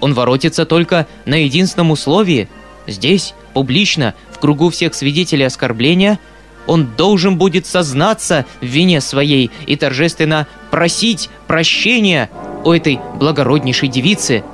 он 0.00 0.14
воротится 0.14 0.64
только 0.64 1.06
на 1.26 1.44
единственном 1.44 1.90
условии. 1.90 2.48
Здесь, 2.86 3.34
публично, 3.52 4.14
в 4.32 4.38
кругу 4.38 4.70
всех 4.70 4.94
свидетелей 4.94 5.44
оскорбления, 5.44 6.18
он 6.66 6.88
должен 6.96 7.36
будет 7.36 7.66
сознаться 7.66 8.46
в 8.60 8.64
вине 8.64 9.00
своей 9.00 9.50
и 9.66 9.76
торжественно 9.76 10.46
просить 10.70 11.28
прощения 11.46 12.30
у 12.64 12.72
этой 12.72 13.00
благороднейшей 13.16 13.88
девицы. 13.88 14.44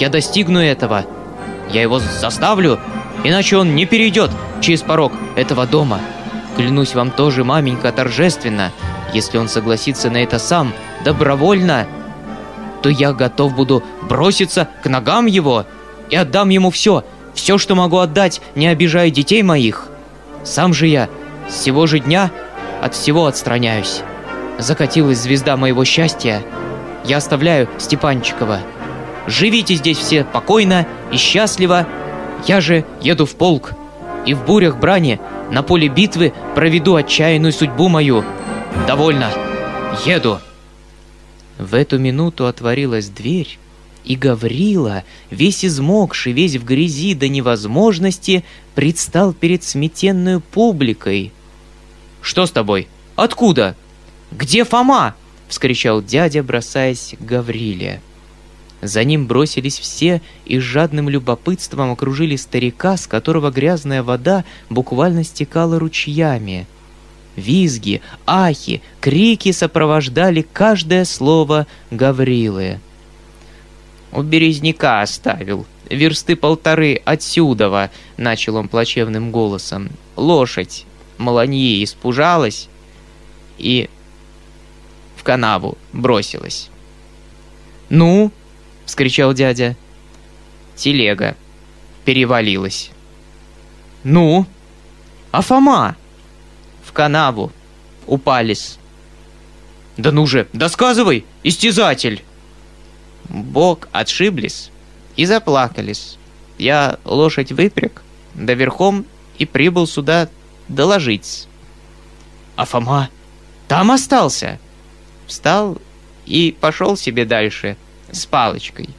Я 0.00 0.08
достигну 0.08 0.60
этого. 0.60 1.04
Я 1.72 1.82
его 1.82 1.98
заставлю, 1.98 2.78
иначе 3.22 3.56
он 3.56 3.74
не 3.74 3.86
перейдет 3.86 4.30
через 4.60 4.82
порог 4.82 5.12
этого 5.36 5.66
дома. 5.66 6.00
Клянусь 6.56 6.94
вам 6.94 7.10
тоже, 7.10 7.44
маменька, 7.44 7.90
торжественно, 7.90 8.70
если 9.12 9.38
он 9.38 9.48
согласится 9.48 10.10
на 10.10 10.22
это 10.22 10.38
сам, 10.38 10.72
добровольно, 11.04 11.86
то 12.82 12.88
я 12.88 13.12
готов 13.12 13.54
буду 13.54 13.82
броситься 14.02 14.68
к 14.82 14.88
ногам 14.88 15.26
его 15.26 15.66
и 16.10 16.16
отдам 16.16 16.50
ему 16.50 16.70
все, 16.70 17.04
все, 17.34 17.58
что 17.58 17.74
могу 17.74 17.98
отдать, 17.98 18.40
не 18.54 18.68
обижая 18.68 19.10
детей 19.10 19.42
моих. 19.42 19.88
Сам 20.44 20.72
же 20.74 20.86
я 20.86 21.08
с 21.48 21.56
сего 21.56 21.86
же 21.86 21.98
дня 21.98 22.30
от 22.82 22.94
всего 22.94 23.26
отстраняюсь. 23.26 24.02
Закатилась 24.58 25.18
звезда 25.18 25.56
моего 25.56 25.84
счастья. 25.84 26.42
Я 27.04 27.16
оставляю 27.16 27.68
Степанчикова. 27.78 28.60
Живите 29.26 29.74
здесь 29.74 29.98
все 29.98 30.24
покойно 30.24 30.86
и 31.10 31.16
счастливо. 31.16 31.86
Я 32.46 32.60
же 32.60 32.84
еду 33.00 33.26
в 33.26 33.34
полк 33.34 33.72
и 34.26 34.34
в 34.34 34.44
бурях 34.44 34.78
брани 34.78 35.20
на 35.50 35.62
поле 35.62 35.88
битвы 35.88 36.32
проведу 36.54 36.94
отчаянную 36.94 37.52
судьбу 37.52 37.88
мою. 37.88 38.24
Довольно. 38.86 39.30
Еду. 40.04 40.40
В 41.58 41.74
эту 41.74 41.98
минуту 41.98 42.46
отворилась 42.46 43.08
дверь, 43.08 43.58
и 44.04 44.16
Гаврила, 44.16 45.04
весь 45.30 45.64
измокший, 45.64 46.32
весь 46.32 46.56
в 46.56 46.64
грязи 46.64 47.14
до 47.14 47.28
невозможности, 47.28 48.44
предстал 48.74 49.32
перед 49.32 49.62
сметенную 49.62 50.40
публикой. 50.40 51.32
«Что 52.20 52.46
с 52.46 52.50
тобой? 52.50 52.88
Откуда? 53.16 53.76
Где 54.32 54.64
Фома?»— 54.64 55.14
вскричал 55.48 56.02
дядя, 56.02 56.42
бросаясь 56.42 57.14
к 57.18 57.24
Гавриле. 57.24 58.00
За 58.84 59.02
ним 59.02 59.26
бросились 59.26 59.78
все 59.78 60.20
и 60.44 60.58
с 60.58 60.62
жадным 60.62 61.08
любопытством 61.08 61.92
окружили 61.92 62.36
старика, 62.36 62.98
с 62.98 63.06
которого 63.06 63.50
грязная 63.50 64.02
вода 64.02 64.44
буквально 64.68 65.24
стекала 65.24 65.78
ручьями. 65.78 66.66
Визги, 67.34 68.02
ахи, 68.26 68.82
крики 69.00 69.52
сопровождали 69.52 70.42
каждое 70.42 71.06
слово 71.06 71.66
Гаврилы. 71.90 72.78
«У 74.12 74.20
березняка 74.20 75.00
оставил, 75.00 75.64
версты 75.88 76.36
полторы 76.36 77.00
отсюдова»,— 77.06 77.90
начал 78.18 78.56
он 78.56 78.68
плачевным 78.68 79.30
голосом. 79.30 79.88
«Лошадь 80.14 80.84
Маланьи 81.16 81.82
испужалась 81.82 82.68
и 83.56 83.88
в 85.16 85.22
канаву 85.22 85.78
бросилась». 85.94 86.68
«Ну?»— 87.88 88.30
вскричал 88.86 89.32
дядя. 89.34 89.76
Телега 90.76 91.36
перевалилась. 92.04 92.90
«Ну? 94.02 94.46
А 95.30 95.40
Фома?» 95.40 95.96
«В 96.84 96.92
канаву. 96.92 97.52
Упались». 98.06 98.78
«Да 99.96 100.10
ну 100.10 100.26
же, 100.26 100.48
досказывай, 100.52 101.24
истязатель!» 101.42 102.22
Бог 103.28 103.88
отшиблись 103.92 104.70
и 105.16 105.24
заплакались. 105.24 106.18
Я 106.58 106.98
лошадь 107.04 107.52
выпряг, 107.52 108.02
да 108.34 108.54
верхом 108.54 109.06
и 109.38 109.46
прибыл 109.46 109.86
сюда 109.86 110.28
доложить. 110.68 111.48
А 112.56 112.64
Фома 112.64 113.08
там 113.68 113.90
остался. 113.90 114.58
Встал 115.26 115.78
и 116.26 116.56
пошел 116.60 116.96
себе 116.96 117.24
дальше 117.24 117.76
с 118.14 118.26
палочкой. 118.26 118.90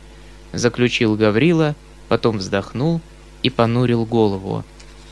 Заключил 0.53 1.15
Гаврила, 1.15 1.75
потом 2.07 2.37
вздохнул 2.37 3.01
и 3.43 3.49
понурил 3.49 4.05
голову. 4.05 4.63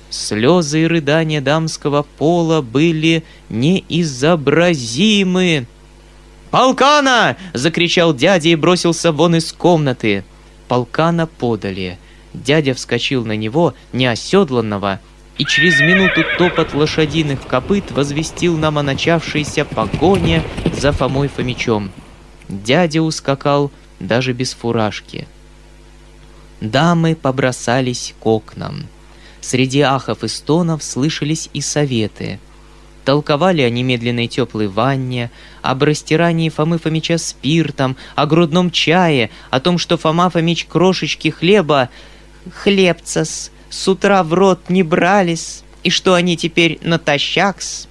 Слезы 0.09 0.83
и 0.83 0.87
рыдания 0.87 1.41
дамского 1.41 2.03
пола 2.03 2.61
были 2.61 3.25
неизобразимы. 3.49 5.67
«Полкана!»— 6.51 7.35
закричал 7.53 8.13
дядя 8.13 8.49
и 8.49 8.55
бросился 8.55 9.11
вон 9.11 9.37
из 9.37 9.51
комнаты. 9.51 10.23
Полкана 10.67 11.25
подали. 11.25 11.97
Дядя 12.33 12.75
вскочил 12.75 13.25
на 13.25 13.35
него, 13.35 13.73
неоседланного, 13.91 14.99
и 15.37 15.45
через 15.45 15.79
минуту 15.79 16.23
топот 16.37 16.75
лошадиных 16.75 17.47
копыт 17.47 17.91
возвестил 17.91 18.55
нам 18.57 18.77
о 18.77 18.83
начавшейся 18.83 19.65
погоне 19.65 20.43
за 20.79 20.91
Фомой 20.91 21.27
Фомичом. 21.27 21.91
Дядя 22.49 23.01
ускакал 23.01 23.71
даже 24.07 24.33
без 24.33 24.53
фуражки. 24.53 25.27
Дамы 26.61 27.15
побросались 27.15 28.13
к 28.19 28.25
окнам. 28.25 28.87
Среди 29.41 29.81
ахов 29.81 30.23
и 30.23 30.27
стонов 30.27 30.83
слышались 30.83 31.49
и 31.53 31.61
советы. 31.61 32.39
Толковали 33.03 33.61
о 33.61 33.69
немедленной 33.69 34.27
теплой 34.27 34.67
ванне, 34.67 35.29
об 35.61 35.83
растирании 35.83 36.47
Фомы 36.47 36.77
Фомича 36.77 37.17
спиртом, 37.17 37.97
о 38.15 38.25
грудном 38.25 38.71
чае, 38.71 39.29
о 39.49 39.59
том, 39.59 39.77
что 39.77 39.97
Фома 39.97 40.29
Фомич 40.29 40.65
крошечки 40.65 41.27
хлеба 41.27 41.89
хлебца-с 42.63 43.51
с 43.69 43.87
утра 43.87 44.23
в 44.23 44.33
рот 44.33 44.69
не 44.69 44.83
брались, 44.83 45.63
и 45.83 45.89
что 45.89 46.13
они 46.13 46.37
теперь 46.37 46.79
натощакс. 46.81 47.87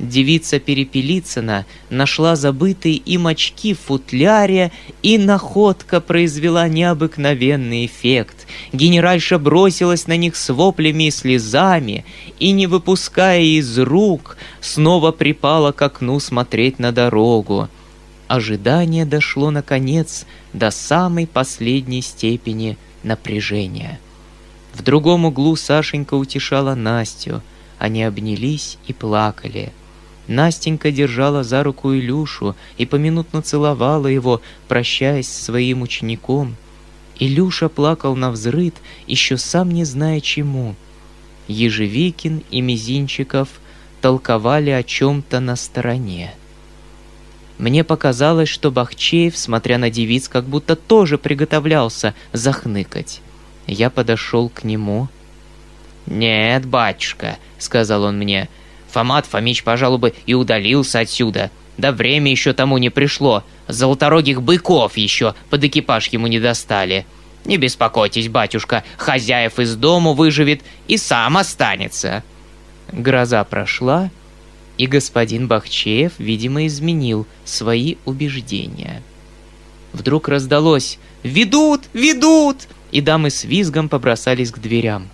Девица 0.00 0.58
Перепелицына 0.58 1.66
нашла 1.90 2.34
забытые 2.34 2.94
им 2.94 3.26
очки 3.26 3.74
в 3.74 3.80
футляре, 3.80 4.72
и 5.02 5.18
находка 5.18 6.00
произвела 6.00 6.66
необыкновенный 6.68 7.84
эффект. 7.84 8.46
Генеральша 8.72 9.38
бросилась 9.38 10.06
на 10.06 10.16
них 10.16 10.36
с 10.36 10.52
воплями 10.54 11.08
и 11.08 11.10
слезами, 11.10 12.06
и, 12.38 12.52
не 12.52 12.66
выпуская 12.66 13.42
из 13.42 13.78
рук, 13.78 14.38
снова 14.62 15.12
припала 15.12 15.72
к 15.72 15.82
окну 15.82 16.18
смотреть 16.18 16.78
на 16.78 16.92
дорогу. 16.92 17.68
Ожидание 18.26 19.04
дошло, 19.04 19.50
наконец, 19.50 20.24
до 20.54 20.70
самой 20.70 21.26
последней 21.26 22.00
степени 22.00 22.78
напряжения. 23.02 24.00
В 24.72 24.82
другом 24.82 25.26
углу 25.26 25.56
Сашенька 25.56 26.14
утешала 26.14 26.74
Настю. 26.74 27.42
Они 27.78 28.02
обнялись 28.02 28.78
и 28.86 28.94
плакали. 28.94 29.72
Настенька 30.26 30.90
держала 30.90 31.42
за 31.42 31.62
руку 31.62 31.92
Илюшу 31.94 32.54
и 32.78 32.86
поминутно 32.86 33.42
целовала 33.42 34.06
его, 34.06 34.40
прощаясь 34.68 35.28
с 35.28 35.44
своим 35.44 35.82
учеником. 35.82 36.56
Илюша 37.18 37.68
плакал 37.68 38.16
на 38.16 38.30
взрыд, 38.30 38.74
еще 39.06 39.36
сам 39.36 39.70
не 39.70 39.84
зная 39.84 40.20
чему. 40.20 40.74
Ежевикин 41.48 42.42
и 42.50 42.60
Мизинчиков 42.60 43.48
толковали 44.00 44.70
о 44.70 44.82
чем-то 44.82 45.40
на 45.40 45.56
стороне. 45.56 46.32
Мне 47.58 47.84
показалось, 47.84 48.48
что 48.48 48.70
Бахчеев, 48.70 49.36
смотря 49.36 49.76
на 49.76 49.90
девиц, 49.90 50.28
как 50.28 50.44
будто 50.44 50.76
тоже 50.76 51.18
приготовлялся 51.18 52.14
захныкать. 52.32 53.20
Я 53.66 53.90
подошел 53.90 54.48
к 54.48 54.64
нему. 54.64 55.08
«Нет, 56.06 56.64
батюшка»,— 56.64 57.36
сказал 57.58 58.04
он 58.04 58.16
мне,— 58.16 58.48
«Фомат 58.92 59.26
Фомич, 59.26 59.62
пожалуй, 59.62 59.98
бы 59.98 60.14
и 60.26 60.34
удалился 60.34 61.00
отсюда. 61.00 61.50
Да 61.78 61.92
время 61.92 62.30
еще 62.30 62.52
тому 62.52 62.78
не 62.78 62.90
пришло. 62.90 63.44
Золоторогих 63.68 64.42
быков 64.42 64.96
еще 64.96 65.34
под 65.48 65.64
экипаж 65.64 66.08
ему 66.08 66.26
не 66.26 66.40
достали. 66.40 67.06
Не 67.44 67.56
беспокойтесь, 67.56 68.28
батюшка, 68.28 68.84
хозяев 68.98 69.58
из 69.58 69.76
дому 69.76 70.14
выживет 70.14 70.62
и 70.88 70.96
сам 70.96 71.36
останется». 71.36 72.22
Гроза 72.92 73.44
прошла, 73.44 74.10
и 74.76 74.86
господин 74.86 75.46
Бахчеев, 75.46 76.12
видимо, 76.18 76.66
изменил 76.66 77.26
свои 77.44 77.96
убеждения. 78.04 79.02
Вдруг 79.92 80.28
раздалось 80.28 80.98
«Ведут! 81.22 81.82
Ведут!» 81.92 82.66
и 82.90 83.00
дамы 83.00 83.30
с 83.30 83.44
визгом 83.44 83.88
побросались 83.88 84.50
к 84.50 84.58
дверям. 84.58 85.08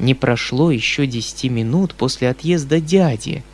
Не 0.00 0.14
прошло 0.14 0.70
еще 0.70 1.06
десяти 1.06 1.50
минут 1.50 1.94
после 1.94 2.30
отъезда 2.30 2.80
дяди. 2.80 3.44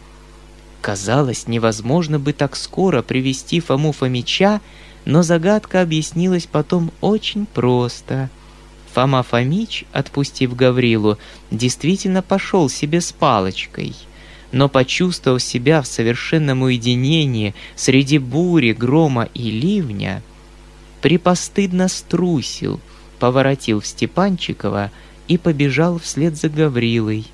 Казалось, 0.80 1.48
невозможно 1.48 2.20
бы 2.20 2.32
так 2.32 2.54
скоро 2.54 3.02
привести 3.02 3.58
Фому 3.58 3.90
Фомича, 3.90 4.60
но 5.04 5.22
загадка 5.22 5.82
объяснилась 5.82 6.46
потом 6.46 6.92
очень 7.00 7.46
просто. 7.46 8.30
Фома 8.94 9.24
Фомич, 9.24 9.84
отпустив 9.92 10.54
Гаврилу, 10.54 11.18
действительно 11.50 12.22
пошел 12.22 12.68
себе 12.70 13.00
с 13.00 13.12
палочкой— 13.12 13.94
но 14.52 14.68
почувствовав 14.68 15.42
себя 15.42 15.82
в 15.82 15.88
совершенном 15.88 16.62
уединении 16.62 17.52
среди 17.74 18.18
бури, 18.18 18.72
грома 18.72 19.28
и 19.34 19.50
ливня, 19.50 20.22
припостыдно 21.02 21.88
струсил— 21.88 22.80
поворотил 23.18 23.80
в 23.80 23.86
Степанчикова 23.86 24.90
и 25.28 25.38
побежал 25.38 25.98
вслед 25.98 26.36
за 26.36 26.48
Гаврилой. 26.48 27.26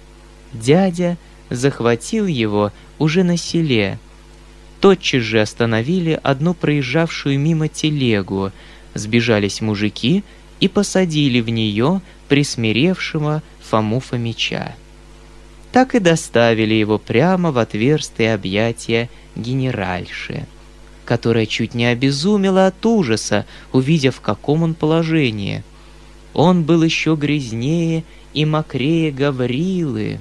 Дядя 0.53 1.17
захватил 1.51 2.27
его 2.27 2.73
уже 2.99 3.23
на 3.23 3.37
селе. 3.37 3.99
Тотчас 4.81 5.23
же 5.23 5.41
остановили 5.41 6.19
одну 6.23 6.55
проезжавшую 6.55 7.39
мимо 7.39 7.69
телегу, 7.69 8.51
сбежались 8.95 9.61
мужики 9.61 10.25
и 10.61 10.69
посадили 10.69 11.41
в 11.41 11.49
нее 11.49 12.01
присмиревшего 12.29 13.43
Фому 13.61 14.01
Фомича. 14.01 14.75
Так 15.73 15.95
и 15.95 15.99
доставили 15.99 16.75
его 16.75 16.99
прямо 16.99 17.53
в 17.53 17.59
отверстие 17.59 18.35
объятия 18.35 19.09
генеральши 19.37 20.47
которая 21.05 21.47
чуть 21.47 21.75
не 21.75 21.87
обезумела 21.87 22.67
от 22.67 22.87
ужаса, 22.87 23.47
увидев, 23.73 24.17
в 24.17 24.21
каком 24.21 24.63
он 24.63 24.75
положении. 24.75 25.63
Он 26.35 26.65
был 26.65 26.83
еще 26.83 27.15
грязнее 27.15 28.05
и 28.33 28.45
мокрее 28.45 29.11
Гаврилы. 29.11 30.21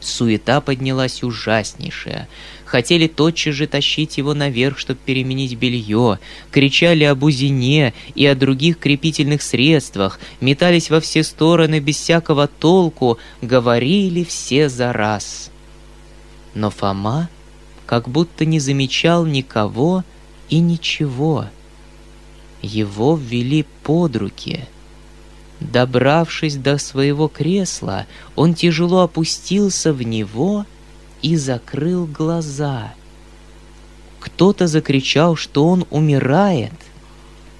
Суета 0.00 0.60
поднялась 0.60 1.22
ужаснейшая. 1.22 2.28
Хотели 2.64 3.06
тотчас 3.06 3.54
же 3.54 3.66
тащить 3.66 4.18
его 4.18 4.34
наверх, 4.34 4.78
чтобы 4.78 5.00
переменить 5.04 5.54
белье. 5.54 6.18
Кричали 6.50 7.04
об 7.04 7.22
узине 7.22 7.94
и 8.14 8.26
о 8.26 8.34
других 8.34 8.78
крепительных 8.78 9.42
средствах. 9.42 10.20
Метались 10.40 10.90
во 10.90 11.00
все 11.00 11.22
стороны 11.22 11.80
без 11.80 11.96
всякого 11.96 12.46
толку. 12.46 13.18
Говорили 13.40 14.22
все 14.22 14.68
за 14.68 14.92
раз. 14.92 15.50
Но 16.54 16.70
Фома 16.70 17.28
как 17.86 18.08
будто 18.08 18.44
не 18.44 18.60
замечал 18.60 19.24
никого 19.24 20.04
и 20.50 20.58
ничего. 20.58 21.46
Его 22.62 23.16
ввели 23.16 23.64
под 23.82 24.16
руки— 24.16 24.66
Добравшись 25.60 26.56
до 26.56 26.78
своего 26.78 27.28
кресла, 27.28 28.06
он 28.34 28.54
тяжело 28.54 29.00
опустился 29.00 29.92
в 29.92 30.02
него 30.02 30.66
и 31.22 31.36
закрыл 31.36 32.06
глаза. 32.06 32.92
Кто-то 34.20 34.66
закричал, 34.66 35.34
что 35.36 35.66
он 35.66 35.86
умирает. 35.90 36.72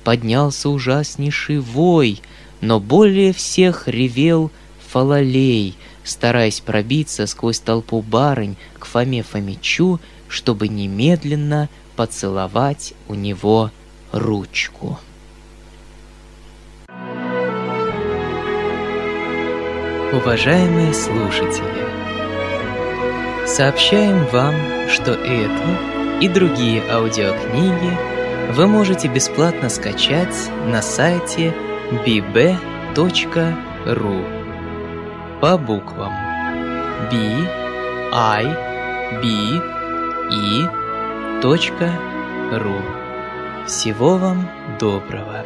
Поднялся 0.05 0.69
ужаснейший 0.69 1.59
вой, 1.59 2.21
но 2.61 2.81
более 2.81 3.33
всех 3.33 3.89
ревел 3.89 4.51
Фалалей, 4.89 5.77
стараясь 6.05 6.61
пробиться 6.61 7.27
сквозь 7.27 7.61
толпу 7.61 8.03
барынь 8.03 8.57
к 8.79 8.85
Фоме 8.85 9.23
Фомичу, 9.23 10.01
чтобы 10.29 10.69
немедленно 10.69 11.69
поцеловать 11.97 12.95
у 13.09 13.15
него 13.15 13.71
ручку. 14.13 14.99
Уважаемые 20.13 20.95
слушатели, 20.95 21.85
сообщаем 23.47 24.25
вам, 24.27 24.55
что 24.89 25.13
эту 25.13 26.21
и 26.21 26.29
другие 26.29 26.83
аудиокниги 26.89 27.91
вы 28.53 28.69
можете 28.69 29.09
бесплатно 29.09 29.69
скачать 29.69 30.49
на 30.67 30.81
сайте 30.81 31.53
bb.ru 32.07 33.01
по 35.41 35.59
буквам 35.59 36.13
b 37.11 37.17
i 38.13 38.45
b 39.21 39.27
e 40.31 40.69
.ru. 42.53 42.81
Всего 43.67 44.17
вам 44.17 44.49
доброго! 44.79 45.46